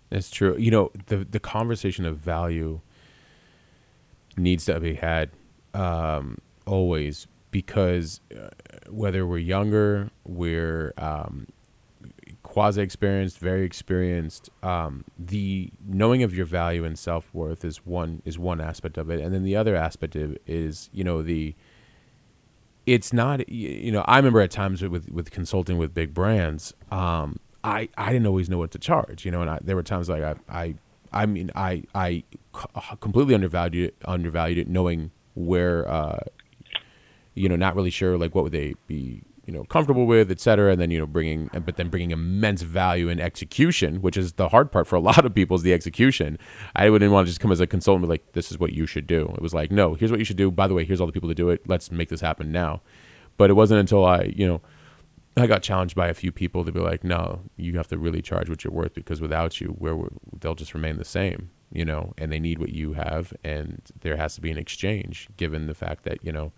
It's 0.10 0.30
true. 0.30 0.58
You 0.58 0.72
know, 0.72 0.92
the 1.08 1.18
the 1.18 1.40
conversation 1.40 2.06
of 2.06 2.18
value 2.18 2.82
needs 4.36 4.66
to 4.66 4.80
be 4.80 4.96
had 4.96 5.30
um, 5.74 6.38
always 6.66 7.28
because 7.52 8.22
uh, 8.36 8.50
whether 8.90 9.26
we're 9.26 9.38
younger, 9.38 10.10
we're 10.26 10.94
um, 10.98 11.48
quasi 12.44 12.82
experienced, 12.82 13.38
very 13.40 13.64
experienced. 13.64 14.50
Um, 14.64 15.04
the 15.20 15.72
knowing 15.86 16.24
of 16.24 16.34
your 16.34 16.46
value 16.46 16.84
and 16.84 16.98
self 16.98 17.34
worth 17.34 17.64
is 17.64 17.86
one 17.86 18.22
is 18.26 18.40
one 18.40 18.62
aspect 18.62 18.98
of 18.98 19.10
it, 19.10 19.20
and 19.20 19.34
then 19.34 19.44
the 19.44 19.56
other 19.56 19.76
aspect 19.76 20.16
of 20.16 20.38
is 20.48 20.90
you 20.94 21.04
know 21.04 21.22
the. 21.22 21.56
It's 22.88 23.14
not 23.14 23.48
you 23.48 23.92
know 23.92 24.02
I 24.08 24.18
remember 24.18 24.42
at 24.42 24.52
times 24.52 24.82
with 24.82 25.10
with 25.12 25.30
consulting 25.30 25.78
with 25.78 25.94
big 25.94 26.14
brands, 26.14 26.74
um, 26.90 27.40
I 27.64 27.90
I 27.98 28.12
didn't 28.12 28.28
always 28.28 28.50
know 28.50 28.58
what 28.58 28.72
to 28.72 28.80
charge, 28.80 29.24
you 29.26 29.32
know, 29.32 29.42
and 29.42 29.50
I, 29.50 29.60
there 29.62 29.76
were 29.76 29.84
times 29.84 30.10
like 30.10 30.24
I 30.24 30.36
I 30.50 30.76
I 31.14 31.26
mean 31.26 31.52
I 31.56 31.84
I 31.94 32.24
completely 33.00 33.36
undervalued 33.36 33.90
it, 33.90 33.96
undervalued 34.06 34.58
it, 34.58 34.68
knowing 34.68 35.12
where 35.34 35.90
uh, 35.90 36.20
you 37.34 37.50
know 37.50 37.56
not 37.56 37.76
really 37.76 37.90
sure 37.90 38.18
like 38.18 38.36
what 38.36 38.44
would 38.44 38.54
they 38.54 38.76
be 38.88 39.24
you 39.46 39.54
know 39.54 39.64
comfortable 39.66 40.06
with, 40.06 40.32
et 40.32 40.40
cetera, 40.40 40.72
and 40.72 40.82
then 40.82 40.92
you 40.92 41.00
know 41.00 41.06
bringing 41.06 41.50
but 41.66 41.78
then 41.78 41.90
bringing 41.90 42.12
immense 42.12 42.62
value 42.62 43.10
in 43.10 43.20
execution, 43.20 44.02
which 44.02 44.18
is 44.18 44.34
the 44.34 44.50
hard 44.50 44.72
part 44.72 44.88
for 44.88 44.96
a 44.96 45.00
lot 45.10 45.26
of 45.26 45.34
people 45.34 45.56
is 45.56 45.64
the 45.64 45.74
execution. 45.74 46.38
I 46.76 46.90
wouldn't 46.90 47.12
want 47.12 47.28
to 47.28 47.32
just 47.32 47.40
come 47.40 47.52
as 47.52 47.60
a 47.60 47.68
consultant 47.68 48.08
like 48.10 48.34
this 48.34 48.52
is 48.52 48.60
what 48.60 48.74
you 48.74 48.86
should 48.86 49.08
do. 49.08 49.34
It 49.36 49.42
was 49.42 49.54
like 49.54 49.72
no, 49.72 49.96
here's 49.96 50.12
what 50.12 50.20
you 50.20 50.26
should 50.26 50.38
do. 50.38 50.52
By 50.52 50.68
the 50.68 50.74
way, 50.74 50.86
here's 50.86 51.02
all 51.02 51.08
the 51.08 51.14
people 51.14 51.30
to 51.30 51.36
do 51.36 51.50
it. 51.50 51.62
Let's 51.68 51.92
make 51.92 52.10
this 52.10 52.22
happen 52.22 52.52
now. 52.52 52.82
But 53.38 53.50
it 53.50 53.54
wasn't 53.54 53.80
until 53.80 54.06
I 54.06 54.34
you 54.36 54.48
know 54.48 54.62
I 55.38 55.48
got 55.48 55.64
challenged 55.64 55.96
by 55.96 56.10
a 56.10 56.14
few 56.14 56.32
people 56.32 56.66
to 56.66 56.72
be 56.72 56.80
like, 56.80 57.04
no, 57.04 57.42
you 57.56 57.78
have 57.78 57.88
to 57.88 57.98
really 57.98 58.22
charge 58.22 58.50
what 58.50 58.64
you're 58.64 58.74
worth 58.74 58.94
because 58.94 59.22
without 59.22 59.62
you, 59.62 59.70
where 59.70 59.98
they'll 60.40 60.56
just 60.56 60.74
remain 60.74 60.98
the 60.98 61.06
same, 61.06 61.52
you 61.72 61.86
know, 61.86 62.14
and 62.18 62.32
they 62.32 62.40
need 62.40 62.60
what 62.60 62.70
you 62.70 62.94
have, 62.94 63.34
and 63.44 63.82
there 64.02 64.18
has 64.18 64.36
to 64.36 64.42
be 64.42 64.52
an 64.52 64.58
exchange 64.58 65.28
given 65.38 65.68
the 65.68 65.74
fact 65.74 66.04
that 66.04 66.24
you 66.24 66.32
know 66.32 66.52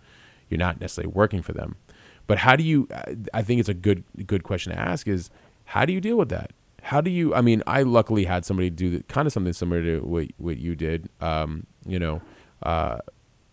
you're 0.48 0.58
not 0.58 0.80
necessarily 0.80 1.12
working 1.12 1.42
for 1.42 1.52
them. 1.52 1.76
But 2.26 2.38
how 2.38 2.56
do 2.56 2.64
you? 2.64 2.88
I 3.32 3.42
think 3.42 3.60
it's 3.60 3.68
a 3.68 3.74
good 3.74 4.04
good 4.26 4.42
question 4.42 4.72
to 4.72 4.78
ask 4.78 5.06
is 5.06 5.30
how 5.66 5.84
do 5.84 5.92
you 5.92 6.00
deal 6.00 6.16
with 6.16 6.28
that? 6.30 6.52
How 6.82 7.00
do 7.00 7.10
you? 7.10 7.34
I 7.34 7.40
mean, 7.40 7.62
I 7.66 7.82
luckily 7.82 8.24
had 8.24 8.44
somebody 8.44 8.70
do 8.70 8.90
the, 8.98 9.02
kind 9.04 9.26
of 9.26 9.32
something 9.32 9.52
similar 9.52 9.82
to 9.82 10.00
what 10.00 10.28
what 10.38 10.58
you 10.58 10.74
did. 10.74 11.08
Um, 11.20 11.66
you 11.86 11.98
know, 11.98 12.22
uh, 12.62 12.98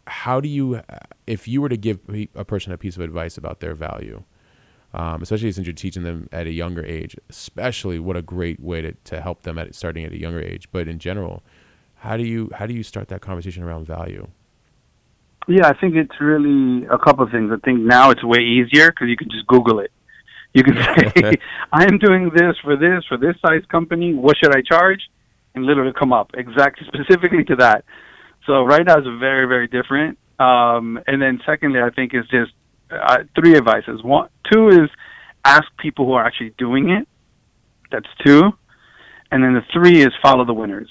how 0.08 0.42
do 0.42 0.50
you? 0.50 0.82
If 1.28 1.48
you 1.48 1.62
were 1.62 1.70
to 1.70 1.78
give 1.78 2.00
a 2.36 2.46
person 2.46 2.74
a 2.74 2.78
piece 2.78 2.96
of 2.96 3.02
advice 3.02 3.38
about 3.38 3.60
their 3.60 3.74
value, 3.74 4.24
um, 4.94 5.22
especially 5.22 5.52
since 5.52 5.66
you're 5.66 5.74
teaching 5.74 6.04
them 6.04 6.28
at 6.32 6.48
a 6.48 6.52
younger 6.52 6.86
age, 6.86 7.16
especially 7.30 8.00
what 8.00 8.18
a 8.18 8.22
great 8.22 8.60
way 8.60 8.82
to, 8.82 8.92
to 9.06 9.22
help 9.22 9.44
them 9.44 9.58
at 9.58 9.74
starting 9.74 10.04
at 10.04 10.12
a 10.12 10.20
younger 10.20 10.42
age. 10.42 10.68
But 10.72 10.88
in 10.88 11.00
general, 11.00 11.44
how 11.96 12.18
do 12.18 12.24
you 12.24 12.50
how 12.54 12.66
do 12.66 12.74
you 12.74 12.84
start 12.84 13.08
that 13.10 13.22
conversation 13.22 13.64
around 13.64 13.88
value? 13.88 14.28
Yeah, 15.48 15.68
I 15.68 15.74
think 15.74 15.96
it's 15.96 16.20
really 16.20 16.86
a 16.88 16.98
couple 16.98 17.24
of 17.24 17.32
things. 17.32 17.52
I 17.52 17.58
think 17.66 17.80
now 17.80 18.12
it's 18.12 18.24
way 18.24 18.40
easier 18.40 18.92
because 18.92 19.08
you 19.08 19.18
can 19.18 19.30
just 19.30 19.48
Google 19.48 19.80
it. 19.80 19.92
You 20.54 20.64
can 20.64 20.76
say, 20.76 21.36
"I 21.72 21.84
am 21.84 21.98
doing 21.98 22.32
this 22.36 22.56
for 22.64 22.76
this 22.76 23.06
for 23.08 23.18
this 23.18 23.36
size 23.46 23.64
company. 23.70 24.14
What 24.14 24.36
should 24.38 24.56
I 24.56 24.62
charge?" 24.62 25.02
And 25.56 25.66
literally 25.66 25.94
come 25.98 26.14
up 26.14 26.32
exactly 26.34 26.88
specifically 26.94 27.44
to 27.46 27.56
that. 27.58 27.86
So 28.46 28.64
right 28.64 28.86
now 28.86 28.98
it's 28.98 29.08
very 29.20 29.48
very 29.48 29.68
different. 29.68 30.18
Um, 30.40 31.00
and 31.08 31.22
then 31.22 31.40
secondly, 31.46 31.80
I 31.80 31.92
think 31.92 32.14
is 32.14 32.28
just 32.30 32.52
uh, 32.92 33.18
three 33.36 33.56
advices. 33.56 34.04
One, 34.04 34.30
two 34.52 34.70
is 34.70 34.90
ask 35.46 35.66
people 35.78 36.06
who 36.06 36.14
are 36.14 36.26
actually 36.26 36.54
doing 36.58 36.90
it. 36.90 37.08
That's 37.92 38.08
two, 38.26 38.52
and 39.32 39.44
then 39.44 39.54
the 39.54 39.64
three 39.74 40.02
is 40.02 40.10
follow 40.22 40.46
the 40.46 40.54
winners, 40.54 40.90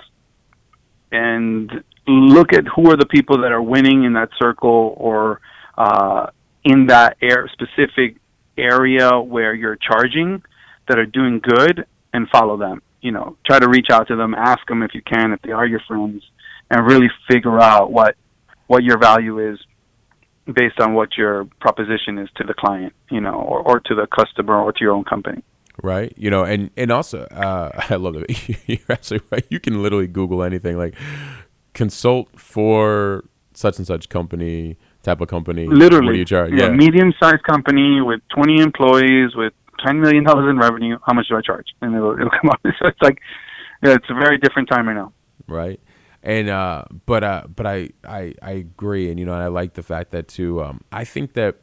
and 1.10 1.82
look 2.06 2.52
at 2.52 2.64
who 2.74 2.90
are 2.90 2.96
the 2.96 3.06
people 3.06 3.42
that 3.42 3.52
are 3.52 3.62
winning 3.62 4.04
in 4.04 4.14
that 4.14 4.30
circle 4.38 4.94
or 4.98 5.40
uh, 5.78 6.26
in 6.64 6.86
that 6.86 7.16
air 7.22 7.48
specific 7.52 8.16
area 8.58 9.18
where 9.18 9.54
you're 9.54 9.76
charging 9.76 10.42
that 10.88 10.98
are 10.98 11.06
doing 11.06 11.40
good, 11.40 11.86
and 12.12 12.28
follow 12.30 12.56
them. 12.56 12.82
You 13.00 13.12
know, 13.12 13.36
try 13.46 13.58
to 13.58 13.68
reach 13.68 13.86
out 13.90 14.08
to 14.08 14.16
them, 14.16 14.34
ask 14.34 14.66
them 14.66 14.82
if 14.82 14.94
you 14.94 15.02
can, 15.02 15.32
if 15.32 15.40
they 15.42 15.52
are 15.52 15.66
your 15.66 15.80
friends, 15.88 16.22
and 16.70 16.86
really 16.86 17.08
figure 17.28 17.60
out 17.60 17.90
what 17.90 18.16
what 18.66 18.84
your 18.84 18.98
value 18.98 19.52
is 19.52 19.58
based 20.46 20.81
on 20.81 20.94
what 20.94 21.16
your 21.16 21.44
proposition 21.61 22.18
is 22.18 22.29
to 22.37 22.44
the 22.44 22.55
client, 22.55 22.92
you 23.11 23.20
know, 23.20 23.35
or, 23.35 23.61
or 23.61 23.81
to 23.81 23.94
the 23.94 24.07
customer 24.07 24.61
or 24.61 24.72
to 24.72 24.81
your 24.81 24.92
own 24.92 25.05
company. 25.05 25.42
Right. 25.83 26.12
You 26.16 26.31
know, 26.31 26.44
and, 26.44 26.70
and 26.76 26.90
also, 26.90 27.24
uh, 27.24 27.70
I 27.90 27.96
love 27.96 28.16
it. 28.16 28.59
You're 28.66 28.79
absolutely 28.88 29.29
right. 29.31 29.46
You 29.48 29.61
can 29.61 29.83
literally 29.83 30.07
Google 30.07 30.42
anything 30.42 30.76
like 30.76 30.94
consult 31.74 32.38
for 32.38 33.24
such 33.55 33.79
and 33.79 33.87
such 33.87 34.09
company, 34.09 34.76
type 35.03 35.20
of 35.20 35.29
company. 35.29 35.66
Literally. 35.66 36.07
What 36.07 36.12
do 36.12 36.18
you 36.18 36.24
charge? 36.24 36.53
Yeah. 36.53 36.70
Medium 36.70 37.12
sized 37.20 37.42
company 37.44 38.00
with 38.00 38.20
20 38.35 38.61
employees 38.61 39.35
with 39.35 39.53
$10 39.87 40.00
million 40.00 40.26
in 40.48 40.59
revenue. 40.59 40.98
How 41.07 41.14
much 41.14 41.29
do 41.29 41.37
I 41.37 41.40
charge? 41.40 41.66
And 41.81 41.94
it'll, 41.94 42.14
it'll 42.14 42.31
come 42.31 42.50
up. 42.50 42.61
So 42.64 42.88
it's 42.88 43.00
like, 43.00 43.18
yeah, 43.83 43.94
it's 43.94 44.07
a 44.11 44.14
very 44.14 44.38
different 44.38 44.68
time 44.68 44.88
right 44.88 44.94
now. 44.94 45.12
Right 45.46 45.81
and 46.22 46.48
uh, 46.48 46.85
but 47.06 47.24
uh, 47.24 47.44
but 47.54 47.66
I, 47.66 47.90
I 48.04 48.35
I 48.42 48.52
agree, 48.52 49.11
and 49.11 49.18
you 49.18 49.24
know, 49.24 49.33
I 49.33 49.48
like 49.48 49.74
the 49.74 49.83
fact 49.83 50.11
that 50.11 50.28
too. 50.28 50.62
Um, 50.62 50.83
I 50.92 51.04
think 51.04 51.33
that 51.35 51.56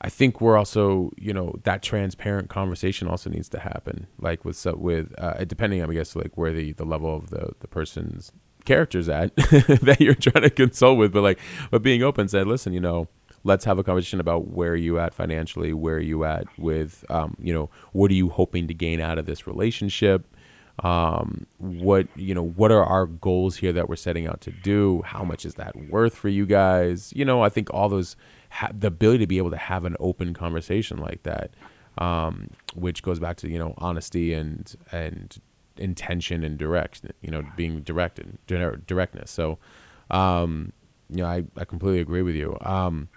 I 0.00 0.08
think 0.08 0.40
we're 0.40 0.56
also 0.58 1.10
you 1.16 1.32
know 1.32 1.54
that 1.64 1.82
transparent 1.82 2.50
conversation 2.50 3.08
also 3.08 3.30
needs 3.30 3.48
to 3.50 3.60
happen, 3.60 4.08
like 4.18 4.44
with 4.44 4.64
with 4.76 5.14
uh, 5.18 5.44
depending 5.44 5.82
on 5.82 5.90
I 5.90 5.94
guess 5.94 6.14
like 6.14 6.36
where 6.36 6.52
the 6.52 6.72
the 6.72 6.84
level 6.84 7.14
of 7.14 7.30
the 7.30 7.52
the 7.60 7.68
person's 7.68 8.32
characters 8.64 9.08
at 9.08 9.34
that 9.36 9.96
you're 10.00 10.14
trying 10.14 10.42
to 10.42 10.50
consult 10.50 10.98
with, 10.98 11.12
but 11.12 11.22
like 11.22 11.38
but 11.70 11.82
being 11.82 12.02
open 12.02 12.28
said, 12.28 12.46
listen, 12.46 12.72
you 12.72 12.80
know. 12.80 13.08
Let's 13.44 13.64
have 13.64 13.76
a 13.76 13.82
conversation 13.82 14.20
about 14.20 14.50
where 14.52 14.76
you 14.76 15.00
at 15.00 15.12
financially, 15.14 15.72
where 15.72 15.98
you 15.98 16.22
at 16.22 16.44
with, 16.56 17.04
um, 17.10 17.36
you 17.40 17.52
know, 17.52 17.70
what 17.90 18.08
are 18.12 18.14
you 18.14 18.28
hoping 18.28 18.68
to 18.68 18.74
gain 18.74 19.00
out 19.00 19.18
of 19.18 19.26
this 19.26 19.48
relationship? 19.48 20.31
Um, 20.80 21.46
what 21.58 22.08
you 22.16 22.34
know 22.34 22.42
what 22.42 22.72
are 22.72 22.84
our 22.84 23.06
goals 23.06 23.56
here 23.56 23.72
that 23.72 23.88
we're 23.88 23.96
setting 23.96 24.26
out 24.26 24.40
to 24.42 24.50
do? 24.50 25.02
How 25.04 25.24
much 25.24 25.44
is 25.44 25.54
that 25.54 25.76
worth 25.90 26.14
for 26.14 26.28
you 26.28 26.46
guys? 26.46 27.12
You 27.14 27.24
know 27.24 27.42
i 27.42 27.48
think 27.48 27.72
all 27.72 27.88
those 27.88 28.16
ha- 28.50 28.70
the 28.76 28.88
ability 28.88 29.18
to 29.18 29.26
be 29.26 29.38
able 29.38 29.50
to 29.50 29.56
have 29.56 29.84
an 29.84 29.96
open 30.00 30.34
conversation 30.34 30.98
like 30.98 31.22
that 31.24 31.50
um, 31.98 32.50
which 32.74 33.02
goes 33.02 33.18
back 33.18 33.36
to 33.38 33.48
you 33.48 33.58
know 33.58 33.74
honesty 33.78 34.32
and 34.32 34.74
and 34.90 35.40
intention 35.76 36.44
and 36.44 36.58
direct 36.58 37.02
you 37.20 37.30
know 37.30 37.42
being 37.56 37.80
direct 37.80 38.18
and 38.18 38.38
directness. 38.46 39.30
So 39.30 39.58
um, 40.10 40.72
you 41.10 41.18
know 41.18 41.26
I, 41.26 41.44
I 41.56 41.64
completely 41.64 42.00
agree 42.00 42.22
with 42.22 42.34
you. 42.34 42.56
Um, 42.62 43.08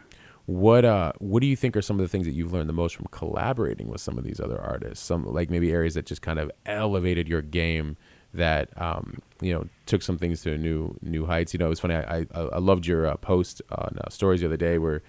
what 0.46 0.86
uh 0.86 1.12
what 1.20 1.42
do 1.42 1.48
you 1.48 1.56
think 1.56 1.76
are 1.76 1.82
some 1.82 2.00
of 2.00 2.04
the 2.04 2.08
things 2.08 2.26
that 2.26 2.34
you've 2.34 2.54
learned 2.54 2.70
the 2.70 2.74
most 2.74 2.96
from 2.96 3.08
collaborating 3.12 3.88
with 3.88 4.00
some 4.00 4.18
of 4.18 4.24
these 4.24 4.40
other 4.40 4.60
artists? 4.60 5.04
Some 5.04 5.26
like 5.26 5.50
maybe 5.50 5.72
areas 5.72 5.96
that 5.96 6.06
just 6.06 6.22
kind 6.22 6.40
of 6.40 6.52
elevated 6.66 7.28
your 7.28 7.42
game 7.42 7.98
that 8.34 8.70
um, 8.80 9.20
you 9.42 9.54
know 9.54 9.68
took 9.86 10.02
some 10.02 10.18
things 10.18 10.42
to 10.44 10.58
new 10.58 10.96
new 11.02 11.26
heights. 11.26 11.54
You 11.54 11.58
know, 11.58 11.66
it 11.66 11.70
was 11.70 11.80
funny. 11.80 11.96
I 11.96 12.26
I, 12.34 12.42
I 12.42 12.60
loved 12.60 12.86
your 12.86 13.08
uh, 13.08 13.16
post 13.18 13.62
on 13.72 13.98
uh, 14.04 14.10
stories 14.10 14.42
the 14.42 14.48
other 14.48 14.58
day 14.58 14.78
where 14.78 15.02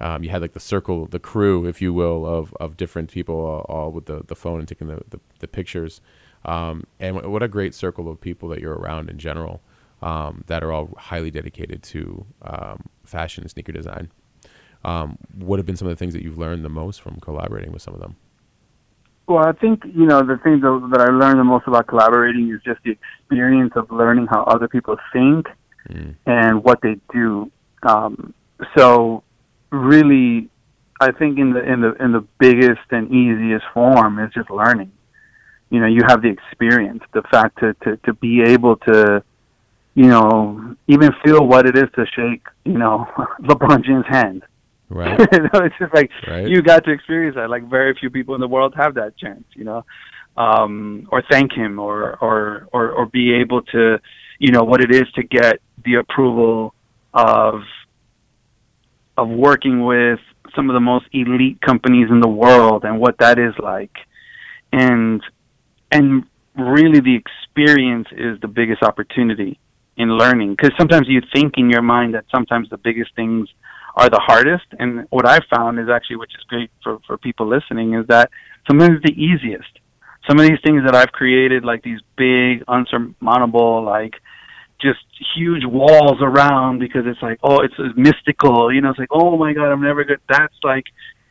um, 0.00 0.22
you 0.22 0.30
had 0.30 0.40
like 0.40 0.52
the 0.52 0.60
circle, 0.60 1.06
the 1.06 1.18
crew, 1.18 1.66
if 1.66 1.82
you 1.82 1.92
will, 1.92 2.24
of 2.24 2.54
of 2.58 2.76
different 2.76 3.10
people 3.10 3.34
all, 3.34 3.66
all 3.68 3.92
with 3.92 4.06
the 4.06 4.22
the 4.26 4.36
phone 4.36 4.58
and 4.58 4.68
taking 4.68 4.86
the 4.86 5.02
the, 5.10 5.20
the 5.40 5.48
pictures. 5.48 6.00
Um, 6.44 6.84
and 7.00 7.20
what 7.30 7.42
a 7.42 7.48
great 7.48 7.74
circle 7.74 8.08
of 8.08 8.20
people 8.20 8.48
that 8.50 8.60
you're 8.60 8.76
around 8.76 9.10
in 9.10 9.18
general 9.18 9.60
um, 10.02 10.44
that 10.46 10.62
are 10.62 10.72
all 10.72 10.94
highly 10.96 11.32
dedicated 11.32 11.82
to 11.82 12.24
um, 12.42 12.84
fashion 13.04 13.42
and 13.42 13.50
sneaker 13.50 13.72
design 13.72 14.10
um, 14.84 15.18
what 15.36 15.58
have 15.58 15.66
been 15.66 15.76
some 15.76 15.88
of 15.88 15.92
the 15.92 15.96
things 15.96 16.14
that 16.14 16.22
you've 16.22 16.38
learned 16.38 16.64
the 16.64 16.68
most 16.68 17.00
from 17.00 17.18
collaborating 17.20 17.72
with 17.72 17.82
some 17.82 17.94
of 17.94 18.00
them? 18.00 18.16
Well, 19.26 19.46
I 19.46 19.52
think 19.52 19.84
you 19.84 20.06
know 20.06 20.22
the 20.22 20.38
thing 20.42 20.60
that, 20.60 20.88
that 20.92 21.00
I 21.02 21.12
learned 21.12 21.38
the 21.38 21.44
most 21.44 21.66
about 21.66 21.86
collaborating 21.86 22.50
is 22.50 22.62
just 22.64 22.82
the 22.82 22.92
experience 22.92 23.72
of 23.76 23.90
learning 23.90 24.26
how 24.30 24.44
other 24.44 24.68
people 24.68 24.96
think 25.12 25.46
mm. 25.88 26.14
and 26.24 26.64
what 26.64 26.80
they 26.80 26.96
do. 27.12 27.50
Um, 27.82 28.32
so, 28.76 29.22
really, 29.70 30.48
I 31.00 31.12
think 31.12 31.38
in 31.38 31.52
the 31.52 31.60
in 31.60 31.82
the 31.82 31.92
in 32.02 32.12
the 32.12 32.24
biggest 32.38 32.80
and 32.90 33.12
easiest 33.12 33.66
form 33.74 34.18
is 34.18 34.32
just 34.32 34.48
learning. 34.48 34.92
You 35.68 35.80
know, 35.80 35.86
you 35.86 36.00
have 36.08 36.22
the 36.22 36.28
experience, 36.28 37.02
the 37.12 37.22
fact 37.30 37.58
to 37.58 37.74
to 37.84 37.98
to 37.98 38.14
be 38.14 38.40
able 38.40 38.76
to, 38.76 39.22
you 39.94 40.06
know, 40.06 40.74
even 40.86 41.10
feel 41.22 41.46
what 41.46 41.66
it 41.66 41.76
is 41.76 41.90
to 41.96 42.06
shake, 42.16 42.46
you 42.64 42.78
know, 42.78 43.06
LeBron 43.42 43.84
James' 43.84 44.06
hand 44.08 44.42
Right. 44.90 45.20
it's 45.32 45.78
just 45.78 45.94
like 45.94 46.10
right. 46.26 46.48
you 46.48 46.62
got 46.62 46.84
to 46.84 46.92
experience 46.92 47.36
that. 47.36 47.50
Like 47.50 47.68
very 47.68 47.94
few 47.98 48.10
people 48.10 48.34
in 48.34 48.40
the 48.40 48.48
world 48.48 48.74
have 48.76 48.94
that 48.94 49.16
chance, 49.18 49.44
you 49.54 49.64
know, 49.64 49.84
um, 50.36 51.08
or 51.10 51.22
thank 51.30 51.52
him, 51.52 51.78
or 51.78 52.16
or 52.20 52.68
or 52.72 52.90
or 52.92 53.06
be 53.06 53.34
able 53.34 53.62
to, 53.62 53.98
you 54.38 54.52
know, 54.52 54.64
what 54.64 54.80
it 54.80 54.90
is 54.94 55.04
to 55.14 55.22
get 55.22 55.60
the 55.84 55.96
approval 55.96 56.74
of 57.12 57.62
of 59.16 59.28
working 59.28 59.84
with 59.84 60.20
some 60.56 60.70
of 60.70 60.74
the 60.74 60.80
most 60.80 61.04
elite 61.12 61.60
companies 61.60 62.08
in 62.10 62.20
the 62.20 62.28
world 62.28 62.84
and 62.84 62.98
what 62.98 63.18
that 63.18 63.38
is 63.38 63.52
like, 63.58 63.96
and 64.72 65.22
and 65.92 66.24
really 66.56 67.00
the 67.00 67.14
experience 67.14 68.08
is 68.12 68.40
the 68.40 68.48
biggest 68.48 68.82
opportunity 68.82 69.58
in 69.96 70.10
learning 70.16 70.52
because 70.52 70.72
sometimes 70.78 71.06
you 71.08 71.20
think 71.32 71.54
in 71.56 71.68
your 71.68 71.82
mind 71.82 72.14
that 72.14 72.24
sometimes 72.30 72.68
the 72.70 72.78
biggest 72.78 73.14
things 73.14 73.48
are 73.98 74.08
the 74.08 74.22
hardest. 74.24 74.66
And 74.78 75.06
what 75.10 75.26
I've 75.26 75.44
found 75.54 75.78
is 75.80 75.88
actually, 75.92 76.16
which 76.16 76.34
is 76.38 76.44
great 76.44 76.70
for, 76.82 76.98
for 77.06 77.18
people 77.18 77.46
listening, 77.48 77.94
is 77.94 78.06
that 78.06 78.30
sometimes 78.66 79.02
the 79.02 79.12
easiest. 79.12 79.68
Some 80.28 80.38
of 80.38 80.46
these 80.46 80.60
things 80.64 80.82
that 80.86 80.94
I've 80.94 81.10
created, 81.10 81.64
like 81.64 81.82
these 81.82 82.00
big, 82.16 82.62
unsurmountable, 82.68 83.82
like 83.82 84.14
just 84.80 85.00
huge 85.34 85.64
walls 85.66 86.18
around 86.20 86.78
because 86.78 87.02
it's 87.06 87.20
like, 87.20 87.40
oh, 87.42 87.60
it's, 87.60 87.74
it's 87.78 87.98
mystical. 87.98 88.72
You 88.72 88.80
know, 88.80 88.90
it's 88.90 88.98
like, 88.98 89.08
oh 89.10 89.36
my 89.36 89.52
God, 89.52 89.72
I'm 89.72 89.82
never 89.82 90.04
good. 90.04 90.20
That's 90.28 90.54
like, 90.62 90.84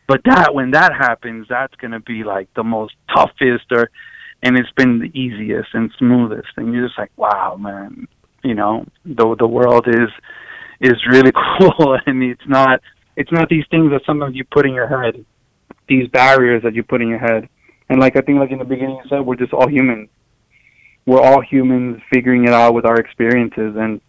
but 0.05 0.21
that, 0.25 0.53
when 0.53 0.71
that 0.71 0.91
happens, 0.93 1.47
that's 1.49 1.75
going 1.75 1.91
to 1.91 2.01
be 2.01 2.23
like 2.25 2.53
the 2.53 2.63
most 2.63 2.95
toughest 3.15 3.71
or, 3.71 3.89
and 4.43 4.57
it's 4.57 4.71
been 4.75 4.99
the 4.99 5.17
easiest 5.17 5.69
and 5.73 5.89
smoothest. 5.97 6.49
And 6.57 6.73
you're 6.73 6.87
just 6.87 6.99
like, 6.99 7.11
wow, 7.15 7.55
man, 7.55 8.07
you 8.43 8.55
know, 8.55 8.85
the, 9.05 9.35
the 9.39 9.47
world 9.47 9.87
is, 9.87 10.09
is 10.79 10.95
really 11.11 11.31
cool 11.59 11.97
and 12.05 12.23
it's 12.23 12.47
not 12.47 12.81
it's 13.15 13.31
not 13.31 13.49
these 13.49 13.65
things 13.71 13.91
that 13.91 14.01
sometimes 14.05 14.35
you 14.35 14.43
put 14.51 14.65
in 14.65 14.73
your 14.73 14.87
head 14.87 15.25
these 15.87 16.07
barriers 16.09 16.61
that 16.63 16.75
you 16.75 16.83
put 16.83 17.01
in 17.01 17.07
your 17.07 17.19
head. 17.19 17.47
And 17.89 17.99
like 17.99 18.15
i 18.15 18.21
think 18.21 18.39
like 18.39 18.51
in 18.51 18.59
the 18.59 18.65
beginning 18.65 18.97
you 18.97 19.09
said 19.09 19.21
we're 19.21 19.35
just 19.35 19.53
all 19.53 19.69
humans 19.69 20.09
we're 21.05 21.21
all 21.21 21.41
humans 21.41 22.01
figuring 22.13 22.43
it 22.43 22.53
out 22.53 22.73
with 22.73 22.85
our 22.85 22.97
experiences 22.97 23.75
and 23.77 24.01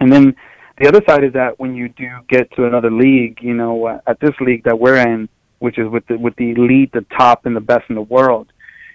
and 0.00 0.12
then 0.12 0.34
the 0.78 0.88
other 0.88 1.00
side 1.08 1.24
is 1.24 1.32
that 1.32 1.58
when 1.58 1.74
you 1.74 1.88
do 1.88 2.08
get 2.28 2.50
to 2.52 2.66
another 2.66 2.90
league 2.90 3.38
you 3.40 3.54
know 3.54 4.00
at 4.06 4.18
this 4.20 4.34
league 4.40 4.64
that 4.64 4.78
we're 4.78 4.96
in 4.96 5.28
which 5.58 5.78
is 5.78 5.88
with 5.88 6.06
the 6.06 6.16
with 6.16 6.34
the 6.36 6.50
elite, 6.50 6.92
the 6.92 7.04
top, 7.16 7.46
and 7.46 7.54
the 7.56 7.60
best 7.60 7.84
in 7.88 7.94
the 7.94 8.02
world, 8.02 8.52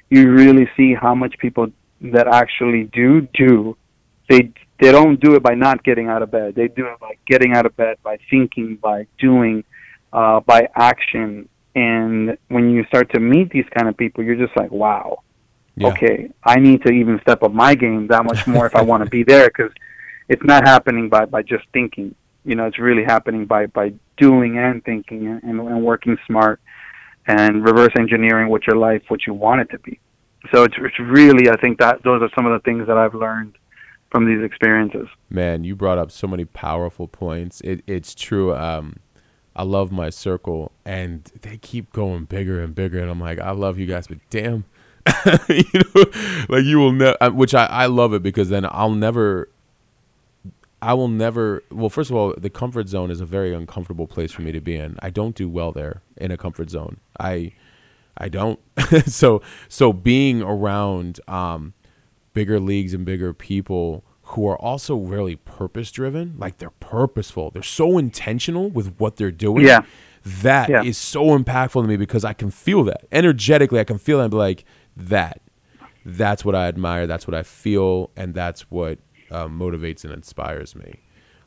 you 0.10 0.32
really 0.32 0.70
see 0.78 0.94
how 0.94 1.14
much 1.14 1.36
people 1.40 1.68
that 2.02 2.28
actually 2.28 2.86
do 2.94 3.22
do 3.34 3.78
they 4.30 4.52
they 4.80 4.92
don't 4.92 5.20
do 5.20 5.36
it 5.36 5.44
by 5.44 5.54
not 5.54 5.84
getting 5.84 6.08
out 6.08 6.22
of 6.22 6.32
bed. 6.32 6.56
They 6.56 6.68
do 6.68 6.88
it 6.88 7.00
by 7.00 7.18
getting 7.26 7.54
out 7.54 7.66
of 7.66 7.76
bed, 7.78 7.98
by 8.04 8.18
thinking, 8.30 8.76
by 8.78 9.08
doing, 9.20 9.64
uh, 10.12 10.40
by 10.42 10.68
action. 10.76 11.48
And 11.76 12.38
when 12.50 12.70
you 12.72 12.84
start 12.86 13.12
to 13.14 13.20
meet 13.20 13.50
these 13.52 13.66
kind 13.76 13.88
of 13.88 13.96
people, 13.98 14.24
you're 14.24 14.36
just 14.36 14.56
like, 14.58 14.72
wow, 14.72 15.20
Yeah. 15.76 15.88
okay, 15.90 16.30
I 16.44 16.56
need 16.60 16.84
to 16.86 16.92
even 16.92 17.20
step 17.22 17.44
up 17.44 17.54
my 17.54 17.76
game 17.76 18.08
that 18.08 18.24
much 18.26 18.46
more 18.48 18.66
if 18.66 18.76
I 18.76 18.82
want 18.82 19.04
to 19.04 19.10
be 19.10 19.24
there 19.24 19.48
because 19.48 19.72
it's 20.30 20.44
not 20.44 20.68
happening 20.68 21.10
by 21.10 21.26
by 21.26 21.42
just 21.44 21.66
thinking. 21.74 22.16
You 22.46 22.56
know, 22.56 22.66
it's 22.66 22.80
really 22.80 23.04
happening 23.04 23.46
by 23.46 23.68
by 23.68 23.94
doing 24.18 24.58
and 24.58 24.84
thinking 24.84 25.28
and, 25.28 25.42
and, 25.44 25.60
and 25.60 25.84
working 25.84 26.18
smart 26.28 26.60
and 27.26 27.64
reverse 27.64 27.94
engineering 27.98 28.50
what 28.50 28.68
your 28.68 28.76
life, 28.76 29.02
what 29.08 29.26
you 29.26 29.34
want 29.34 29.62
it 29.62 29.70
to 29.72 29.80
be. 29.80 30.00
So 30.52 30.64
it's 30.64 30.76
it's 30.78 31.00
really, 31.00 31.50
I 31.50 31.56
think 31.58 31.80
that 31.80 32.04
those 32.04 32.22
are 32.22 32.30
some 32.36 32.46
of 32.46 32.52
the 32.54 32.60
things 32.60 32.86
that 32.88 32.98
I've 32.98 33.16
learned 33.16 33.56
from 34.14 34.28
these 34.28 34.46
experiences. 34.46 35.08
Man, 35.32 35.64
you 35.64 35.76
brought 35.76 35.98
up 35.98 36.12
so 36.12 36.28
many 36.28 36.46
powerful 36.46 37.08
points. 37.08 37.62
It, 37.62 37.84
it's 37.88 38.14
true. 38.14 38.56
Um, 38.56 38.98
I 39.56 39.64
love 39.64 39.92
my 39.92 40.12
circle, 40.12 40.72
and 40.86 41.24
they 41.42 41.58
keep 41.58 41.92
going 41.92 42.26
bigger 42.26 42.62
and 42.62 42.76
bigger. 42.76 43.00
And 43.00 43.10
I'm 43.10 43.20
like, 43.20 43.40
I 43.40 43.52
love 43.52 43.80
you 43.80 43.88
guys, 43.88 44.06
but 44.08 44.20
damn, 44.30 44.66
you 45.50 45.64
know, 45.74 46.06
like 46.48 46.64
you 46.64 46.78
will 46.78 46.92
never. 46.92 47.32
Which 47.32 47.56
I 47.56 47.66
I 47.66 47.88
love 47.88 48.14
it 48.14 48.22
because 48.22 48.50
then 48.50 48.66
I'll 48.70 48.92
never. 48.92 49.50
I 50.80 50.94
will 50.94 51.08
never. 51.08 51.64
Well, 51.72 51.90
first 51.90 52.12
of 52.12 52.16
all, 52.16 52.36
the 52.38 52.52
comfort 52.52 52.90
zone 52.90 53.10
is 53.10 53.20
a 53.20 53.26
very 53.26 53.54
uncomfortable 53.54 54.06
place 54.06 54.32
for 54.32 54.44
me 54.44 54.52
to 54.52 54.62
be 54.62 54.76
in. 54.76 54.98
I 55.02 55.10
don't 55.10 55.36
do 55.36 55.50
well 55.50 55.72
there 55.72 56.02
in 56.18 56.30
a 56.30 56.38
comfort 56.38 56.70
zone. 56.70 56.98
I, 57.20 57.54
I 58.16 58.30
don't. 58.30 58.60
so 59.06 59.42
so 59.70 59.92
being 59.92 60.44
around 60.44 61.20
um, 61.28 61.74
bigger 62.34 62.60
leagues 62.60 62.94
and 62.94 63.06
bigger 63.06 63.34
people 63.34 64.04
who 64.28 64.48
are 64.48 64.58
also 64.58 64.96
really 64.96 65.36
purpose 65.36 65.92
driven, 65.92 66.36
like 66.38 66.58
they're 66.58 66.70
purposeful. 66.70 67.52
They're 67.52 67.62
so 67.62 67.98
intentional 67.98 68.70
with 68.70 68.96
what 68.98 69.18
they're 69.18 69.32
doing. 69.32 69.66
Yeah. 69.66 69.82
That 70.24 70.70
is 70.70 70.86
Yeah. 70.86 70.92
so 70.94 71.38
impactful 71.38 71.82
to 71.82 71.88
me 71.88 71.98
because 71.98 72.24
I 72.24 72.32
can 72.34 72.50
feel 72.50 72.84
that 72.86 73.06
energetically. 73.12 73.80
I 73.80 73.84
can 73.84 73.98
feel 73.98 74.20
that 74.20 74.24
and 74.26 74.32
be 74.32 74.38
like 74.38 74.64
that. 74.96 75.42
That's 76.06 76.44
what 76.46 76.56
I 76.56 76.68
admire. 76.68 77.08
That's 77.08 77.28
what 77.28 77.36
I 77.36 77.44
feel, 77.44 78.10
and 78.16 78.34
that's 78.34 78.70
what 78.72 79.00
uh, 79.32 79.48
motivates 79.48 80.04
and 80.04 80.14
inspires 80.14 80.76
me. 80.76 80.96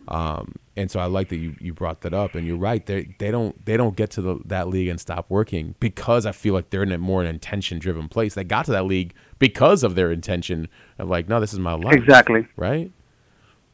Um, 0.08 0.54
and 0.76 0.90
so 0.90 1.00
I 1.00 1.06
like 1.06 1.30
that 1.30 1.38
you, 1.38 1.56
you 1.60 1.74
brought 1.74 2.02
that 2.02 2.14
up, 2.14 2.34
and 2.34 2.46
you're 2.46 2.56
right. 2.56 2.84
They 2.84 3.14
they 3.18 3.30
don't 3.30 3.64
they 3.66 3.76
don't 3.76 3.96
get 3.96 4.10
to 4.12 4.22
the, 4.22 4.38
that 4.44 4.68
league 4.68 4.88
and 4.88 5.00
stop 5.00 5.26
working 5.28 5.74
because 5.80 6.26
I 6.26 6.32
feel 6.32 6.54
like 6.54 6.70
they're 6.70 6.82
in 6.84 6.92
a 6.92 6.98
more 6.98 7.22
an 7.22 7.26
intention 7.26 7.78
driven 7.78 8.08
place. 8.08 8.34
They 8.34 8.44
got 8.44 8.66
to 8.66 8.72
that 8.72 8.84
league 8.84 9.14
because 9.38 9.82
of 9.82 9.94
their 9.94 10.10
intention 10.10 10.68
of 10.98 11.08
like, 11.08 11.28
no, 11.28 11.40
this 11.40 11.52
is 11.52 11.58
my 11.58 11.74
life, 11.74 11.94
Exactly. 11.94 12.46
right? 12.56 12.90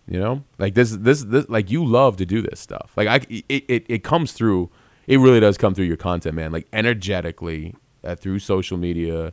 You 0.09 0.19
know, 0.19 0.45
like 0.59 0.75
this 0.75 0.91
this 0.97 1.23
this 1.25 1.49
like 1.49 1.71
you 1.71 1.85
love 1.85 2.17
to 2.17 2.27
do 2.27 2.43
this 2.43 2.59
stuff. 2.59 2.93
Like 2.97 3.07
I 3.09 3.21
it 3.29 3.65
it, 3.69 3.87
it 3.89 4.05
comes 4.05 4.33
through. 4.33 4.69
It 5.07 5.19
really 5.19 5.39
does 5.41 5.57
come 5.57 5.75
through 5.75 5.85
your 5.87 5.97
content, 5.97 6.35
man. 6.35 6.51
Like 6.53 6.67
energetically 6.73 7.75
uh, 8.05 8.17
through 8.17 8.41
social 8.41 8.77
media. 8.77 9.33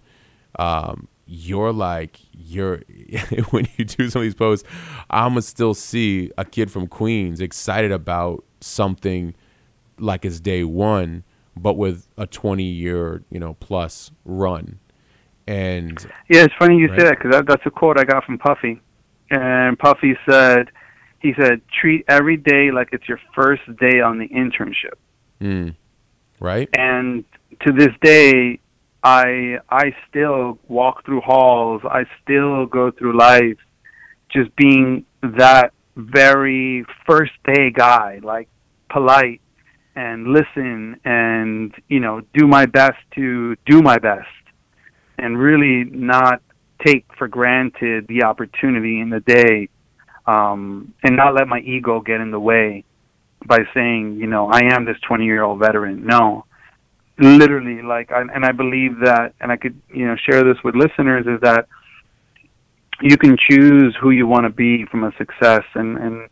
Um, 0.58 1.08
you're 1.26 1.74
like 1.74 2.20
you're 2.32 2.82
when 3.50 3.68
you 3.78 3.86
do 3.86 4.10
some 4.10 4.22
of 4.22 4.24
these 4.24 4.36
posts, 4.36 4.68
I'ma 5.10 5.40
still 5.42 5.74
see 5.74 6.32
a 6.38 6.46
kid 6.46 6.72
from 6.72 6.88
Queens 6.88 7.42
excited 7.42 7.92
about 7.92 8.44
something 8.62 9.34
like 9.98 10.24
it's 10.26 10.40
day 10.40 10.64
one, 10.64 11.24
but 11.58 11.74
with 11.78 12.08
a 12.18 12.26
20 12.28 12.64
year 12.64 13.24
you 13.32 13.40
know 13.40 13.56
plus 13.60 14.12
run, 14.24 14.80
and 15.50 15.98
Yeah, 16.30 16.44
it's 16.44 16.54
funny 16.60 16.78
you 16.78 16.88
Right. 16.88 17.00
say 17.00 17.06
that 17.06 17.18
because 17.18 17.32
that, 17.32 17.46
that's 17.48 17.66
a 17.66 17.72
quote 17.72 17.98
I 18.00 18.04
got 18.04 18.24
from 18.24 18.38
Puffy, 18.38 18.80
and 19.32 19.78
Puffy 19.78 20.16
said, 20.30 20.70
he 21.20 21.34
said, 21.40 21.62
treat 21.82 22.06
every 22.08 22.38
day 22.38 22.72
like 22.72 22.90
it's 22.92 23.08
your 23.10 23.20
first 23.36 23.64
day 23.78 24.00
on 24.02 24.20
the 24.20 24.28
internship. 24.30 24.98
mm, 25.42 25.76
right, 26.40 26.70
and 26.74 27.26
to 27.62 27.72
this 27.74 27.94
day 28.02 28.60
i 29.04 29.58
i 29.70 29.86
still 30.10 30.60
walk 30.68 31.06
through 31.06 31.22
halls. 31.22 31.82
I 31.86 32.02
still 32.22 32.66
go 32.66 32.92
through 32.92 33.18
life 33.18 33.58
just 34.30 34.56
being 34.56 35.06
that 35.22 35.72
very 35.96 36.86
first 37.08 37.32
day 37.46 37.72
guy 37.72 38.20
like 38.24 38.48
polite 38.90 39.42
and 39.96 40.28
listen 40.28 41.00
and 41.06 41.74
you 41.88 42.00
know 42.00 42.22
do 42.34 42.46
my 42.48 42.66
best 42.66 43.00
to 43.16 43.56
do 43.66 43.82
my 43.82 43.98
best 43.98 44.28
and 45.24 45.38
really 45.38 45.90
not 45.90 46.42
take 46.86 47.06
for 47.18 47.28
granted 47.28 48.08
the 48.08 48.24
opportunity 48.24 49.02
in 49.02 49.10
the 49.10 49.20
day 49.20 49.68
um 50.26 50.94
and 51.04 51.16
not 51.16 51.34
let 51.34 51.48
my 51.48 51.60
ego 51.60 52.00
get 52.00 52.22
in 52.22 52.32
the 52.32 52.40
way 52.40 52.86
by 53.46 53.60
saying, 53.74 54.18
you 54.20 54.28
know, 54.28 54.50
I 54.50 54.74
am 54.74 54.86
this 54.86 54.98
20 55.08 55.26
year 55.26 55.44
old 55.44 55.60
veteran. 55.60 56.06
No, 56.06 56.46
literally, 57.18 57.82
like, 57.82 58.12
I, 58.12 58.22
and 58.22 58.46
I 58.46 58.52
believe 58.52 59.00
that, 59.04 59.34
and 59.40 59.52
I 59.52 59.58
could, 59.58 59.80
you 59.94 60.06
know, 60.06 60.16
share 60.30 60.44
this 60.44 60.58
with 60.64 60.76
listeners 60.76 61.26
is 61.28 61.40
that 61.42 61.68
you 63.02 63.18
can 63.18 63.38
choose 63.50 63.96
who 64.02 64.12
you 64.12 64.28
want 64.28 64.44
to 64.44 64.50
be 64.50 64.86
from 64.86 65.04
a 65.04 65.12
success 65.18 65.64
and, 65.76 65.98
and, 65.98 66.30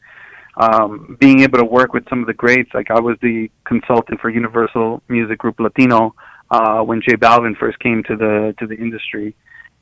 um, 0.58 1.16
being 1.20 1.42
able 1.42 1.60
to 1.60 1.66
work 1.66 1.94
with 1.94 2.04
some 2.10 2.20
of 2.22 2.28
the 2.28 2.34
greats, 2.34 2.72
like 2.74 2.90
I 2.90 3.00
was 3.00 3.16
the 3.22 3.48
consultant 3.64 4.20
for 4.20 4.30
Universal 4.30 5.04
Music 5.08 5.38
Group 5.38 5.60
Latino, 5.60 6.16
uh, 6.50 6.82
when 6.82 7.02
J 7.02 7.16
Balvin 7.16 7.58
first 7.58 7.80
came 7.80 8.04
to 8.04 8.16
the, 8.16 8.56
to 8.60 8.68
the 8.68 8.76
industry. 8.76 9.36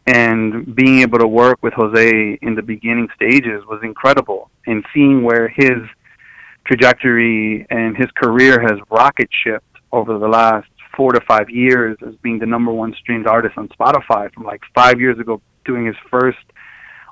And 0.07 0.75
being 0.75 0.99
able 0.99 1.17
to 1.17 1.27
work 1.27 1.63
with 1.63 1.73
Jose 1.73 2.37
in 2.41 2.53
the 2.55 2.61
beginning 2.61 3.07
stages 3.15 3.65
was 3.65 3.79
incredible. 3.83 4.51
And 4.67 4.85
seeing 4.93 5.23
where 5.23 5.47
his, 5.47 5.79
trajectory 6.65 7.65
and 7.69 7.95
his 7.95 8.09
career 8.11 8.59
has 8.59 8.79
rocket 8.89 9.29
shipped 9.43 9.77
over 9.91 10.17
the 10.17 10.27
last 10.27 10.67
four 10.95 11.11
to 11.11 11.21
five 11.21 11.49
years 11.49 11.97
as 12.05 12.15
being 12.21 12.39
the 12.39 12.45
number 12.45 12.71
one 12.71 12.93
streamed 12.99 13.27
artist 13.27 13.57
on 13.57 13.67
Spotify 13.69 14.33
from 14.33 14.43
like 14.43 14.61
five 14.73 14.99
years 14.99 15.19
ago 15.19 15.41
doing 15.63 15.85
his 15.85 15.95
first 16.09 16.37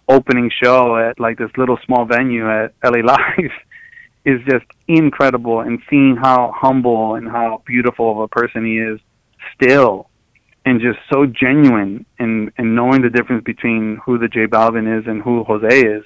opening 0.09 0.51
show 0.61 0.97
at 0.97 1.19
like 1.19 1.37
this 1.37 1.51
little 1.57 1.77
small 1.85 2.05
venue 2.05 2.49
at 2.49 2.73
LA 2.83 2.99
Live 3.03 3.51
is 4.25 4.39
just 4.49 4.65
incredible 4.87 5.61
and 5.61 5.79
seeing 5.89 6.15
how 6.15 6.53
humble 6.55 7.15
and 7.15 7.27
how 7.27 7.61
beautiful 7.65 8.11
of 8.11 8.17
a 8.19 8.27
person 8.27 8.65
he 8.65 8.77
is 8.77 8.99
still 9.53 10.09
and 10.65 10.79
just 10.79 10.99
so 11.11 11.25
genuine 11.25 12.05
and 12.19 12.51
and 12.57 12.75
knowing 12.75 13.01
the 13.01 13.09
difference 13.09 13.43
between 13.43 13.99
who 14.05 14.17
the 14.17 14.27
J 14.27 14.47
Balvin 14.47 14.99
is 14.99 15.07
and 15.07 15.21
who 15.21 15.43
Jose 15.43 15.79
is 15.81 16.03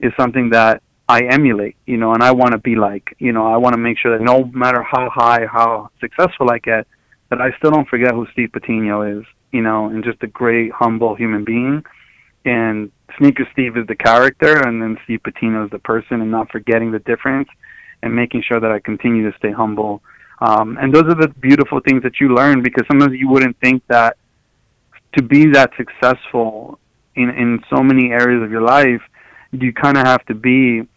is 0.00 0.12
something 0.18 0.50
that 0.50 0.82
I 1.08 1.24
emulate, 1.24 1.76
you 1.86 1.96
know, 1.96 2.14
and 2.14 2.22
I 2.22 2.32
want 2.32 2.52
to 2.52 2.58
be 2.58 2.74
like, 2.74 3.14
you 3.18 3.32
know, 3.32 3.46
I 3.46 3.56
want 3.56 3.74
to 3.74 3.78
make 3.78 3.98
sure 3.98 4.16
that 4.16 4.24
no 4.24 4.44
matter 4.44 4.82
how 4.82 5.10
high, 5.10 5.46
how 5.46 5.90
successful 6.00 6.50
I 6.50 6.58
get, 6.58 6.86
that 7.30 7.40
I 7.40 7.50
still 7.58 7.70
don't 7.70 7.88
forget 7.88 8.12
who 8.12 8.26
Steve 8.32 8.50
Patino 8.52 9.02
is, 9.02 9.24
you 9.52 9.62
know, 9.62 9.86
and 9.86 10.04
just 10.04 10.22
a 10.22 10.26
great, 10.26 10.72
humble 10.72 11.14
human 11.14 11.44
being. 11.44 11.84
And 12.44 12.90
Sneaker 13.18 13.46
Steve 13.52 13.76
is 13.76 13.86
the 13.86 13.94
character, 13.94 14.66
and 14.66 14.80
then 14.80 14.98
Steve 15.04 15.22
Patino 15.22 15.64
is 15.64 15.70
the 15.70 15.78
person, 15.78 16.20
and 16.20 16.30
not 16.30 16.50
forgetting 16.50 16.92
the 16.92 16.98
difference, 17.00 17.48
and 18.02 18.14
making 18.14 18.42
sure 18.42 18.58
that 18.58 18.70
I 18.70 18.80
continue 18.80 19.30
to 19.30 19.36
stay 19.38 19.52
humble. 19.52 20.02
Um, 20.42 20.76
and 20.80 20.92
those 20.92 21.04
are 21.04 21.14
the 21.14 21.28
beautiful 21.28 21.78
things 21.86 22.02
that 22.02 22.18
you 22.20 22.34
learn 22.34 22.62
because 22.62 22.84
sometimes 22.88 23.12
you 23.16 23.28
wouldn't 23.28 23.56
think 23.60 23.86
that 23.86 24.16
to 25.16 25.22
be 25.22 25.42
that 25.52 25.70
successful 25.76 26.80
in 27.14 27.28
in 27.30 27.62
so 27.70 27.80
many 27.90 28.10
areas 28.10 28.42
of 28.42 28.50
your 28.50 28.62
life, 28.62 29.02
you 29.52 29.72
kind 29.72 29.96
of 29.96 30.04
have 30.04 30.24
to 30.26 30.34
be 30.34 30.88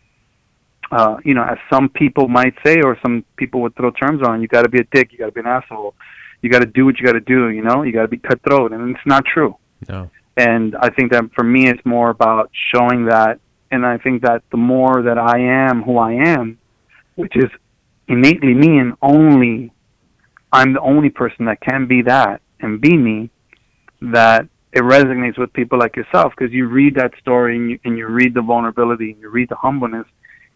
uh, 0.91 1.17
you 1.23 1.33
know, 1.33 1.43
as 1.43 1.57
some 1.71 1.89
people 1.89 2.27
might 2.27 2.55
say, 2.65 2.81
or 2.81 2.97
some 3.01 3.23
people 3.37 3.61
would 3.61 3.75
throw 3.75 3.91
terms 3.91 4.21
on, 4.23 4.41
you 4.41 4.47
got 4.47 4.63
to 4.63 4.69
be 4.69 4.79
a 4.79 4.87
dick, 4.91 5.11
you 5.11 5.17
got 5.17 5.27
to 5.27 5.31
be 5.31 5.41
an 5.41 5.47
asshole, 5.47 5.93
you 6.41 6.49
got 6.49 6.59
to 6.59 6.67
do 6.67 6.85
what 6.85 6.97
you 6.97 7.05
got 7.05 7.13
to 7.13 7.19
do, 7.19 7.49
you 7.49 7.63
know, 7.63 7.83
you 7.83 7.91
got 7.91 8.03
to 8.03 8.07
be 8.07 8.17
cutthroat, 8.17 8.71
and 8.71 8.95
it's 8.95 9.05
not 9.05 9.23
true. 9.25 9.55
no, 9.89 10.09
And 10.37 10.75
I 10.75 10.89
think 10.89 11.11
that 11.11 11.23
for 11.35 11.43
me, 11.43 11.67
it's 11.67 11.83
more 11.85 12.09
about 12.09 12.51
showing 12.73 13.05
that, 13.05 13.39
and 13.71 13.85
I 13.85 13.97
think 13.97 14.21
that 14.21 14.43
the 14.51 14.57
more 14.57 15.01
that 15.01 15.17
I 15.17 15.39
am 15.39 15.81
who 15.81 15.97
I 15.97 16.13
am, 16.13 16.59
which 17.15 17.35
is 17.35 17.49
innately 18.07 18.53
me, 18.53 18.77
and 18.77 18.93
only 19.01 19.71
I'm 20.51 20.73
the 20.73 20.81
only 20.81 21.09
person 21.09 21.45
that 21.45 21.59
can 21.61 21.87
be 21.87 22.01
that 22.03 22.41
and 22.59 22.79
be 22.79 22.95
me, 22.95 23.29
that 24.01 24.47
it 24.71 24.81
resonates 24.81 25.37
with 25.37 25.51
people 25.53 25.79
like 25.79 25.95
yourself 25.95 26.33
because 26.37 26.53
you 26.53 26.67
read 26.67 26.95
that 26.95 27.11
story 27.19 27.55
and 27.55 27.71
you, 27.71 27.79
and 27.83 27.97
you 27.97 28.07
read 28.07 28.33
the 28.33 28.41
vulnerability 28.41 29.11
and 29.11 29.19
you 29.21 29.29
read 29.29 29.49
the 29.49 29.55
humbleness 29.55 30.05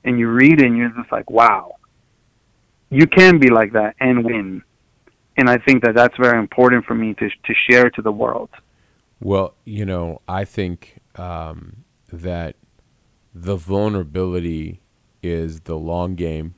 and 0.04 0.20
you 0.20 0.30
read 0.30 0.62
it 0.62 0.66
and 0.66 0.78
you're 0.78 0.90
just 0.90 1.12
like, 1.12 1.30
wow, 1.30 1.76
you 2.90 3.08
can 3.08 3.40
be 3.40 3.50
like 3.50 3.74
that 3.74 3.96
and 4.00 4.24
win. 4.24 4.64
And 5.38 5.50
I 5.50 5.58
think 5.58 5.84
that 5.84 5.96
that's 5.96 6.16
very 6.18 6.38
important 6.38 6.86
for 6.86 6.96
me 6.96 7.14
to 7.16 7.30
to 7.30 7.54
share 7.70 7.90
to 7.92 8.02
the 8.02 8.12
world. 8.12 8.50
Well, 9.22 9.56
you 9.66 9.86
know, 9.86 10.22
I 10.28 10.46
think 10.46 11.00
um, 11.16 11.84
that 12.12 12.56
the 13.34 13.56
vulnerability 13.56 14.82
is 15.22 15.62
the 15.62 15.78
long 15.78 16.16
game. 16.16 16.56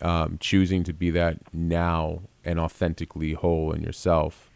Um, 0.00 0.38
choosing 0.40 0.84
to 0.84 0.92
be 0.92 1.10
that 1.10 1.38
now 1.52 2.22
and 2.44 2.60
authentically 2.60 3.32
whole 3.32 3.72
in 3.72 3.82
yourself. 3.82 4.48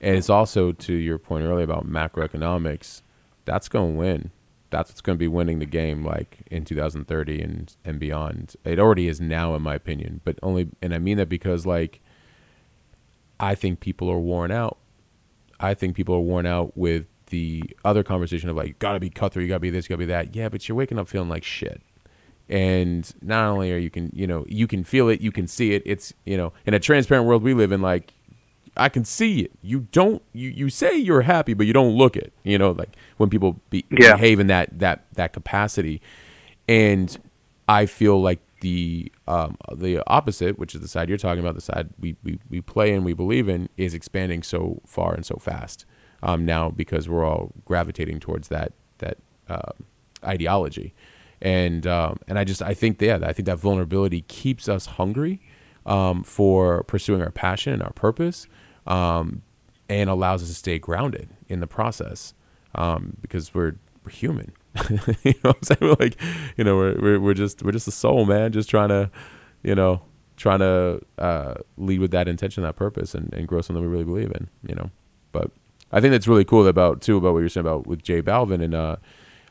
And 0.00 0.16
it's 0.16 0.30
also 0.30 0.72
to 0.72 0.94
your 0.94 1.18
point 1.18 1.44
earlier 1.44 1.64
about 1.64 1.86
macroeconomics, 1.86 3.02
that's 3.44 3.68
going 3.68 3.92
to 3.92 3.98
win. 3.98 4.30
That's 4.70 4.90
what's 4.90 5.00
going 5.00 5.16
to 5.16 5.18
be 5.18 5.28
winning 5.28 5.58
the 5.58 5.66
game 5.66 6.04
like 6.04 6.38
in 6.50 6.64
2030 6.64 7.42
and 7.42 7.76
and 7.84 7.98
beyond. 7.98 8.54
It 8.64 8.78
already 8.78 9.08
is 9.08 9.20
now 9.20 9.54
in 9.54 9.62
my 9.62 9.74
opinion, 9.74 10.20
but 10.24 10.38
only 10.42 10.68
and 10.80 10.94
I 10.94 10.98
mean 10.98 11.16
that 11.18 11.28
because 11.28 11.66
like 11.66 12.00
I 13.40 13.54
think 13.54 13.80
people 13.80 14.08
are 14.10 14.18
worn 14.18 14.52
out. 14.52 14.78
I 15.58 15.74
think 15.74 15.96
people 15.96 16.14
are 16.14 16.20
worn 16.20 16.46
out 16.46 16.76
with 16.76 17.06
the 17.26 17.62
other 17.84 18.02
conversation 18.02 18.48
of 18.48 18.56
like, 18.56 18.78
gotta 18.78 19.00
be 19.00 19.10
cutthroat, 19.10 19.42
you 19.42 19.48
gotta 19.48 19.60
be 19.60 19.70
this, 19.70 19.86
you 19.86 19.88
gotta 19.90 19.98
be 19.98 20.06
that. 20.06 20.36
Yeah, 20.36 20.48
but 20.48 20.68
you're 20.68 20.76
waking 20.76 20.98
up 20.98 21.08
feeling 21.08 21.28
like 21.28 21.44
shit. 21.44 21.82
And 22.50 23.10
not 23.22 23.46
only 23.46 23.72
are 23.72 23.78
you 23.78 23.90
can, 23.90 24.10
you 24.12 24.26
know, 24.26 24.44
you 24.48 24.66
can 24.66 24.82
feel 24.84 25.08
it, 25.08 25.20
you 25.20 25.30
can 25.32 25.46
see 25.46 25.72
it. 25.72 25.82
It's, 25.86 26.12
you 26.26 26.36
know, 26.36 26.52
in 26.66 26.74
a 26.74 26.80
transparent 26.80 27.26
world 27.28 27.42
we 27.44 27.54
live 27.54 27.70
in, 27.72 27.80
like, 27.80 28.12
I 28.76 28.88
can 28.88 29.04
see 29.04 29.40
it. 29.42 29.52
You 29.62 29.86
don't, 29.92 30.20
you, 30.32 30.48
you 30.50 30.68
say 30.68 30.96
you're 30.96 31.22
happy, 31.22 31.54
but 31.54 31.66
you 31.66 31.72
don't 31.72 31.94
look 31.96 32.16
it. 32.16 32.32
You 32.42 32.58
know, 32.58 32.72
like 32.72 32.96
when 33.18 33.30
people 33.30 33.60
be, 33.70 33.84
Yeah. 33.90 34.14
behave 34.16 34.40
in 34.40 34.48
that 34.48 34.78
that 34.80 35.04
that 35.14 35.32
capacity. 35.32 36.00
And 36.68 37.16
I 37.68 37.86
feel 37.86 38.20
like 38.20 38.40
the 38.60 39.10
um, 39.28 39.56
the 39.74 40.02
opposite, 40.06 40.58
which 40.58 40.74
is 40.74 40.80
the 40.80 40.88
side 40.88 41.08
you're 41.08 41.18
talking 41.18 41.40
about, 41.40 41.54
the 41.54 41.60
side 41.60 41.90
we, 42.00 42.16
we, 42.24 42.38
we 42.50 42.60
play 42.60 42.92
and 42.94 43.04
we 43.04 43.12
believe 43.12 43.48
in, 43.48 43.68
is 43.76 43.94
expanding 43.94 44.42
so 44.42 44.80
far 44.86 45.14
and 45.14 45.24
so 45.24 45.36
fast 45.36 45.84
um, 46.22 46.44
now 46.44 46.68
because 46.70 47.08
we're 47.08 47.24
all 47.24 47.52
gravitating 47.64 48.18
towards 48.20 48.48
that 48.48 48.72
that 48.98 49.18
uh, 49.48 49.72
ideology, 50.24 50.94
and 51.42 51.86
um, 51.86 52.18
and 52.28 52.38
I 52.38 52.44
just 52.44 52.62
I 52.62 52.74
think 52.74 53.00
yeah 53.00 53.18
I 53.22 53.32
think 53.32 53.46
that 53.46 53.58
vulnerability 53.58 54.22
keeps 54.22 54.68
us 54.68 54.86
hungry 54.86 55.40
um, 55.86 56.22
for 56.22 56.84
pursuing 56.84 57.22
our 57.22 57.30
passion 57.30 57.72
and 57.72 57.82
our 57.82 57.92
purpose, 57.92 58.46
um, 58.86 59.42
and 59.88 60.10
allows 60.10 60.42
us 60.42 60.48
to 60.48 60.54
stay 60.54 60.78
grounded 60.78 61.30
in 61.48 61.60
the 61.60 61.66
process 61.66 62.34
um, 62.74 63.16
because 63.20 63.54
we're 63.54 63.76
we're 64.04 64.12
human. 64.12 64.52
you 65.24 65.34
know 65.42 65.50
what 65.50 65.56
I'm 65.56 65.62
saying? 65.62 65.96
Like, 65.98 66.16
you 66.56 66.64
know, 66.64 66.76
we're, 66.76 67.00
we're 67.00 67.20
we're 67.20 67.34
just 67.34 67.62
we're 67.62 67.72
just 67.72 67.88
a 67.88 67.92
soul, 67.92 68.24
man, 68.24 68.52
just 68.52 68.70
trying 68.70 68.90
to, 68.90 69.10
you 69.62 69.74
know, 69.74 70.02
trying 70.36 70.60
to 70.60 71.00
uh, 71.18 71.54
lead 71.76 72.00
with 72.00 72.12
that 72.12 72.28
intention, 72.28 72.62
that 72.62 72.76
purpose, 72.76 73.14
and, 73.14 73.32
and 73.34 73.48
grow 73.48 73.60
something 73.60 73.82
we 73.82 73.90
really 73.90 74.04
believe 74.04 74.30
in. 74.30 74.48
You 74.66 74.76
know, 74.76 74.90
but 75.32 75.50
I 75.90 76.00
think 76.00 76.12
that's 76.12 76.28
really 76.28 76.44
cool 76.44 76.66
about 76.66 77.00
too 77.00 77.16
about 77.16 77.32
what 77.32 77.40
you're 77.40 77.48
saying 77.48 77.66
about 77.66 77.86
with 77.86 78.02
J 78.02 78.22
Balvin, 78.22 78.62
and 78.62 78.74
uh, 78.74 78.96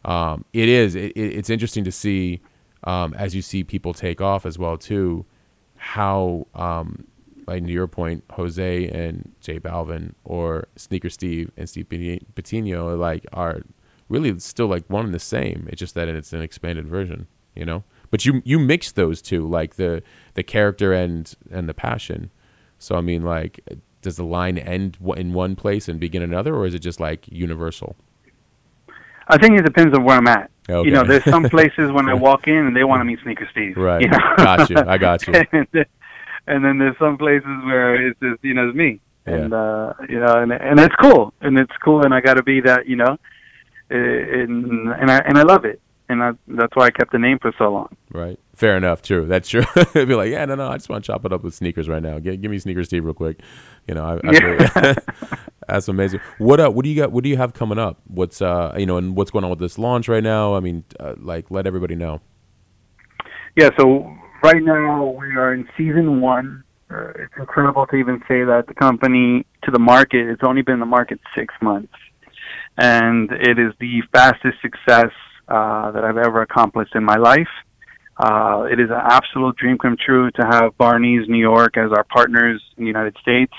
um, 0.05 0.45
it 0.53 0.69
is 0.69 0.95
it, 0.95 1.11
it- 1.15 1.35
it's 1.37 1.49
interesting 1.49 1.83
to 1.83 1.91
see 1.91 2.41
um, 2.85 3.13
as 3.15 3.35
you 3.35 3.41
see 3.41 3.63
people 3.63 3.93
take 3.93 4.21
off 4.21 4.45
as 4.45 4.57
well 4.57 4.77
too, 4.77 5.25
how 5.75 6.47
um, 6.55 7.05
like 7.47 7.65
to 7.65 7.71
your 7.71 7.87
point, 7.87 8.23
Jose 8.31 8.87
and 8.87 9.31
J 9.41 9.59
Balvin 9.59 10.13
or 10.23 10.67
Sneaker 10.75 11.09
Steve 11.09 11.51
and 11.57 11.67
Steve 11.69 11.89
Pati- 11.89 12.25
Patino 12.35 12.95
like 12.95 13.25
are 13.33 13.61
really 14.07 14.37
still 14.39 14.67
like 14.67 14.85
one 14.89 15.05
and 15.05 15.13
the 15.13 15.19
same. 15.19 15.67
It's 15.69 15.79
just 15.79 15.95
that 15.95 16.07
it's 16.07 16.31
an 16.33 16.41
expanded 16.41 16.87
version, 16.87 17.27
you 17.55 17.65
know. 17.65 17.83
But 18.11 18.25
you 18.25 18.41
you 18.45 18.59
mix 18.59 18.91
those 18.93 19.21
two, 19.21 19.47
like 19.47 19.75
the 19.75 20.01
the 20.35 20.43
character 20.43 20.93
and 20.93 21.31
and 21.51 21.67
the 21.67 21.73
passion. 21.73 22.31
So 22.77 22.95
I 22.95 23.01
mean, 23.01 23.23
like, 23.23 23.59
does 24.01 24.15
the 24.15 24.23
line 24.23 24.57
end 24.57 24.97
in 25.17 25.33
one 25.33 25.55
place 25.57 25.89
and 25.89 25.99
begin 25.99 26.21
another, 26.21 26.55
or 26.55 26.65
is 26.65 26.73
it 26.73 26.79
just 26.79 26.99
like 27.01 27.27
universal? 27.29 27.97
I 29.29 29.37
think 29.37 29.59
it 29.59 29.63
depends 29.63 29.95
on 29.97 30.03
where 30.03 30.17
I'm 30.17 30.27
at. 30.27 30.49
Okay. 30.69 30.87
You 30.87 30.93
know, 30.93 31.03
there's 31.03 31.23
some 31.23 31.43
places 31.49 31.91
when 31.91 32.09
I 32.09 32.13
walk 32.27 32.47
in 32.47 32.55
and 32.67 32.75
they 32.75 32.83
want 32.83 32.99
to 33.01 33.05
meet 33.05 33.19
Sneaker 33.23 33.47
Steve. 33.51 33.77
Right. 33.77 34.01
You 34.01 34.09
know? 34.09 34.17
Got 34.37 34.69
you. 34.69 34.77
I 34.77 34.97
got 34.97 35.25
you. 35.27 35.33
and, 35.51 35.67
then, 35.71 35.85
and 36.47 36.65
then 36.65 36.77
there's 36.77 36.97
some 36.99 37.17
places 37.17 37.47
where 37.65 38.07
it's 38.07 38.19
just 38.19 38.43
you 38.43 38.53
know 38.53 38.67
it's 38.69 38.75
me, 38.77 38.99
Yeah. 39.27 39.33
and 39.35 39.53
uh, 39.53 39.93
you 40.07 40.19
know, 40.19 40.41
and 40.41 40.51
and 40.51 40.79
it's 40.79 40.95
cool, 41.01 41.33
and 41.41 41.57
it's 41.57 41.71
cool, 41.83 42.03
and 42.03 42.13
I 42.13 42.21
got 42.21 42.35
to 42.35 42.43
be 42.43 42.61
that, 42.61 42.87
you 42.87 42.95
know, 42.95 43.17
and 43.89 44.91
and 44.93 45.11
I 45.11 45.17
and 45.19 45.37
I 45.37 45.43
love 45.43 45.65
it, 45.65 45.81
and 46.07 46.21
I, 46.23 46.31
that's 46.47 46.75
why 46.75 46.85
I 46.87 46.91
kept 46.91 47.11
the 47.11 47.19
name 47.19 47.39
for 47.39 47.53
so 47.57 47.71
long. 47.71 47.95
Right. 48.11 48.39
Fair 48.55 48.75
enough. 48.77 49.01
True. 49.01 49.25
That's 49.25 49.47
true. 49.47 49.63
Be 49.93 50.05
like, 50.15 50.29
yeah, 50.31 50.43
no, 50.45 50.55
no, 50.55 50.67
I 50.67 50.75
just 50.77 50.89
want 50.89 51.03
to 51.05 51.07
chop 51.07 51.23
it 51.25 51.31
up 51.31 51.43
with 51.43 51.55
sneakers 51.55 51.87
right 51.87 52.03
now. 52.03 52.19
Give, 52.19 52.41
give 52.41 52.51
me 52.51 52.59
sneakers, 52.59 52.87
Steve, 52.87 53.05
real 53.05 53.13
quick. 53.13 53.39
You 53.87 53.93
know, 53.93 54.03
I, 54.03 54.15
I 54.27 54.31
Yeah. 54.33 54.95
That's 55.71 55.87
amazing. 55.87 56.19
What 56.37 56.59
uh, 56.59 56.69
what 56.69 56.83
do 56.83 56.89
you 56.89 56.95
got? 57.01 57.11
What 57.11 57.23
do 57.23 57.29
you 57.29 57.37
have 57.37 57.53
coming 57.53 57.79
up? 57.79 57.99
What's 58.07 58.41
uh, 58.41 58.75
you 58.77 58.85
know, 58.85 58.97
and 58.97 59.15
what's 59.15 59.31
going 59.31 59.43
on 59.43 59.49
with 59.49 59.59
this 59.59 59.77
launch 59.77 60.07
right 60.07 60.23
now? 60.23 60.55
I 60.55 60.59
mean, 60.59 60.83
uh, 60.99 61.15
like, 61.17 61.49
let 61.49 61.67
everybody 61.67 61.95
know. 61.95 62.21
Yeah, 63.55 63.69
so 63.77 64.15
right 64.43 64.61
now 64.61 65.05
we 65.05 65.35
are 65.35 65.53
in 65.53 65.67
season 65.77 66.21
one. 66.21 66.63
Uh, 66.91 67.09
it's 67.09 67.33
incredible 67.37 67.85
to 67.87 67.95
even 67.95 68.19
say 68.27 68.43
that 68.43 68.65
the 68.67 68.73
company 68.73 69.45
to 69.63 69.71
the 69.71 69.79
market, 69.79 70.27
it's 70.27 70.41
only 70.43 70.61
been 70.61 70.75
in 70.75 70.79
the 70.79 70.85
market 70.85 71.19
six 71.35 71.53
months. 71.61 71.93
And 72.77 73.29
it 73.31 73.59
is 73.59 73.73
the 73.79 74.01
fastest 74.13 74.57
success 74.61 75.11
uh, 75.47 75.91
that 75.91 76.03
I've 76.03 76.17
ever 76.17 76.41
accomplished 76.41 76.95
in 76.95 77.03
my 77.03 77.17
life. 77.17 77.49
Uh, 78.17 78.67
it 78.71 78.79
is 78.79 78.89
an 78.89 79.01
absolute 79.01 79.55
dream 79.57 79.77
come 79.77 79.97
true 80.03 80.29
to 80.31 80.45
have 80.45 80.77
Barney's 80.77 81.27
New 81.27 81.39
York 81.39 81.77
as 81.77 81.91
our 81.91 82.03
partners 82.05 82.61
in 82.77 82.83
the 82.83 82.87
United 82.87 83.15
States, 83.21 83.53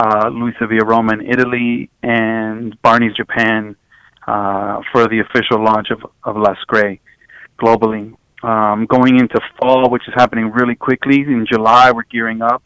uh, 0.00 0.28
Luisa 0.28 0.66
Via 0.66 0.84
Roma 0.84 1.14
in 1.14 1.20
Italy, 1.22 1.90
and 2.02 2.80
Barney's 2.82 3.14
Japan 3.14 3.76
uh, 4.26 4.80
for 4.92 5.06
the 5.08 5.20
official 5.20 5.62
launch 5.62 5.88
of, 5.90 6.04
of 6.24 6.36
Ales 6.36 6.58
Grey 6.66 7.00
globally 7.60 8.14
um, 8.44 8.86
going 8.86 9.18
into 9.18 9.40
fall, 9.58 9.88
which 9.90 10.06
is 10.06 10.14
happening 10.14 10.50
really 10.50 10.74
quickly. 10.74 11.20
In 11.20 11.46
July, 11.50 11.90
we're 11.92 12.04
gearing 12.04 12.42
up 12.42 12.62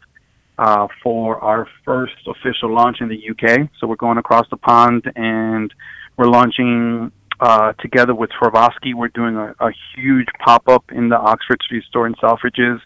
uh, 0.57 0.87
for 1.01 1.39
our 1.41 1.67
first 1.85 2.15
official 2.27 2.73
launch 2.73 2.97
in 2.99 3.07
the 3.07 3.29
UK. 3.29 3.69
So 3.79 3.87
we're 3.87 3.95
going 3.95 4.17
across 4.17 4.45
the 4.49 4.57
pond 4.57 5.09
and 5.15 5.73
we're 6.17 6.27
launching 6.27 7.11
uh, 7.39 7.71
together 7.79 8.13
with 8.13 8.29
Swarovski. 8.31 8.93
We're 8.93 9.07
doing 9.07 9.37
a, 9.37 9.55
a 9.61 9.71
huge 9.95 10.27
pop 10.43 10.67
up 10.67 10.83
in 10.91 11.07
the 11.07 11.17
Oxford 11.17 11.59
Street 11.63 11.85
store 11.85 12.07
in 12.07 12.13
Selfridges, 12.15 12.81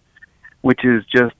which 0.61 0.85
is 0.85 1.03
just 1.05 1.33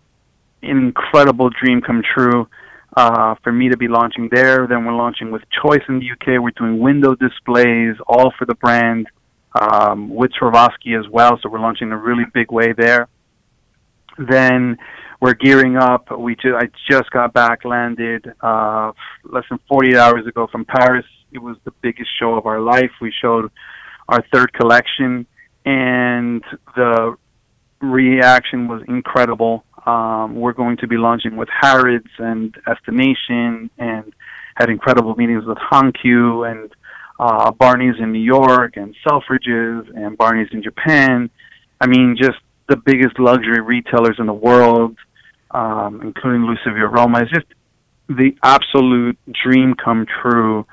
an 0.63 0.77
incredible 0.77 1.51
dream 1.51 1.81
come 1.81 2.01
true. 2.01 2.47
Uh, 2.95 3.33
for 3.43 3.51
me 3.51 3.69
to 3.69 3.77
be 3.77 3.87
launching 3.87 4.29
there, 4.31 4.67
then 4.67 4.85
we're 4.85 4.93
launching 4.95 5.31
with 5.31 5.41
Choice 5.63 5.81
in 5.89 5.99
the 5.99 6.11
UK. 6.11 6.41
We're 6.41 6.51
doing 6.51 6.79
window 6.79 7.15
displays, 7.15 7.95
all 8.07 8.31
for 8.37 8.45
the 8.45 8.53
brand 8.55 9.07
um, 9.59 10.13
with 10.13 10.31
Swarovski 10.39 10.99
as 10.99 11.07
well. 11.09 11.39
So 11.41 11.49
we're 11.49 11.59
launching 11.59 11.87
in 11.87 11.93
a 11.93 11.97
really 11.97 12.25
big 12.33 12.51
way 12.51 12.73
there. 12.73 13.07
Then 14.19 14.77
we're 15.19 15.33
gearing 15.33 15.77
up. 15.77 16.15
We 16.17 16.35
ju- 16.35 16.55
I 16.55 16.69
just 16.89 17.09
got 17.11 17.33
back 17.33 17.65
landed 17.65 18.31
uh, 18.41 18.91
less 19.23 19.45
than 19.49 19.59
48 19.67 19.95
hours 19.95 20.27
ago 20.27 20.47
from 20.51 20.65
Paris. 20.65 21.05
It 21.31 21.39
was 21.39 21.57
the 21.63 21.71
biggest 21.81 22.09
show 22.19 22.35
of 22.35 22.45
our 22.45 22.59
life. 22.59 22.91
We 23.01 23.11
showed 23.21 23.49
our 24.07 24.23
third 24.31 24.53
collection, 24.53 25.25
and 25.65 26.43
the 26.75 27.15
reaction 27.81 28.67
was 28.67 28.83
incredible. 28.87 29.63
Um, 29.85 30.35
we're 30.35 30.53
going 30.53 30.77
to 30.77 30.87
be 30.87 30.97
launching 30.97 31.35
with 31.35 31.49
Harrods 31.49 32.09
and 32.17 32.55
Estimation, 32.67 33.69
and 33.77 34.13
had 34.55 34.69
incredible 34.69 35.15
meetings 35.15 35.45
with 35.45 35.57
Hankyu 35.57 36.49
and 36.49 36.71
uh, 37.19 37.51
Barney's 37.51 37.95
in 37.99 38.11
New 38.11 38.19
York 38.19 38.77
and 38.77 38.95
Selfridges 39.05 39.89
and 39.95 40.17
Barney's 40.17 40.49
in 40.51 40.63
Japan. 40.63 41.29
I 41.81 41.87
mean, 41.87 42.15
just 42.17 42.37
the 42.69 42.77
biggest 42.77 43.19
luxury 43.19 43.61
retailers 43.61 44.17
in 44.19 44.25
the 44.25 44.33
world, 44.33 44.97
um, 45.51 46.01
including 46.01 46.43
Luisa 46.43 46.71
Via 46.73 46.87
Roma. 46.87 47.21
It's 47.21 47.31
just 47.31 47.47
the 48.07 48.35
absolute 48.43 49.17
dream 49.43 49.75
come 49.75 50.05
true 50.21 50.65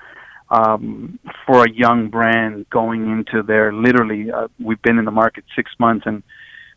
um, 0.50 1.18
for 1.46 1.64
a 1.64 1.70
young 1.70 2.08
brand 2.08 2.68
going 2.70 3.10
into 3.10 3.42
their 3.42 3.72
literally. 3.72 4.30
Uh, 4.30 4.48
we've 4.58 4.82
been 4.82 4.98
in 4.98 5.04
the 5.04 5.10
market 5.10 5.44
six 5.56 5.70
months 5.78 6.04
and 6.06 6.22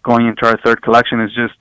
going 0.03 0.27
into 0.27 0.45
our 0.45 0.59
third 0.63 0.81
collection 0.81 1.21
is 1.21 1.33
just 1.33 1.53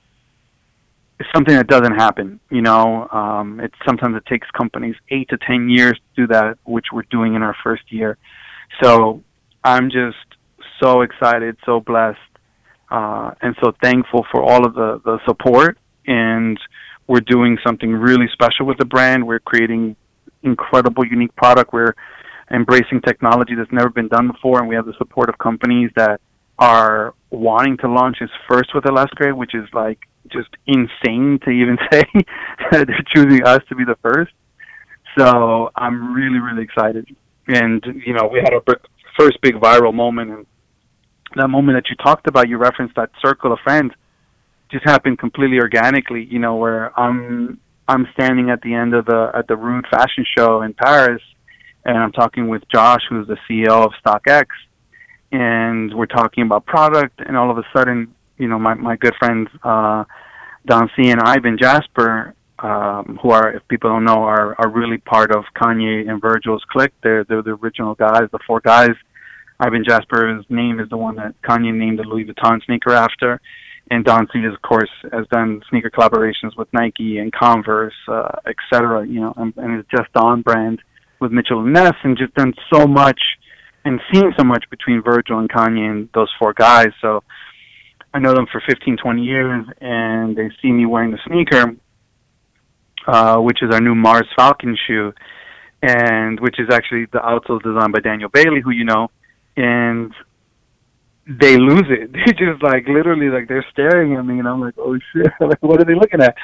it's 1.23 1.31
something 1.33 1.55
that 1.55 1.69
doesn't 1.69 1.95
happen. 1.95 2.41
You 2.51 2.63
know, 2.63 3.09
um, 3.11 3.61
it's 3.61 3.75
sometimes 3.87 4.17
it 4.17 4.27
takes 4.27 4.49
companies 4.51 4.97
eight 5.09 5.29
to 5.29 5.39
ten 5.39 5.69
years 5.69 5.93
to 5.93 6.23
do 6.23 6.27
that, 6.35 6.59
which 6.65 6.87
we're 6.93 7.05
doing 7.11 7.37
in 7.37 7.43
our 7.45 7.55
first 7.63 7.85
year. 7.91 8.19
So 8.83 9.23
I'm 9.63 9.89
just 9.89 10.17
so 10.83 11.03
excited, 11.03 11.57
so 11.65 11.79
blessed, 11.79 12.19
uh, 12.91 13.31
and 13.41 13.55
so 13.63 13.73
thankful 13.81 14.27
for 14.33 14.43
all 14.43 14.67
of 14.67 14.75
the 14.75 15.01
the 15.05 15.21
support. 15.25 15.79
And 16.09 16.59
we're 17.07 17.21
doing 17.21 17.57
something 17.65 17.93
really 17.93 18.27
special 18.33 18.67
with 18.67 18.79
the 18.79 18.85
brand. 18.85 19.25
We're 19.25 19.39
creating 19.39 19.95
incredible, 20.43 21.07
unique 21.07 21.37
product. 21.37 21.73
We're 21.73 21.95
embracing 22.51 23.01
technology 23.03 23.55
that's 23.55 23.71
never 23.71 23.91
been 23.91 24.09
done 24.09 24.27
before, 24.27 24.59
and 24.59 24.69
we 24.69 24.75
have 24.75 24.87
the 24.87 24.95
support 24.99 25.29
of 25.29 25.39
companies 25.39 25.93
that 25.95 26.21
are 26.59 27.15
wanting 27.31 27.77
to 27.79 27.89
launch 27.89 28.17
this 28.21 28.31
first 28.49 28.75
with 28.75 28.83
Elastre, 28.83 29.37
which 29.37 29.55
is 29.55 29.69
like 29.73 30.01
just 30.29 30.49
insane 30.67 31.39
to 31.45 31.51
even 31.51 31.79
say 31.93 32.05
that 32.71 32.87
they're 32.87 33.05
choosing 33.15 33.45
us 33.45 33.61
to 33.69 33.75
be 33.75 33.85
the 33.85 33.97
first. 34.03 34.33
So 35.19 35.71
I'm 35.77 36.15
really, 36.15 36.39
really 36.39 36.63
excited. 36.63 37.15
And 37.49 37.85
you 38.07 38.15
know, 38.15 38.29
we 38.33 38.41
had 38.41 38.55
our 38.55 38.63
first 39.19 39.41
big 39.43 39.55
viral 39.55 39.93
moment, 39.93 40.31
and 40.31 40.47
that 41.37 41.49
moment 41.49 41.77
that 41.77 41.91
you 41.91 41.97
talked 41.97 42.27
about, 42.27 42.49
you 42.49 42.57
referenced 42.57 42.95
that 42.97 43.11
circle 43.21 43.53
of 43.53 43.59
friends. 43.65 43.93
just 44.71 44.85
happened 44.85 45.19
completely 45.19 45.59
organically. 45.59 46.25
You 46.25 46.39
know, 46.39 46.57
where 46.57 46.99
I'm 46.99 47.59
I'm 47.89 48.07
standing 48.15 48.51
at 48.51 48.63
the 48.63 48.75
end 48.75 48.95
of 48.95 49.07
the 49.07 49.31
at 49.35 49.49
the 49.49 49.57
Rhude 49.57 49.87
Fashion 49.91 50.25
Show 50.37 50.63
in 50.63 50.73
Paris, 50.75 51.23
and 51.85 51.99
I'm 51.99 52.13
talking 52.13 52.49
with 52.49 52.63
Josh, 52.73 53.03
who's 53.09 53.27
the 53.27 53.37
CEO 53.49 53.85
of 53.85 53.93
StockX, 54.05 54.47
and 55.33 55.93
we're 55.95 56.07
talking 56.07 56.45
about 56.45 56.65
product, 56.65 57.21
and 57.21 57.37
all 57.37 57.51
of 57.51 57.59
a 57.59 57.65
sudden, 57.77 58.15
you 58.43 58.49
know, 58.51 58.61
my 58.69 58.75
my 58.89 58.97
good 59.05 59.17
friends 59.21 59.49
uh, 59.73 60.05
Don 60.71 60.85
C 60.95 61.11
and 61.13 61.21
Ibn 61.39 61.57
Jasper, 61.65 62.35
um, 62.59 63.19
who 63.21 63.29
are, 63.31 63.47
if 63.57 63.63
people 63.73 63.89
don't 63.91 64.07
know, 64.11 64.23
are 64.35 64.49
are 64.61 64.71
really 64.81 64.99
part 65.15 65.31
of 65.37 65.43
Kanye 65.61 66.09
and 66.09 66.21
Virgil's 66.21 66.65
clique. 66.73 66.97
They're 67.03 67.25
they're 67.25 67.47
the 67.49 67.57
original 67.63 67.95
guys, 68.07 68.27
the 68.37 68.43
four 68.47 68.61
guys. 68.61 68.97
Ibn 69.69 69.85
Jasper's 69.89 70.45
name 70.49 70.77
is 70.83 70.89
the 70.95 71.01
one 71.07 71.17
that 71.23 71.33
Kanye 71.49 71.73
named 71.83 71.99
the 72.01 72.07
Louis 72.11 72.25
Vuitton 72.25 72.57
sneaker 72.67 72.93
after 73.07 73.41
and 73.91 74.05
Don 74.05 74.27
C, 74.33 74.39
is 74.39 74.55
of 74.55 74.63
course, 74.63 74.91
has 75.13 75.27
done 75.31 75.63
sneaker 75.69 75.91
collaborations 75.91 76.57
with 76.57 76.69
Nike 76.73 77.19
and 77.19 77.33
Converse, 77.33 77.95
uh, 78.09 78.37
et 78.47 78.57
cetera, 78.73 79.07
you 79.07 79.21
know, 79.21 79.35
and, 79.37 79.53
and 79.57 79.79
it's 79.79 79.89
just 79.91 80.13
Don 80.15 80.43
brand 80.43 80.81
with 81.21 81.33
Mitchell 81.33 81.61
and 81.61 81.73
Ness, 81.73 81.95
and 82.03 82.17
just 82.17 82.35
done 82.35 82.55
so 82.73 82.87
much 82.87 83.21
and 83.85 84.01
seen 84.13 84.33
so 84.39 84.45
much 84.45 84.65
between 84.71 85.03
Virgil 85.03 85.39
and 85.39 85.51
Kanye 85.51 85.91
and 85.91 86.09
those 86.15 86.31
four 86.39 86.53
guys. 86.53 86.93
So 87.01 87.23
I 88.15 88.19
know 88.19 88.35
them 88.35 88.47
for 88.51 88.63
15, 88.69 88.99
20 88.99 89.23
years, 89.23 89.67
and 89.81 90.37
they 90.37 90.51
see 90.61 90.71
me 90.71 90.87
wearing 90.87 91.13
the 91.13 91.19
sneaker, 91.27 91.75
uh, 93.07 93.39
which 93.39 93.63
is 93.63 93.71
our 93.73 93.81
new 93.81 93.95
Mars 93.95 94.29
Falcon 94.37 94.77
shoe, 94.87 95.13
and 95.83 96.39
which 96.41 96.61
is 96.61 96.69
actually 96.71 97.07
the 97.07 97.19
outsole 97.19 97.63
designed 97.63 97.93
by 97.93 98.01
Daniel 98.01 98.29
Bailey, 98.29 98.61
who 98.61 98.71
you 98.71 98.85
know, 98.85 99.11
and 99.57 100.13
they 101.27 101.57
lose 101.57 101.87
it. 101.89 102.11
They 102.27 102.33
just 102.33 102.63
like 102.63 102.87
literally 102.87 103.29
like 103.29 103.49
they're 103.49 103.67
staring 103.73 104.15
at 104.17 104.25
me, 104.25 104.39
and 104.39 104.49
I'm 104.49 104.61
like, 104.61 104.75
oh 104.79 104.99
shit! 105.13 105.27
like, 105.41 105.63
what 105.63 105.81
are 105.81 105.85
they 105.85 105.95
looking 105.95 106.21
at? 106.21 106.37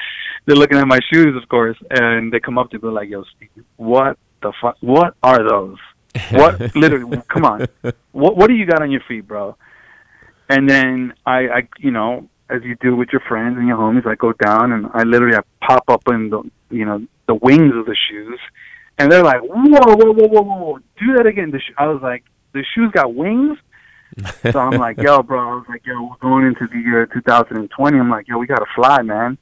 They're 0.45 0.55
looking 0.55 0.77
at 0.77 0.87
my 0.87 0.99
shoes, 1.13 1.35
of 1.41 1.47
course, 1.49 1.77
and 1.91 2.33
they 2.33 2.39
come 2.39 2.57
up 2.57 2.71
to 2.71 2.79
me 2.79 2.89
like, 2.89 3.09
yo, 3.09 3.23
Steve, 3.35 3.65
what 3.77 4.17
the 4.41 4.53
fuck? 4.61 4.77
What 4.81 5.15
are 5.21 5.47
those? 5.47 5.77
What 6.31 6.75
literally? 6.75 7.21
come 7.27 7.45
on, 7.45 7.67
what 8.11 8.35
what 8.35 8.47
do 8.47 8.55
you 8.55 8.65
got 8.65 8.81
on 8.81 8.89
your 8.89 9.01
feet, 9.07 9.27
bro? 9.27 9.55
And 10.49 10.69
then 10.69 11.13
I, 11.25 11.47
I, 11.47 11.67
you 11.77 11.91
know, 11.91 12.27
as 12.49 12.63
you 12.63 12.75
do 12.81 12.95
with 12.95 13.09
your 13.11 13.21
friends 13.21 13.57
and 13.57 13.67
your 13.67 13.77
homies, 13.77 14.07
I 14.07 14.15
go 14.15 14.33
down 14.33 14.71
and 14.71 14.87
I 14.93 15.03
literally 15.03 15.37
I 15.37 15.41
pop 15.65 15.83
up 15.87 16.01
in 16.07 16.29
the, 16.29 16.41
you 16.71 16.85
know, 16.85 17.05
the 17.27 17.35
wings 17.35 17.73
of 17.75 17.85
the 17.85 17.95
shoes, 18.09 18.39
and 18.97 19.11
they're 19.11 19.23
like, 19.23 19.41
whoa, 19.41 19.55
whoa, 19.55 19.95
whoa, 19.95 20.27
whoa, 20.27 20.41
whoa, 20.41 20.77
do 20.99 21.13
that 21.17 21.27
again. 21.27 21.51
The 21.51 21.59
sh-. 21.59 21.73
I 21.77 21.87
was 21.87 22.01
like, 22.01 22.23
the 22.53 22.63
shoes 22.73 22.91
got 22.91 23.13
wings 23.13 23.59
so 24.51 24.59
I'm 24.59 24.79
like, 24.79 24.97
yo, 24.97 25.21
bro. 25.21 25.39
I 25.39 25.55
was 25.55 25.65
like, 25.69 25.85
yo, 25.85 26.01
we're 26.03 26.29
going 26.29 26.45
into 26.45 26.67
the 26.67 26.79
year 26.79 27.05
2020. 27.05 27.97
I'm 27.97 28.09
like, 28.09 28.27
yo, 28.27 28.37
we 28.37 28.47
gotta 28.47 28.65
fly, 28.75 29.01
man. 29.01 29.37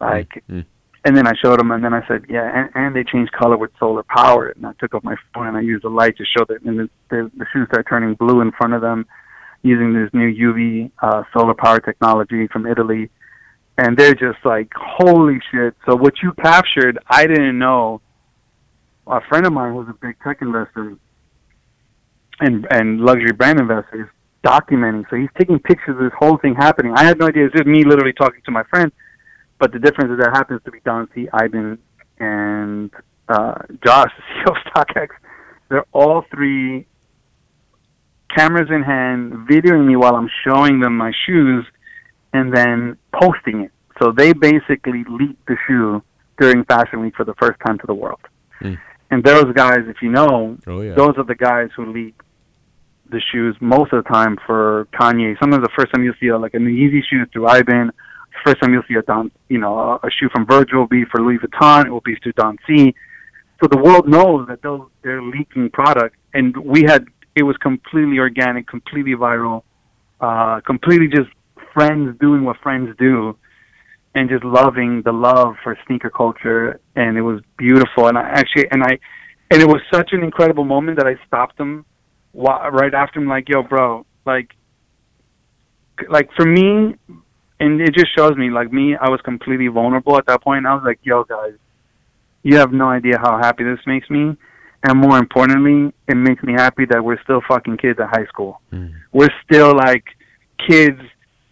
Like, 0.00 0.28
mm-hmm. 0.48 0.60
and 1.04 1.16
then 1.16 1.26
I 1.26 1.32
showed 1.42 1.58
them, 1.58 1.70
and 1.70 1.84
then 1.84 1.94
I 1.94 2.06
said, 2.06 2.24
yeah, 2.28 2.50
and, 2.54 2.70
and 2.74 2.96
they 2.96 3.04
changed 3.04 3.32
color 3.32 3.56
with 3.56 3.70
solar 3.78 4.02
power. 4.02 4.48
And 4.48 4.66
I 4.66 4.72
took 4.78 4.94
off 4.94 5.04
my 5.04 5.16
phone 5.32 5.46
and 5.46 5.56
I 5.56 5.60
used 5.60 5.84
the 5.84 5.88
light 5.88 6.16
to 6.18 6.24
show 6.24 6.44
that, 6.48 6.62
and 6.62 6.80
the, 6.80 6.90
the, 7.10 7.30
the 7.36 7.46
shoes 7.52 7.68
start 7.68 7.86
turning 7.88 8.14
blue 8.14 8.40
in 8.40 8.52
front 8.52 8.74
of 8.74 8.82
them 8.82 9.06
using 9.64 9.94
this 9.94 10.10
new 10.12 10.30
UV 10.30 10.90
uh, 11.02 11.24
solar 11.32 11.54
power 11.54 11.80
technology 11.80 12.46
from 12.48 12.66
Italy. 12.66 13.10
And 13.78 13.96
they're 13.96 14.14
just 14.14 14.38
like, 14.44 14.70
holy 14.76 15.40
shit. 15.50 15.74
So 15.88 15.96
what 15.96 16.14
you 16.22 16.32
captured, 16.34 16.98
I 17.08 17.26
didn't 17.26 17.58
know. 17.58 18.00
A 19.06 19.20
friend 19.28 19.46
of 19.46 19.52
mine 19.52 19.74
was 19.74 19.88
a 19.88 19.94
big 19.94 20.16
tech 20.22 20.38
investor 20.40 20.96
and 22.40 22.66
and 22.70 23.00
luxury 23.00 23.32
brand 23.32 23.60
investors 23.60 24.08
documenting. 24.44 25.04
So 25.10 25.16
he's 25.16 25.28
taking 25.38 25.58
pictures 25.58 25.96
of 25.96 25.98
this 25.98 26.12
whole 26.18 26.38
thing 26.38 26.54
happening. 26.54 26.92
I 26.94 27.04
had 27.04 27.18
no 27.18 27.26
idea. 27.26 27.46
It's 27.46 27.54
just 27.54 27.66
me 27.66 27.84
literally 27.84 28.12
talking 28.12 28.40
to 28.44 28.50
my 28.50 28.62
friend. 28.64 28.92
But 29.58 29.72
the 29.72 29.78
difference 29.78 30.10
is 30.12 30.18
that 30.18 30.30
happens 30.34 30.60
to 30.64 30.70
be 30.70 30.80
Don 30.84 31.08
C, 31.14 31.28
Ibn, 31.32 31.78
and 32.18 32.90
uh, 33.28 33.54
Josh, 33.84 34.12
the 34.44 34.50
CEO 34.50 34.50
of 34.50 34.56
StockX. 34.72 35.08
They're 35.68 35.86
all 35.92 36.24
three 36.30 36.86
cameras 38.36 38.68
in 38.70 38.82
hand, 38.82 39.32
videoing 39.48 39.86
me 39.86 39.96
while 39.96 40.14
I'm 40.14 40.30
showing 40.46 40.80
them 40.80 40.96
my 40.96 41.12
shoes, 41.26 41.64
and 42.32 42.54
then 42.54 42.96
posting 43.12 43.60
it. 43.60 43.72
So 44.00 44.12
they 44.12 44.32
basically 44.32 45.04
leaked 45.08 45.46
the 45.46 45.56
shoe 45.66 46.02
during 46.38 46.64
Fashion 46.64 47.00
Week 47.00 47.14
for 47.16 47.24
the 47.24 47.34
first 47.34 47.58
time 47.64 47.78
to 47.78 47.86
the 47.86 47.94
world. 47.94 48.20
Mm. 48.60 48.78
And 49.10 49.22
those 49.22 49.52
guys, 49.54 49.80
if 49.86 50.02
you 50.02 50.10
know, 50.10 50.56
oh, 50.66 50.80
yeah. 50.80 50.94
those 50.94 51.14
are 51.16 51.24
the 51.24 51.36
guys 51.36 51.70
who 51.76 51.92
leak 51.92 52.20
the 53.10 53.20
shoes 53.32 53.56
most 53.60 53.92
of 53.92 54.02
the 54.02 54.10
time 54.10 54.36
for 54.46 54.88
Kanye. 54.92 55.38
Sometimes 55.38 55.62
the 55.62 55.68
first 55.78 55.92
time 55.94 56.02
you'll 56.02 56.14
see 56.18 56.28
a, 56.28 56.38
like 56.38 56.54
an 56.54 56.66
Yeezy 56.66 57.00
shoe 57.08 57.24
through 57.32 57.48
Ibn. 57.48 57.92
First 58.44 58.60
time 58.60 58.72
you'll 58.72 58.82
see 58.88 58.94
a 58.94 59.02
Don, 59.02 59.30
you 59.48 59.58
know, 59.58 59.78
a, 59.78 60.06
a 60.06 60.10
shoe 60.10 60.28
from 60.32 60.46
Virgil 60.46 60.80
will 60.80 60.86
be 60.88 61.04
for 61.04 61.20
Louis 61.22 61.38
Vuitton. 61.38 61.86
It 61.86 61.90
will 61.90 62.00
be 62.00 62.16
through 62.16 62.32
Don 62.32 62.58
C. 62.66 62.94
So 63.62 63.68
the 63.68 63.78
world 63.78 64.08
knows 64.08 64.48
that 64.48 64.62
those 64.62 64.88
they're 65.02 65.22
leaking 65.22 65.70
product, 65.70 66.16
and 66.34 66.56
we 66.56 66.82
had 66.82 67.06
it 67.36 67.42
was 67.42 67.56
completely 67.56 68.18
organic, 68.18 68.68
completely 68.68 69.14
viral, 69.14 69.62
uh, 70.20 70.60
completely 70.60 71.08
just 71.08 71.28
friends 71.72 72.16
doing 72.20 72.44
what 72.44 72.56
friends 72.62 72.94
do 72.98 73.36
and 74.14 74.28
just 74.30 74.44
loving 74.44 75.02
the 75.04 75.12
love 75.12 75.56
for 75.62 75.76
sneaker 75.86 76.10
culture. 76.10 76.80
And 76.94 77.18
it 77.18 77.22
was 77.22 77.40
beautiful. 77.58 78.06
And 78.06 78.16
I 78.16 78.22
actually 78.22 78.66
and 78.70 78.82
I 78.82 78.98
and 79.50 79.60
it 79.60 79.66
was 79.66 79.80
such 79.92 80.10
an 80.12 80.22
incredible 80.22 80.64
moment 80.64 80.98
that 80.98 81.06
I 81.06 81.14
stopped 81.26 81.58
him 81.58 81.84
right 82.34 82.94
after 82.94 83.20
him 83.20 83.28
like 83.28 83.48
yo 83.48 83.62
bro 83.62 84.04
like 84.26 84.50
like 86.08 86.28
for 86.34 86.44
me 86.44 86.96
and 87.60 87.80
it 87.80 87.94
just 87.94 88.08
shows 88.16 88.36
me 88.36 88.50
like 88.50 88.72
me 88.72 88.96
I 88.96 89.08
was 89.10 89.20
completely 89.20 89.68
vulnerable 89.68 90.16
at 90.18 90.26
that 90.26 90.42
point. 90.42 90.66
I 90.66 90.74
was 90.74 90.82
like 90.84 91.00
yo 91.02 91.24
guys 91.24 91.54
you 92.42 92.56
have 92.56 92.72
no 92.72 92.88
idea 92.88 93.18
how 93.18 93.38
happy 93.38 93.64
this 93.64 93.78
makes 93.86 94.08
me 94.10 94.36
and 94.84 94.98
more 94.98 95.18
importantly 95.18 95.92
it 96.08 96.14
makes 96.14 96.42
me 96.42 96.52
happy 96.52 96.84
that 96.84 97.02
we're 97.04 97.20
still 97.22 97.40
fucking 97.48 97.76
kids 97.76 97.98
at 97.98 98.08
high 98.08 98.26
school 98.26 98.60
mm. 98.72 98.92
we're 99.12 99.32
still 99.44 99.74
like 99.74 100.04
kids 100.68 101.00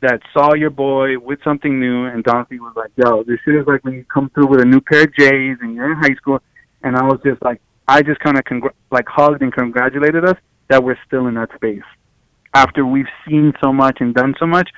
that 0.03 0.21
saw 0.35 0.53
your 0.55 0.71
boy 0.71 1.19
with 1.19 1.39
something 1.45 1.79
new, 1.79 2.07
and 2.07 2.25
Don 2.25 2.47
C 2.49 2.59
was 2.59 2.75
like, 2.77 2.91
"Yo, 2.97 3.23
this 3.23 3.39
shit 3.45 3.55
is 3.55 3.67
like 3.67 3.85
when 3.85 3.95
you 3.95 4.05
come 4.13 4.29
through 4.31 4.49
with 4.49 4.61
a 4.61 4.65
new 4.65 4.81
pair 4.81 5.03
of 5.03 5.15
J's 5.15 5.59
and 5.61 5.75
you're 5.75 5.91
in 5.93 5.99
high 5.99 6.15
school." 6.17 6.41
And 6.83 6.97
I 6.97 7.05
was 7.05 7.21
just 7.25 7.41
like, 7.43 7.61
I 7.87 8.03
just 8.03 8.19
kind 8.21 8.37
of 8.37 8.45
congr- 8.45 8.75
like 8.91 9.07
hugged 9.09 9.43
and 9.43 9.53
congratulated 9.53 10.25
us 10.25 10.37
that 10.69 10.83
we're 10.83 10.99
still 11.07 11.29
in 11.29 11.35
that 11.35 11.51
space. 11.55 11.87
After 12.53 12.85
we've 12.85 13.11
seen 13.27 13.53
so 13.63 13.73
much 13.73 13.99
and 14.01 14.13
done 14.13 14.35
so 14.39 14.47
much, 14.47 14.69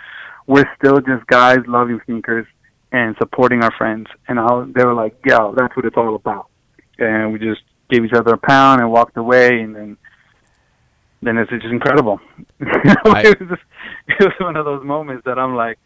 we're 0.47 0.69
still 0.77 1.01
just 1.01 1.27
guys 1.27 1.59
loving 1.67 2.01
sneakers 2.05 2.47
and 2.93 3.17
supporting 3.19 3.65
our 3.65 3.73
friends. 3.77 4.07
And 4.29 4.39
I, 4.39 4.65
they 4.75 4.85
were 4.85 4.95
like, 4.95 5.17
"Yo, 5.25 5.55
that's 5.57 5.75
what 5.75 5.87
it's 5.87 5.97
all 5.97 6.15
about." 6.15 6.49
And 6.99 7.33
we 7.33 7.39
just 7.39 7.63
gave 7.91 8.05
each 8.05 8.13
other 8.13 8.35
a 8.35 8.39
pound 8.39 8.81
and 8.81 8.91
walked 8.91 9.17
away, 9.17 9.61
and 9.61 9.75
then 9.75 9.97
then 11.23 11.39
it's 11.39 11.51
just 11.51 11.65
incredible. 11.65 12.21
I, 12.61 13.23
it, 13.25 13.41
was 13.41 13.49
just, 13.49 13.63
it 14.09 14.25
was 14.25 14.33
one 14.39 14.57
of 14.57 14.65
those 14.65 14.85
moments 14.85 15.25
that 15.25 15.39
I'm 15.39 15.55
like, 15.55 15.79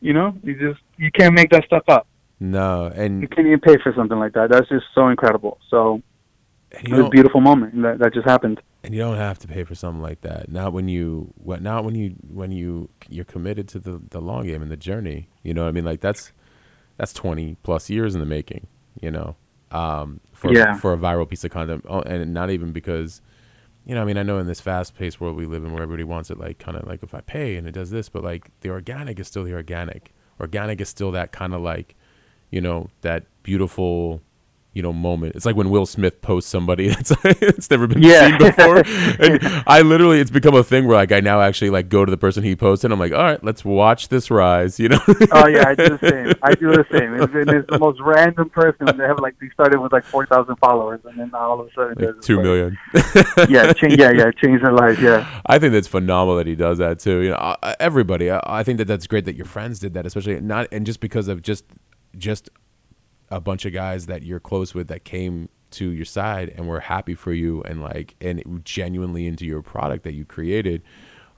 you 0.00 0.12
know, 0.12 0.36
you 0.42 0.54
just 0.58 0.82
you 0.96 1.10
can't 1.10 1.34
make 1.34 1.50
that 1.50 1.64
stuff 1.64 1.84
up. 1.88 2.06
No, 2.40 2.86
and 2.86 3.22
you 3.22 3.28
can't 3.28 3.46
even 3.46 3.60
pay 3.60 3.76
for 3.82 3.92
something 3.96 4.18
like 4.18 4.32
that. 4.34 4.50
That's 4.50 4.68
just 4.68 4.86
so 4.94 5.08
incredible. 5.08 5.58
So 5.70 6.02
it 6.72 6.90
was 6.90 7.06
a 7.06 7.08
beautiful 7.08 7.40
moment 7.40 7.80
that 7.82 7.98
that 7.98 8.14
just 8.14 8.26
happened. 8.26 8.60
And 8.82 8.94
you 8.94 9.00
don't 9.00 9.16
have 9.16 9.38
to 9.40 9.48
pay 9.48 9.62
for 9.62 9.74
something 9.74 10.02
like 10.02 10.22
that. 10.22 10.50
Not 10.50 10.72
when 10.72 10.88
you 10.88 11.32
what 11.36 11.62
not 11.62 11.84
when 11.84 11.94
you 11.94 12.16
when 12.28 12.50
you 12.50 12.88
you're 13.08 13.24
committed 13.24 13.68
to 13.68 13.78
the 13.78 14.00
the 14.10 14.20
long 14.20 14.46
game 14.46 14.62
and 14.62 14.70
the 14.70 14.76
journey. 14.76 15.28
You 15.42 15.54
know 15.54 15.62
what 15.62 15.68
I 15.68 15.72
mean? 15.72 15.84
Like 15.84 16.00
that's 16.00 16.32
that's 16.96 17.12
20 17.12 17.56
plus 17.62 17.88
years 17.90 18.14
in 18.14 18.20
the 18.20 18.26
making, 18.26 18.66
you 19.00 19.10
know. 19.10 19.36
Um 19.72 20.20
for 20.32 20.52
yeah. 20.52 20.74
for 20.74 20.92
a 20.92 20.98
viral 20.98 21.28
piece 21.28 21.44
of 21.44 21.50
content 21.50 21.84
oh, 21.88 22.02
and 22.02 22.32
not 22.34 22.50
even 22.50 22.72
because 22.72 23.20
you 23.84 23.94
know, 23.94 24.02
I 24.02 24.04
mean, 24.04 24.16
I 24.16 24.22
know 24.22 24.38
in 24.38 24.46
this 24.46 24.60
fast 24.60 24.96
paced 24.96 25.20
world 25.20 25.36
we 25.36 25.46
live 25.46 25.64
in 25.64 25.72
where 25.72 25.82
everybody 25.82 26.04
wants 26.04 26.30
it 26.30 26.38
like 26.38 26.58
kind 26.58 26.76
of 26.76 26.86
like 26.86 27.02
if 27.02 27.14
I 27.14 27.20
pay 27.20 27.56
and 27.56 27.66
it 27.66 27.72
does 27.72 27.90
this, 27.90 28.08
but 28.08 28.22
like 28.22 28.50
the 28.60 28.70
organic 28.70 29.18
is 29.18 29.26
still 29.26 29.44
the 29.44 29.54
organic. 29.54 30.12
Organic 30.40 30.80
is 30.80 30.88
still 30.88 31.10
that 31.12 31.32
kind 31.32 31.52
of 31.52 31.62
like, 31.62 31.96
you 32.50 32.60
know, 32.60 32.90
that 33.00 33.24
beautiful 33.42 34.20
you 34.74 34.82
know 34.82 34.92
moment. 34.92 35.36
It's 35.36 35.44
like 35.44 35.56
when 35.56 35.70
Will 35.70 35.86
Smith 35.86 36.20
posts 36.22 36.50
somebody 36.50 36.88
that's 36.94 37.12
it's 37.24 37.70
never 37.70 37.86
been 37.86 38.02
yeah. 38.02 38.28
seen 38.28 38.38
before. 38.38 38.78
and 39.20 39.64
I 39.66 39.82
literally 39.82 40.20
it's 40.20 40.30
become 40.30 40.54
a 40.54 40.64
thing 40.64 40.86
where 40.86 40.96
like 40.96 41.12
I 41.12 41.20
now 41.20 41.40
actually 41.40 41.70
like 41.70 41.88
go 41.88 42.04
to 42.04 42.10
the 42.10 42.16
person 42.16 42.42
he 42.42 42.56
posted. 42.56 42.90
I'm 42.92 42.98
like, 42.98 43.12
all 43.12 43.22
right, 43.22 43.42
let's 43.44 43.64
watch 43.64 44.08
this 44.08 44.30
rise. 44.30 44.80
You 44.80 44.90
know? 44.90 45.00
oh 45.32 45.46
yeah, 45.46 45.68
I 45.68 45.74
do 45.74 45.96
the 45.96 46.08
same. 46.08 46.34
I 46.42 46.54
do 46.54 46.70
the 46.70 46.86
same. 46.90 47.14
It's, 47.14 47.32
it's 47.34 47.70
the 47.70 47.78
most 47.78 48.00
random 48.00 48.50
person. 48.50 48.86
They 48.96 49.04
have 49.04 49.18
like 49.20 49.38
they 49.38 49.48
started 49.50 49.80
with 49.80 49.92
like 49.92 50.04
four 50.04 50.26
thousand 50.26 50.56
followers, 50.56 51.00
and 51.04 51.18
then 51.18 51.34
all 51.34 51.60
of 51.60 51.66
a 51.66 51.72
sudden 51.72 52.04
like 52.04 52.20
two 52.22 52.40
million. 52.40 52.78
yeah, 53.48 53.72
change, 53.72 53.98
yeah, 53.98 54.10
yeah, 54.10 54.30
change 54.32 54.62
their 54.62 54.72
life. 54.72 54.98
Yeah. 55.00 55.28
I 55.46 55.58
think 55.58 55.72
that's 55.72 55.88
phenomenal 55.88 56.36
that 56.36 56.46
he 56.46 56.54
does 56.54 56.78
that 56.78 56.98
too. 56.98 57.20
You 57.20 57.30
know, 57.30 57.56
everybody. 57.78 58.30
I, 58.30 58.40
I 58.44 58.62
think 58.62 58.78
that 58.78 58.86
that's 58.86 59.06
great 59.06 59.24
that 59.26 59.36
your 59.36 59.46
friends 59.46 59.78
did 59.78 59.94
that, 59.94 60.06
especially 60.06 60.40
not 60.40 60.68
and 60.72 60.86
just 60.86 61.00
because 61.00 61.28
of 61.28 61.42
just 61.42 61.64
just 62.16 62.50
a 63.32 63.40
bunch 63.40 63.64
of 63.64 63.72
guys 63.72 64.06
that 64.06 64.22
you're 64.22 64.40
close 64.40 64.74
with 64.74 64.88
that 64.88 65.04
came 65.04 65.48
to 65.72 65.90
your 65.90 66.04
side 66.04 66.52
and 66.54 66.68
were 66.68 66.80
happy 66.80 67.14
for 67.14 67.32
you 67.32 67.62
and 67.62 67.82
like 67.82 68.14
and 68.20 68.60
genuinely 68.64 69.26
into 69.26 69.46
your 69.46 69.62
product 69.62 70.04
that 70.04 70.12
you 70.12 70.24
created 70.24 70.82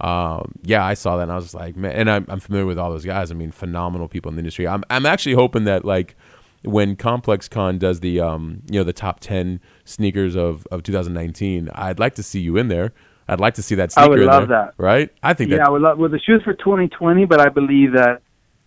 um, 0.00 0.52
yeah, 0.62 0.84
I 0.84 0.94
saw 0.94 1.16
that 1.16 1.24
and 1.24 1.32
I 1.32 1.36
was 1.36 1.44
just 1.44 1.54
like, 1.54 1.76
man, 1.76 1.92
and 1.92 2.10
I'm, 2.10 2.26
I'm 2.28 2.40
familiar 2.40 2.66
with 2.66 2.78
all 2.78 2.90
those 2.90 3.04
guys. 3.04 3.30
I 3.30 3.34
mean, 3.34 3.52
phenomenal 3.52 4.08
people 4.08 4.28
in 4.28 4.36
the 4.36 4.40
industry. 4.40 4.66
I'm, 4.66 4.84
I'm 4.90 5.06
actually 5.06 5.34
hoping 5.34 5.64
that 5.64 5.84
like 5.84 6.16
when 6.62 6.96
ComplexCon 6.96 7.78
does 7.78 8.00
the, 8.00 8.20
um, 8.20 8.62
you 8.70 8.80
know, 8.80 8.84
the 8.84 8.92
top 8.92 9.20
10 9.20 9.60
sneakers 9.84 10.34
of, 10.34 10.66
of 10.70 10.82
2019, 10.82 11.70
I'd 11.74 11.98
like 11.98 12.16
to 12.16 12.22
see 12.22 12.40
you 12.40 12.56
in 12.56 12.68
there. 12.68 12.92
I'd 13.28 13.40
like 13.40 13.54
to 13.54 13.62
see 13.62 13.74
that 13.76 13.92
sneaker. 13.92 14.04
I 14.04 14.08
would 14.08 14.18
in 14.20 14.26
love 14.26 14.48
there, 14.48 14.64
that. 14.66 14.74
Right? 14.76 15.10
I 15.22 15.32
think 15.32 15.50
yeah, 15.50 15.58
that. 15.58 15.68
I 15.68 15.70
would 15.70 15.82
love 15.82 15.98
well 15.98 16.10
the 16.10 16.20
shoes 16.20 16.42
for 16.42 16.52
2020, 16.52 17.24
but 17.24 17.40
I 17.40 17.48
believe 17.48 17.92
that 17.92 18.20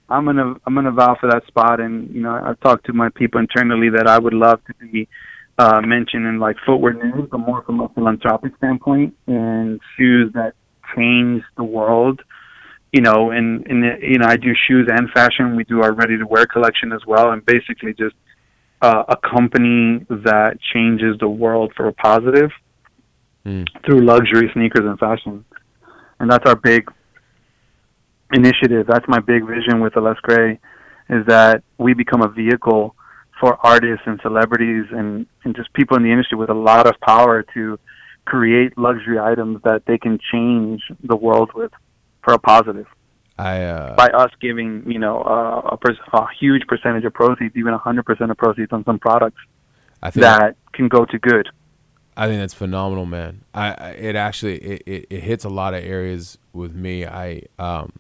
I'm 0.09 0.25
gonna 0.25 0.55
I'm 0.65 0.75
gonna 0.75 0.91
vow 0.91 1.17
for 1.19 1.29
that 1.29 1.45
spot, 1.47 1.79
and 1.79 2.13
you 2.13 2.21
know 2.21 2.33
I've 2.33 2.59
talked 2.61 2.85
to 2.85 2.93
my 2.93 3.09
people 3.09 3.39
internally 3.39 3.89
that 3.89 4.07
I 4.07 4.17
would 4.17 4.33
love 4.33 4.59
to 4.65 4.73
be 4.75 5.07
uh, 5.57 5.81
mentioned 5.81 6.25
in 6.25 6.39
like 6.39 6.55
footwear 6.65 6.93
news, 6.93 7.27
but 7.29 7.39
more 7.39 7.61
from 7.63 7.81
a 7.81 7.89
philanthropic 7.89 8.55
standpoint, 8.57 9.15
and 9.27 9.79
shoes 9.97 10.31
that 10.33 10.53
change 10.95 11.43
the 11.57 11.63
world. 11.63 12.21
You 12.93 13.01
know, 13.01 13.31
and 13.31 13.65
and 13.67 14.01
you 14.01 14.19
know 14.19 14.27
I 14.27 14.37
do 14.37 14.53
shoes 14.67 14.87
and 14.89 15.09
fashion. 15.11 15.55
We 15.55 15.65
do 15.65 15.81
our 15.83 15.91
ready 15.91 16.17
to 16.17 16.25
wear 16.25 16.45
collection 16.45 16.93
as 16.93 17.05
well, 17.05 17.31
and 17.31 17.45
basically 17.45 17.93
just 17.93 18.15
uh, 18.81 19.03
a 19.09 19.17
company 19.17 20.05
that 20.09 20.57
changes 20.73 21.17
the 21.19 21.27
world 21.27 21.73
for 21.75 21.87
a 21.87 21.93
positive 21.93 22.51
Mm. 23.47 23.65
through 23.85 24.01
luxury 24.01 24.49
sneakers 24.53 24.85
and 24.85 24.99
fashion. 24.99 25.45
And 26.19 26.29
that's 26.29 26.45
our 26.45 26.55
big 26.57 26.91
initiative. 28.34 28.88
That's 28.88 29.07
my 29.07 29.19
big 29.19 29.45
vision 29.45 29.80
with 29.80 29.95
Ales 29.97 30.17
Grey 30.21 30.59
is 31.09 31.25
that 31.28 31.63
we 31.78 31.93
become 31.93 32.21
a 32.21 32.28
vehicle 32.28 32.95
for 33.39 33.57
artists 33.65 34.03
and 34.05 34.19
celebrities 34.21 34.86
and, 34.91 35.25
and 35.43 35.55
just 35.55 35.71
people 35.73 35.95
in 35.95 36.03
the 36.03 36.11
industry 36.11 36.38
with 36.38 36.49
a 36.49 36.53
lot 36.53 36.88
of 36.88 36.99
power 37.01 37.43
to 37.53 37.80
create 38.25 38.78
luxury 38.78 39.19
items 39.19 39.61
that 39.63 39.84
they 39.86 39.97
can 39.97 40.19
change 40.32 40.82
the 41.03 41.15
world 41.15 41.51
with 41.53 41.71
for 42.23 42.34
a 42.34 42.39
positive 42.39 42.86
I, 43.39 43.61
uh, 43.61 43.95
by 43.95 44.07
us 44.07 44.32
giving 44.41 44.84
you 44.91 44.99
know 44.99 45.21
uh, 45.21 45.69
a, 45.71 45.78
per- 45.78 45.95
a 46.11 46.25
huge 46.39 46.63
percentage 46.67 47.05
of 47.05 47.13
proceeds, 47.13 47.55
even 47.55 47.73
a 47.73 47.78
hundred 47.78 48.05
percent 48.05 48.32
of 48.32 48.38
proceeds 48.38 48.73
on 48.73 48.84
some 48.84 48.99
products 48.99 49.39
I 50.01 50.11
think 50.11 50.23
that 50.23 50.55
can 50.73 50.88
go 50.88 51.05
to 51.05 51.19
good. 51.19 51.47
I 52.17 52.28
think 52.28 52.39
that's 52.39 52.53
phenomenal, 52.53 53.05
man. 53.05 53.43
I, 53.53 53.71
I 53.73 53.89
it 53.91 54.15
actually 54.15 54.57
it, 54.57 54.84
it, 54.86 55.07
it 55.09 55.23
hits 55.23 55.45
a 55.45 55.49
lot 55.49 55.73
of 55.73 55.84
areas 55.84 56.38
with 56.51 56.73
me. 56.73 57.05
I 57.05 57.43
um 57.59 57.93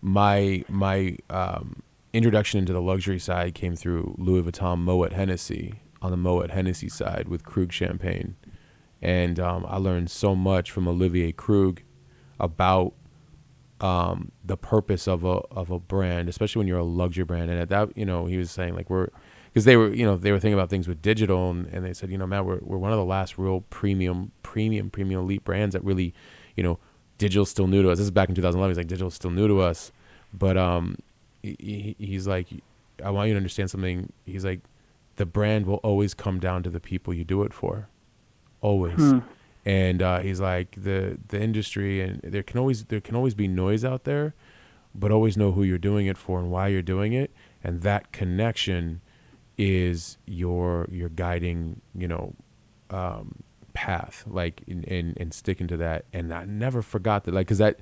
my 0.00 0.64
my 0.68 1.16
um 1.30 1.82
introduction 2.12 2.58
into 2.58 2.72
the 2.72 2.80
luxury 2.80 3.18
side 3.18 3.54
came 3.54 3.76
through 3.76 4.14
Louis 4.18 4.42
Vuitton 4.42 4.78
Moet 4.80 5.12
Hennessy 5.12 5.80
on 6.00 6.10
the 6.10 6.16
Moet 6.16 6.50
Hennessy 6.50 6.88
side 6.88 7.28
with 7.28 7.44
Krug 7.44 7.72
Champagne, 7.72 8.36
and 9.02 9.38
um, 9.38 9.66
I 9.68 9.76
learned 9.76 10.10
so 10.10 10.34
much 10.34 10.70
from 10.70 10.88
Olivier 10.88 11.32
Krug 11.32 11.82
about 12.40 12.94
um, 13.80 14.32
the 14.44 14.56
purpose 14.56 15.06
of 15.06 15.24
a 15.24 15.40
of 15.50 15.70
a 15.70 15.78
brand, 15.78 16.28
especially 16.28 16.60
when 16.60 16.68
you're 16.68 16.78
a 16.78 16.84
luxury 16.84 17.24
brand. 17.24 17.50
And 17.50 17.60
at 17.60 17.68
that, 17.68 17.96
you 17.96 18.04
know, 18.04 18.26
he 18.26 18.36
was 18.36 18.50
saying 18.50 18.74
like 18.74 18.90
we're 18.90 19.08
because 19.46 19.64
they 19.64 19.76
were, 19.76 19.92
you 19.92 20.04
know, 20.04 20.16
they 20.16 20.30
were 20.32 20.38
thinking 20.38 20.54
about 20.54 20.70
things 20.70 20.88
with 20.88 21.00
digital, 21.02 21.50
and, 21.50 21.66
and 21.66 21.84
they 21.84 21.92
said, 21.92 22.10
you 22.10 22.18
know, 22.18 22.26
man, 22.26 22.44
we're 22.44 22.60
we're 22.62 22.78
one 22.78 22.92
of 22.92 22.98
the 22.98 23.04
last 23.04 23.38
real 23.38 23.62
premium, 23.70 24.32
premium, 24.42 24.90
premium 24.90 25.20
elite 25.20 25.44
brands 25.44 25.72
that 25.74 25.84
really, 25.84 26.14
you 26.56 26.62
know, 26.62 26.78
digital's 27.18 27.50
still 27.50 27.66
new 27.66 27.82
to 27.82 27.90
us. 27.90 27.98
This 27.98 28.04
is 28.06 28.10
back 28.10 28.28
in 28.28 28.34
2011. 28.34 28.70
He's 28.70 28.78
like, 28.78 28.86
digital's 28.88 29.14
still 29.14 29.30
new 29.30 29.48
to 29.48 29.60
us, 29.60 29.92
but 30.32 30.56
um, 30.56 30.96
he, 31.42 31.56
he- 31.98 32.06
he's 32.06 32.26
like, 32.26 32.46
I 33.04 33.10
want 33.10 33.28
you 33.28 33.34
to 33.34 33.38
understand 33.38 33.70
something. 33.70 34.12
He's 34.24 34.44
like, 34.44 34.60
the 35.16 35.26
brand 35.26 35.66
will 35.66 35.76
always 35.76 36.14
come 36.14 36.38
down 36.40 36.62
to 36.62 36.70
the 36.70 36.80
people 36.80 37.12
you 37.12 37.24
do 37.24 37.42
it 37.42 37.52
for, 37.52 37.88
always. 38.60 38.96
Hmm. 38.96 39.18
And 39.64 40.00
uh, 40.00 40.20
he's 40.20 40.40
like, 40.40 40.76
the 40.82 41.18
the 41.28 41.40
industry, 41.40 42.00
and 42.00 42.20
there 42.22 42.42
can 42.42 42.58
always 42.58 42.84
there 42.84 43.00
can 43.00 43.14
always 43.16 43.34
be 43.34 43.46
noise 43.48 43.84
out 43.84 44.04
there, 44.04 44.34
but 44.94 45.10
always 45.10 45.36
know 45.36 45.52
who 45.52 45.62
you're 45.62 45.76
doing 45.78 46.06
it 46.06 46.16
for 46.16 46.38
and 46.38 46.50
why 46.50 46.68
you're 46.68 46.80
doing 46.80 47.12
it, 47.12 47.30
and 47.62 47.82
that 47.82 48.10
connection 48.12 49.00
is 49.58 50.16
your 50.26 50.86
your 50.90 51.08
guiding 51.08 51.80
you 51.94 52.06
know 52.08 52.32
um, 52.90 53.42
path 53.78 54.24
like 54.26 54.64
and, 54.66 55.16
and 55.16 55.32
sticking 55.32 55.68
to 55.68 55.76
that. 55.76 56.04
And 56.12 56.34
I 56.34 56.44
never 56.44 56.82
forgot 56.82 57.24
that 57.24 57.32
like 57.32 57.46
because 57.46 57.58
that 57.58 57.78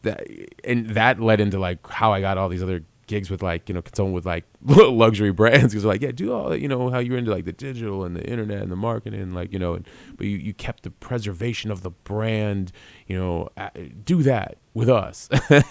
that 0.00 0.26
and 0.64 0.88
that 0.90 1.20
led 1.20 1.38
into 1.38 1.58
like 1.58 1.86
how 1.86 2.14
I 2.14 2.22
got 2.22 2.38
all 2.38 2.48
these 2.48 2.62
other 2.62 2.82
gigs 3.06 3.28
with 3.28 3.42
like 3.42 3.68
you 3.68 3.74
know 3.74 3.82
consulting 3.82 4.14
with 4.14 4.24
like 4.24 4.44
luxury 4.62 5.32
brands. 5.32 5.74
Because 5.74 5.84
like 5.84 6.00
yeah 6.00 6.12
do 6.12 6.32
all 6.32 6.56
you 6.56 6.66
know 6.66 6.88
how 6.88 6.98
you're 6.98 7.18
into 7.18 7.30
like 7.30 7.44
the 7.44 7.52
digital 7.52 8.04
and 8.04 8.16
the 8.16 8.26
internet 8.26 8.62
and 8.62 8.72
the 8.72 8.76
marketing 8.76 9.20
and 9.20 9.34
like 9.34 9.52
you 9.52 9.58
know 9.58 9.74
and 9.74 9.86
but 10.16 10.26
you, 10.26 10.38
you 10.38 10.54
kept 10.54 10.82
the 10.82 10.90
preservation 10.90 11.70
of 11.70 11.82
the 11.82 11.90
brand 11.90 12.72
you 13.06 13.16
know 13.18 13.48
uh, 13.56 13.68
do 14.04 14.22
that 14.22 14.56
with 14.72 14.88
us 14.88 15.28
and 15.50 15.64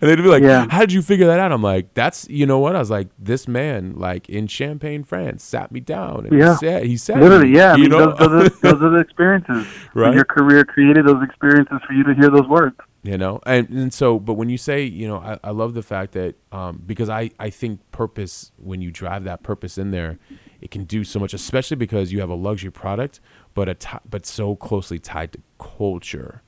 they'd 0.00 0.16
be 0.16 0.22
like 0.22 0.42
Yeah. 0.42 0.66
how 0.70 0.80
did 0.80 0.92
you 0.92 1.02
figure 1.02 1.26
that 1.26 1.38
out 1.38 1.52
i'm 1.52 1.62
like 1.62 1.92
that's 1.94 2.28
you 2.30 2.46
know 2.46 2.58
what 2.60 2.74
i 2.76 2.78
was 2.78 2.90
like 2.90 3.08
this 3.18 3.46
man 3.48 3.94
like 3.96 4.28
in 4.28 4.46
champagne 4.46 5.04
france 5.04 5.42
sat 5.44 5.70
me 5.72 5.80
down 5.80 6.26
and 6.26 6.38
Yeah. 6.38 6.52
he 6.52 6.58
said 6.58 6.84
he 6.86 6.96
said 6.96 7.20
Literally, 7.20 7.52
yeah. 7.54 7.72
I 7.72 7.76
mean, 7.76 7.90
know 7.90 8.14
those, 8.14 8.18
those, 8.18 8.46
are, 8.46 8.48
those 8.62 8.82
are 8.82 8.90
the 8.90 8.98
experiences. 9.00 9.66
Right. 9.94 10.14
Your 10.14 10.24
career 10.24 10.64
created 10.64 11.06
those 11.06 11.22
experiences 11.22 11.78
for 11.86 11.92
you 11.92 12.04
to 12.04 12.14
hear 12.14 12.30
those 12.30 12.46
words. 12.48 12.76
you 13.02 13.18
know 13.18 13.40
and, 13.44 13.68
and 13.68 13.92
so 13.92 14.18
but 14.18 14.34
when 14.34 14.48
you 14.48 14.56
say 14.56 14.82
you 14.84 15.06
know 15.08 15.18
i, 15.18 15.38
I 15.44 15.50
love 15.50 15.74
the 15.74 15.82
fact 15.82 16.12
that 16.12 16.36
um, 16.52 16.82
because 16.86 17.08
I, 17.10 17.30
I 17.38 17.50
think 17.50 17.80
purpose 17.90 18.52
when 18.56 18.80
you 18.80 18.90
drive 18.90 19.24
that 19.24 19.42
purpose 19.42 19.76
in 19.78 19.90
there 19.90 20.18
it 20.60 20.70
can 20.70 20.84
do 20.84 21.02
so 21.04 21.18
much 21.18 21.34
especially 21.34 21.76
because 21.76 22.12
you 22.12 22.20
have 22.20 22.30
a 22.30 22.34
luxury 22.36 22.70
product 22.70 23.20
but 23.52 23.68
a 23.68 24.00
but 24.08 24.24
so 24.24 24.54
closely 24.56 24.98
tied 25.00 25.32
to 25.32 25.40
culture 25.58 26.42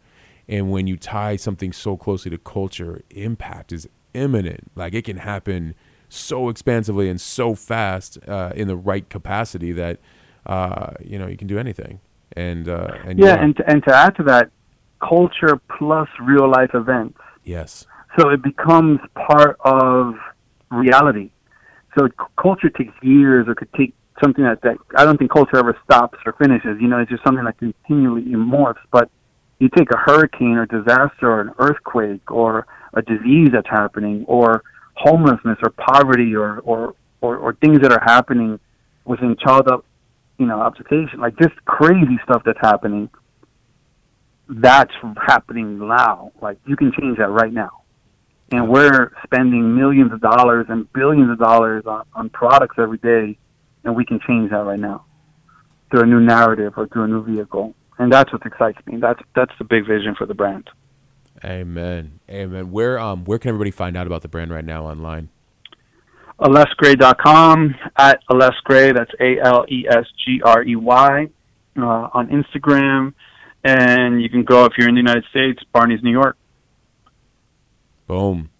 and 0.48 0.70
when 0.70 0.86
you 0.86 0.96
tie 0.96 1.36
something 1.36 1.72
so 1.72 1.96
closely 1.96 2.30
to 2.30 2.38
culture 2.38 3.02
impact 3.10 3.72
is 3.72 3.88
imminent 4.12 4.70
like 4.74 4.94
it 4.94 5.04
can 5.04 5.16
happen 5.16 5.74
so 6.08 6.48
expansively 6.48 7.08
and 7.08 7.20
so 7.20 7.54
fast 7.54 8.18
uh, 8.28 8.52
in 8.54 8.68
the 8.68 8.76
right 8.76 9.08
capacity 9.08 9.72
that 9.72 9.98
uh, 10.46 10.92
you 11.00 11.18
know 11.18 11.26
you 11.26 11.36
can 11.36 11.48
do 11.48 11.58
anything 11.58 12.00
and 12.36 12.68
uh, 12.68 12.98
and 13.04 13.18
Yeah, 13.18 13.42
and 13.42 13.56
to, 13.56 13.70
and 13.70 13.82
to 13.84 13.94
add 13.94 14.16
to 14.16 14.22
that, 14.24 14.50
culture 15.00 15.60
plus 15.78 16.08
real 16.20 16.48
life 16.48 16.70
events. 16.74 17.18
yes 17.44 17.86
So 18.18 18.30
it 18.30 18.42
becomes 18.42 19.00
part 19.14 19.56
of 19.64 20.14
reality. 20.70 21.30
So 21.98 22.06
c- 22.08 22.14
culture 22.40 22.70
takes 22.70 22.94
years, 23.02 23.46
or 23.48 23.54
could 23.54 23.72
take 23.74 23.94
something 24.22 24.44
that, 24.44 24.60
that 24.62 24.76
I 24.96 25.04
don't 25.04 25.18
think 25.18 25.32
culture 25.32 25.56
ever 25.56 25.76
stops 25.84 26.18
or 26.24 26.32
finishes. 26.34 26.78
You 26.80 26.88
know, 26.88 26.98
it's 26.98 27.10
just 27.10 27.24
something 27.24 27.44
that 27.44 27.58
continually 27.58 28.22
morphs. 28.22 28.78
But 28.90 29.10
you 29.58 29.68
take 29.68 29.88
a 29.92 29.96
hurricane 29.96 30.56
or 30.56 30.66
disaster 30.66 31.30
or 31.30 31.40
an 31.40 31.50
earthquake 31.58 32.30
or 32.30 32.66
a 32.94 33.02
disease 33.02 33.50
that's 33.52 33.68
happening 33.68 34.24
or 34.26 34.62
homelessness 34.94 35.58
or 35.62 35.70
poverty 35.70 36.34
or 36.34 36.58
or 36.60 36.94
or, 37.20 37.36
or 37.36 37.54
things 37.54 37.80
that 37.80 37.92
are 37.92 38.02
happening 38.04 38.58
within 39.04 39.36
child 39.36 39.68
up 39.68 39.84
you 40.38 40.46
know 40.46 40.60
obfuscation 40.60 41.20
like 41.20 41.36
just 41.38 41.54
crazy 41.64 42.18
stuff 42.24 42.42
that's 42.44 42.58
happening 42.60 43.08
that's 44.48 44.92
happening 45.26 45.78
now. 45.78 46.32
Like 46.40 46.58
you 46.66 46.76
can 46.76 46.92
change 46.92 47.18
that 47.18 47.30
right 47.30 47.52
now. 47.52 47.82
And 48.52 48.68
we're 48.68 49.12
spending 49.24 49.74
millions 49.74 50.12
of 50.12 50.20
dollars 50.20 50.66
and 50.68 50.90
billions 50.92 51.30
of 51.30 51.38
dollars 51.38 51.84
on, 51.86 52.04
on 52.14 52.28
products 52.28 52.76
every 52.78 52.98
day 52.98 53.38
and 53.84 53.96
we 53.96 54.04
can 54.04 54.20
change 54.26 54.50
that 54.50 54.64
right 54.64 54.78
now 54.78 55.04
through 55.90 56.02
a 56.02 56.06
new 56.06 56.20
narrative 56.20 56.74
or 56.76 56.86
through 56.88 57.04
a 57.04 57.08
new 57.08 57.24
vehicle 57.24 57.74
and 57.98 58.12
that's 58.12 58.32
what 58.32 58.44
excites 58.46 58.78
me 58.86 58.98
that's 58.98 59.20
that's 59.34 59.52
the 59.58 59.64
big 59.64 59.86
vision 59.86 60.14
for 60.16 60.26
the 60.26 60.34
brand 60.34 60.68
Amen. 61.44 62.20
Amen. 62.30 62.70
Where 62.70 62.96
um 62.98 63.24
where 63.24 63.38
can 63.38 63.48
everybody 63.50 63.72
find 63.72 63.96
out 63.96 64.06
about 64.06 64.22
the 64.22 64.28
brand 64.28 64.52
right 64.52 64.64
now 64.64 64.86
online? 64.86 65.28
alesgrey.com 66.40 67.74
at 67.96 68.20
alesgrey 68.30 68.94
that's 68.94 69.10
a-l-e-s-g-r-e-y 69.20 70.68
uh, 71.76 72.08
on 72.12 72.28
instagram 72.28 73.14
and 73.62 74.22
you 74.22 74.28
can 74.28 74.42
go 74.42 74.64
if 74.64 74.72
you're 74.78 74.88
in 74.88 74.94
the 74.94 75.00
united 75.00 75.24
states 75.30 75.62
barney's 75.72 76.02
new 76.02 76.10
york 76.10 76.36
Boom. 78.06 78.50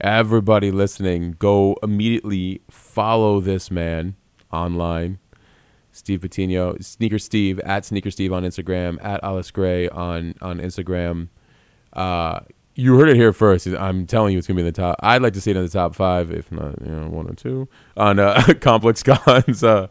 Everybody 0.00 0.70
listening, 0.70 1.36
go 1.38 1.76
immediately 1.82 2.62
follow 2.70 3.40
this 3.40 3.70
man 3.70 4.16
online. 4.50 5.18
Steve 5.96 6.20
Patino, 6.20 6.76
Sneaker 6.80 7.18
Steve 7.18 7.58
at 7.60 7.84
Sneaker 7.84 8.10
Steve 8.10 8.32
on 8.32 8.42
Instagram, 8.42 9.02
at 9.04 9.20
Ales 9.24 9.50
Grey 9.50 9.88
on 9.88 10.34
on 10.40 10.58
Instagram. 10.58 11.28
Uh, 11.92 12.40
you 12.78 12.98
heard 12.98 13.08
it 13.08 13.16
here 13.16 13.32
first. 13.32 13.66
I'm 13.66 14.06
telling 14.06 14.32
you, 14.32 14.38
it's 14.38 14.46
gonna 14.46 14.56
be 14.56 14.60
in 14.60 14.66
the 14.66 14.72
top. 14.72 14.96
I'd 15.00 15.22
like 15.22 15.32
to 15.32 15.40
see 15.40 15.50
it 15.50 15.56
in 15.56 15.62
the 15.62 15.70
top 15.70 15.94
five, 15.94 16.30
if 16.30 16.52
not, 16.52 16.80
you 16.82 16.92
know, 16.92 17.08
one 17.08 17.26
or 17.26 17.34
two 17.34 17.68
on 17.96 18.18
uh, 18.18 18.34
ComplexCons 18.46 19.62
uh, 19.64 19.88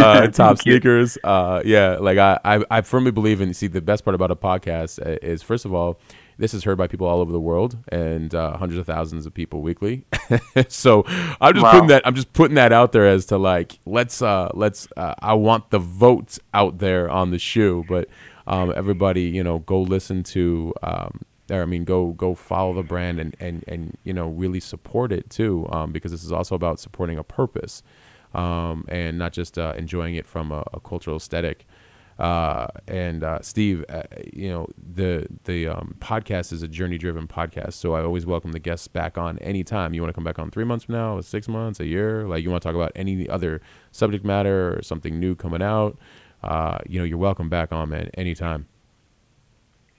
uh, 0.00 0.26
top 0.28 0.58
sneakers. 0.58 1.18
Uh, 1.22 1.60
yeah, 1.64 1.98
like 2.00 2.16
I, 2.16 2.38
I, 2.42 2.64
I 2.70 2.80
firmly 2.80 3.10
believe 3.10 3.42
in. 3.42 3.52
See, 3.52 3.66
the 3.66 3.82
best 3.82 4.04
part 4.04 4.14
about 4.14 4.30
a 4.30 4.36
podcast 4.36 5.06
uh, 5.06 5.18
is, 5.20 5.42
first 5.42 5.66
of 5.66 5.74
all, 5.74 6.00
this 6.38 6.54
is 6.54 6.64
heard 6.64 6.78
by 6.78 6.86
people 6.86 7.06
all 7.06 7.20
over 7.20 7.32
the 7.32 7.40
world 7.40 7.76
and 7.88 8.34
uh, 8.34 8.56
hundreds 8.56 8.78
of 8.78 8.86
thousands 8.86 9.26
of 9.26 9.34
people 9.34 9.60
weekly. 9.62 10.04
so 10.68 11.04
I'm 11.40 11.54
just 11.54 11.62
Wow. 11.64 11.72
putting 11.72 11.88
that. 11.88 12.06
I'm 12.06 12.14
just 12.14 12.32
putting 12.32 12.54
that 12.56 12.72
out 12.72 12.92
there 12.92 13.06
as 13.06 13.26
to 13.26 13.38
like, 13.38 13.78
let's, 13.86 14.22
uh, 14.22 14.50
let's. 14.54 14.88
Uh, 14.96 15.14
I 15.20 15.34
want 15.34 15.70
the 15.70 15.78
votes 15.78 16.40
out 16.54 16.78
there 16.78 17.10
on 17.10 17.30
the 17.30 17.38
shoe, 17.38 17.84
but 17.88 18.08
um, 18.46 18.72
everybody, 18.74 19.22
you 19.22 19.42
know, 19.44 19.60
go 19.60 19.80
listen 19.82 20.22
to. 20.24 20.74
Um, 20.82 21.20
there. 21.48 21.62
I 21.62 21.66
mean, 21.66 21.84
go 21.84 22.12
go 22.12 22.34
follow 22.34 22.72
the 22.74 22.82
brand 22.82 23.20
and 23.20 23.36
and 23.40 23.64
and 23.68 23.96
you 24.04 24.12
know 24.12 24.28
really 24.28 24.60
support 24.60 25.12
it 25.12 25.28
too, 25.30 25.68
um, 25.70 25.92
because 25.92 26.10
this 26.12 26.24
is 26.24 26.32
also 26.32 26.54
about 26.54 26.80
supporting 26.80 27.18
a 27.18 27.24
purpose, 27.24 27.82
um, 28.34 28.84
and 28.88 29.18
not 29.18 29.32
just 29.32 29.58
uh, 29.58 29.74
enjoying 29.76 30.14
it 30.14 30.26
from 30.26 30.50
a, 30.52 30.64
a 30.72 30.80
cultural 30.80 31.16
aesthetic. 31.16 31.66
Uh, 32.18 32.66
and 32.86 33.24
uh, 33.24 33.40
Steve, 33.40 33.84
uh, 33.88 34.02
you 34.32 34.48
know 34.48 34.66
the 34.94 35.26
the 35.44 35.68
um, 35.68 35.96
podcast 35.98 36.52
is 36.52 36.62
a 36.62 36.68
journey 36.68 36.98
driven 36.98 37.26
podcast, 37.26 37.74
so 37.74 37.94
I 37.94 38.02
always 38.02 38.26
welcome 38.26 38.52
the 38.52 38.58
guests 38.58 38.86
back 38.86 39.16
on 39.16 39.38
anytime. 39.38 39.94
You 39.94 40.02
want 40.02 40.10
to 40.10 40.14
come 40.14 40.24
back 40.24 40.38
on 40.38 40.50
three 40.50 40.64
months 40.64 40.84
from 40.84 40.94
now, 40.94 41.20
six 41.20 41.48
months, 41.48 41.80
a 41.80 41.86
year, 41.86 42.28
like 42.28 42.42
you 42.42 42.50
want 42.50 42.62
to 42.62 42.68
talk 42.68 42.76
about 42.76 42.92
any 42.94 43.28
other 43.28 43.60
subject 43.90 44.24
matter 44.24 44.76
or 44.76 44.82
something 44.82 45.18
new 45.18 45.34
coming 45.34 45.62
out. 45.62 45.98
Uh, 46.42 46.78
you 46.86 46.98
know, 46.98 47.04
you're 47.04 47.18
welcome 47.18 47.48
back 47.48 47.72
on, 47.72 47.88
man, 47.88 48.10
anytime. 48.14 48.66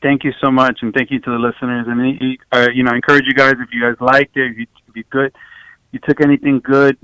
Thank 0.01 0.24
you 0.24 0.34
so 0.43 0.51
much, 0.51 0.80
and 0.82 0.93
thank 0.93 1.11
you 1.11 1.20
to 1.20 1.32
the 1.32 1.38
listeners. 1.38 1.88
And 1.88 2.38
uh, 2.51 2.68
you 2.74 2.84
know, 2.84 2.91
I 2.91 2.95
encourage 2.95 3.26
you 3.26 3.34
guys 3.34 3.53
if 3.53 3.70
you 3.72 3.82
guys 3.82 3.95
liked 3.99 4.38
it, 4.38 4.51
if 4.51 4.57
you, 4.57 4.68
if 4.89 4.95
you 4.95 5.03
good, 5.09 5.34
you 5.91 5.99
took 6.07 6.22
anything 6.22 6.59
good, 6.59 6.97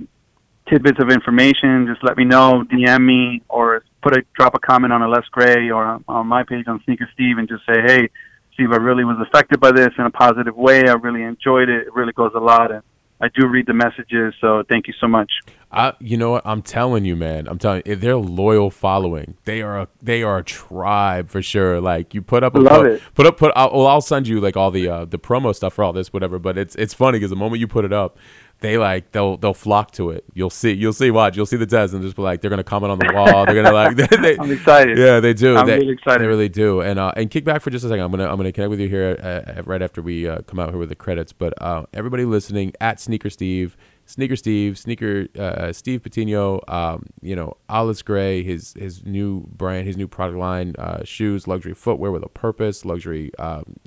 tidbits 0.69 0.99
of 1.01 1.09
information, 1.09 1.87
just 1.87 2.03
let 2.03 2.17
me 2.17 2.25
know, 2.25 2.63
DM 2.71 3.05
me, 3.05 3.41
or 3.49 3.83
put 4.01 4.15
a 4.17 4.23
drop 4.35 4.55
a 4.55 4.59
comment 4.59 4.93
on 4.93 5.01
Ales 5.01 5.27
Grey 5.31 5.69
or 5.69 5.99
on 6.07 6.27
my 6.27 6.43
page 6.43 6.65
on 6.67 6.81
Sneaker 6.85 7.09
Steve, 7.13 7.37
and 7.37 7.47
just 7.47 7.65
say, 7.65 7.81
hey, 7.85 8.09
Steve, 8.53 8.71
I 8.71 8.77
really 8.77 9.05
was 9.05 9.17
affected 9.25 9.59
by 9.59 9.71
this 9.71 9.89
in 9.97 10.05
a 10.05 10.11
positive 10.11 10.55
way. 10.55 10.87
I 10.87 10.93
really 10.93 11.23
enjoyed 11.23 11.69
it. 11.69 11.87
It 11.87 11.93
really 11.93 12.13
goes 12.13 12.31
a 12.35 12.39
lot, 12.39 12.71
and 12.71 12.83
I 13.21 13.27
do 13.29 13.47
read 13.47 13.67
the 13.67 13.73
messages. 13.73 14.33
So 14.41 14.63
thank 14.69 14.87
you 14.87 14.93
so 14.99 15.07
much. 15.07 15.31
I, 15.71 15.93
you 15.99 16.17
know 16.17 16.31
what? 16.31 16.41
I'm 16.45 16.61
telling 16.61 17.05
you, 17.05 17.15
man. 17.15 17.47
I'm 17.47 17.59
telling 17.59 17.83
you, 17.85 17.95
they're 17.95 18.17
loyal 18.17 18.71
following. 18.71 19.35
They 19.45 19.61
are 19.61 19.81
a, 19.81 19.87
they 20.01 20.23
are 20.23 20.39
a 20.39 20.43
tribe 20.43 21.29
for 21.29 21.41
sure. 21.41 21.79
Like 21.79 22.13
you 22.13 22.21
put 22.21 22.43
up, 22.43 22.55
a 22.55 22.59
love 22.59 22.85
it. 22.85 23.01
Put 23.13 23.27
up, 23.27 23.37
put. 23.37 23.51
I'll, 23.55 23.71
well, 23.71 23.87
I'll 23.87 24.01
send 24.01 24.27
you 24.27 24.41
like 24.41 24.57
all 24.57 24.71
the 24.71 24.87
uh, 24.87 25.05
the 25.05 25.19
promo 25.19 25.55
stuff 25.55 25.75
for 25.75 25.83
all 25.83 25.93
this, 25.93 26.11
whatever. 26.11 26.39
But 26.39 26.57
it's 26.57 26.75
it's 26.75 26.93
funny 26.93 27.19
because 27.19 27.29
the 27.29 27.35
moment 27.35 27.59
you 27.59 27.67
put 27.67 27.85
it 27.85 27.93
up, 27.93 28.17
they 28.61 28.77
like 28.77 29.11
they'll 29.11 29.37
they'll 29.37 29.53
flock 29.53 29.91
to 29.91 30.09
it. 30.11 30.25
You'll 30.33 30.49
see 30.49 30.73
you'll 30.73 30.93
see 30.93 31.11
watch 31.11 31.37
you'll 31.37 31.45
see 31.45 31.55
the 31.55 31.65
test 31.65 31.93
and 31.93 32.01
just 32.03 32.15
be 32.15 32.21
like 32.21 32.41
they're 32.41 32.49
gonna 32.49 32.63
comment 32.63 32.91
on 32.91 32.99
the 32.99 33.11
wall. 33.13 33.45
They're 33.45 33.55
gonna 33.55 33.71
like 33.71 33.95
they, 33.95 34.17
they, 34.17 34.37
I'm 34.37 34.51
excited. 34.51 34.97
Yeah, 34.97 35.21
they 35.21 35.33
do. 35.33 35.55
I'm 35.55 35.65
they, 35.65 35.77
really 35.77 35.93
excited. 35.93 36.21
They 36.21 36.27
really 36.27 36.49
do. 36.49 36.81
And 36.81 36.99
uh, 36.99 37.13
and 37.15 37.31
kick 37.31 37.45
back 37.45 37.61
for 37.61 37.69
just 37.69 37.85
a 37.85 37.89
second. 37.89 38.03
I'm 38.03 38.11
gonna 38.11 38.29
I'm 38.29 38.35
gonna 38.35 38.51
connect 38.51 38.69
with 38.69 38.81
you 38.81 38.89
here 38.89 39.17
uh, 39.21 39.61
right 39.63 39.81
after 39.81 40.01
we 40.01 40.27
uh, 40.27 40.41
come 40.41 40.59
out 40.59 40.69
here 40.69 40.77
with 40.77 40.89
the 40.89 40.95
credits. 40.95 41.31
But 41.31 41.53
uh, 41.61 41.85
everybody 41.93 42.25
listening 42.25 42.73
at 42.81 42.99
Sneaker 42.99 43.29
Steve, 43.29 43.77
Sneaker 44.05 44.35
Steve, 44.35 44.77
Sneaker 44.77 45.27
uh, 45.37 45.71
Steve 45.71 46.03
Patino, 46.03 46.59
um, 46.67 47.05
you 47.21 47.37
know 47.37 47.55
Ales 47.71 48.01
Grey, 48.01 48.43
his 48.43 48.73
his 48.77 49.05
new 49.05 49.47
brand, 49.55 49.87
his 49.87 49.95
new 49.95 50.07
product 50.07 50.37
line, 50.37 50.75
uh, 50.77 51.05
shoes, 51.05 51.47
luxury 51.47 51.73
footwear 51.73 52.11
with 52.11 52.23
a 52.23 52.29
purpose, 52.29 52.83
luxury 52.83 53.31
um, 53.39 53.77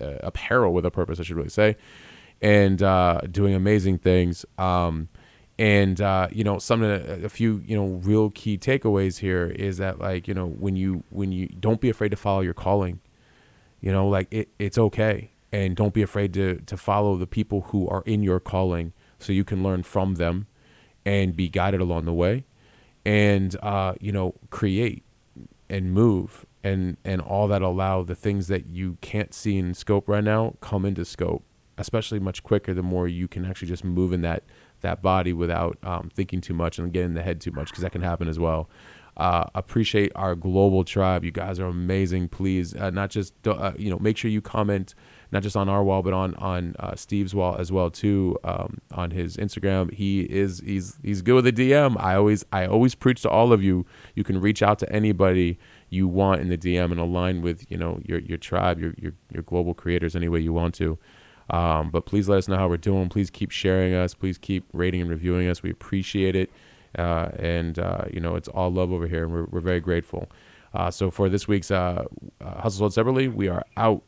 apparel 0.00 0.72
with 0.72 0.86
a 0.86 0.90
purpose. 0.90 1.20
I 1.20 1.22
should 1.22 1.36
really 1.36 1.50
say 1.50 1.76
and 2.40 2.82
uh, 2.82 3.20
doing 3.30 3.54
amazing 3.54 3.98
things. 3.98 4.44
Um, 4.58 5.08
and 5.58 6.00
uh, 6.00 6.28
you 6.30 6.44
know, 6.44 6.58
something 6.58 6.90
a 6.90 7.28
few 7.28 7.62
you 7.66 7.76
know 7.76 7.86
real 8.02 8.30
key 8.30 8.58
takeaways 8.58 9.18
here 9.18 9.46
is 9.46 9.78
that 9.78 9.98
like 9.98 10.28
you 10.28 10.34
know 10.34 10.46
when 10.46 10.76
you 10.76 11.04
when 11.10 11.32
you 11.32 11.48
don't 11.48 11.80
be 11.80 11.88
afraid 11.88 12.10
to 12.10 12.16
follow 12.16 12.40
your 12.40 12.54
calling. 12.54 13.00
You 13.80 13.92
know, 13.92 14.08
like 14.08 14.28
it, 14.30 14.48
it's 14.58 14.78
okay, 14.78 15.30
and 15.52 15.76
don't 15.76 15.94
be 15.94 16.02
afraid 16.02 16.34
to 16.34 16.56
to 16.66 16.76
follow 16.76 17.16
the 17.16 17.26
people 17.26 17.62
who 17.68 17.88
are 17.88 18.02
in 18.04 18.22
your 18.22 18.40
calling, 18.40 18.92
so 19.18 19.32
you 19.32 19.44
can 19.44 19.62
learn 19.62 19.82
from 19.82 20.16
them, 20.16 20.46
and 21.04 21.34
be 21.36 21.48
guided 21.48 21.80
along 21.80 22.04
the 22.04 22.12
way, 22.12 22.44
and 23.04 23.56
uh, 23.62 23.94
you 24.00 24.12
know 24.12 24.34
create 24.50 25.04
and 25.68 25.92
move 25.92 26.46
and 26.62 26.96
and 27.04 27.20
all 27.20 27.48
that 27.48 27.62
allow 27.62 28.02
the 28.02 28.14
things 28.14 28.48
that 28.48 28.66
you 28.66 28.98
can't 29.00 29.32
see 29.32 29.56
in 29.56 29.74
scope 29.74 30.08
right 30.08 30.24
now 30.24 30.54
come 30.60 30.84
into 30.84 31.04
scope 31.04 31.44
especially 31.78 32.18
much 32.18 32.42
quicker 32.42 32.72
the 32.74 32.82
more 32.82 33.06
you 33.08 33.28
can 33.28 33.44
actually 33.44 33.68
just 33.68 33.84
move 33.84 34.12
in 34.12 34.22
that 34.22 34.42
that 34.82 35.02
body 35.02 35.32
without 35.32 35.78
um, 35.82 36.10
thinking 36.14 36.40
too 36.40 36.54
much 36.54 36.78
and 36.78 36.92
getting 36.92 37.10
in 37.10 37.14
the 37.14 37.22
head 37.22 37.40
too 37.40 37.50
much 37.50 37.68
because 37.68 37.82
that 37.82 37.92
can 37.92 38.02
happen 38.02 38.28
as 38.28 38.38
well. 38.38 38.68
Uh, 39.16 39.44
appreciate 39.54 40.12
our 40.14 40.34
global 40.34 40.84
tribe. 40.84 41.24
You 41.24 41.30
guys 41.30 41.58
are 41.58 41.66
amazing. 41.66 42.28
Please, 42.28 42.76
uh, 42.76 42.90
not 42.90 43.08
just 43.08 43.32
uh, 43.46 43.72
you 43.78 43.88
know, 43.88 43.98
make 43.98 44.18
sure 44.18 44.30
you 44.30 44.42
comment 44.42 44.94
not 45.32 45.42
just 45.42 45.56
on 45.56 45.70
our 45.70 45.82
wall, 45.82 46.02
but 46.02 46.12
on 46.12 46.34
on 46.34 46.76
uh, 46.78 46.94
Steve's 46.94 47.34
wall 47.34 47.56
as 47.58 47.72
well 47.72 47.90
too. 47.90 48.38
Um, 48.44 48.78
on 48.92 49.10
his 49.12 49.38
Instagram, 49.38 49.92
he 49.92 50.20
is 50.20 50.60
he's 50.60 50.98
he's 51.02 51.22
good 51.22 51.34
with 51.34 51.46
a 51.46 51.52
DM. 51.52 51.96
I 51.98 52.14
always 52.14 52.44
I 52.52 52.66
always 52.66 52.94
preach 52.94 53.22
to 53.22 53.30
all 53.30 53.54
of 53.54 53.62
you. 53.62 53.86
You 54.14 54.22
can 54.22 54.38
reach 54.38 54.62
out 54.62 54.78
to 54.80 54.92
anybody 54.92 55.58
you 55.88 56.06
want 56.06 56.42
in 56.42 56.48
the 56.48 56.58
DM 56.58 56.90
and 56.90 57.00
align 57.00 57.40
with 57.40 57.64
you 57.70 57.78
know 57.78 58.00
your 58.04 58.18
your 58.18 58.38
tribe, 58.38 58.78
your 58.78 58.94
your 58.98 59.12
your 59.32 59.42
global 59.42 59.72
creators 59.72 60.14
any 60.14 60.28
way 60.28 60.40
you 60.40 60.52
want 60.52 60.74
to. 60.74 60.98
Um, 61.50 61.90
but 61.90 62.06
please 62.06 62.28
let 62.28 62.38
us 62.38 62.48
know 62.48 62.56
how 62.56 62.68
we're 62.68 62.76
doing. 62.76 63.08
Please 63.08 63.30
keep 63.30 63.50
sharing 63.50 63.94
us. 63.94 64.14
Please 64.14 64.38
keep 64.38 64.64
rating 64.72 65.00
and 65.00 65.10
reviewing 65.10 65.48
us. 65.48 65.62
We 65.62 65.70
appreciate 65.70 66.34
it. 66.34 66.50
Uh, 66.98 67.28
and, 67.38 67.78
uh, 67.78 68.04
you 68.12 68.20
know, 68.20 68.36
it's 68.36 68.48
all 68.48 68.70
love 68.72 68.92
over 68.92 69.06
here. 69.06 69.24
And 69.24 69.32
we're, 69.32 69.44
we're 69.44 69.60
very 69.60 69.80
grateful. 69.80 70.28
Uh, 70.74 70.90
so 70.90 71.10
for 71.10 71.28
this 71.28 71.46
week's 71.46 71.70
uh, 71.70 72.04
uh, 72.40 72.60
Hustle 72.60 72.78
Sold 72.78 72.94
Separately, 72.94 73.28
we 73.28 73.48
are 73.48 73.62
out. 73.76 74.02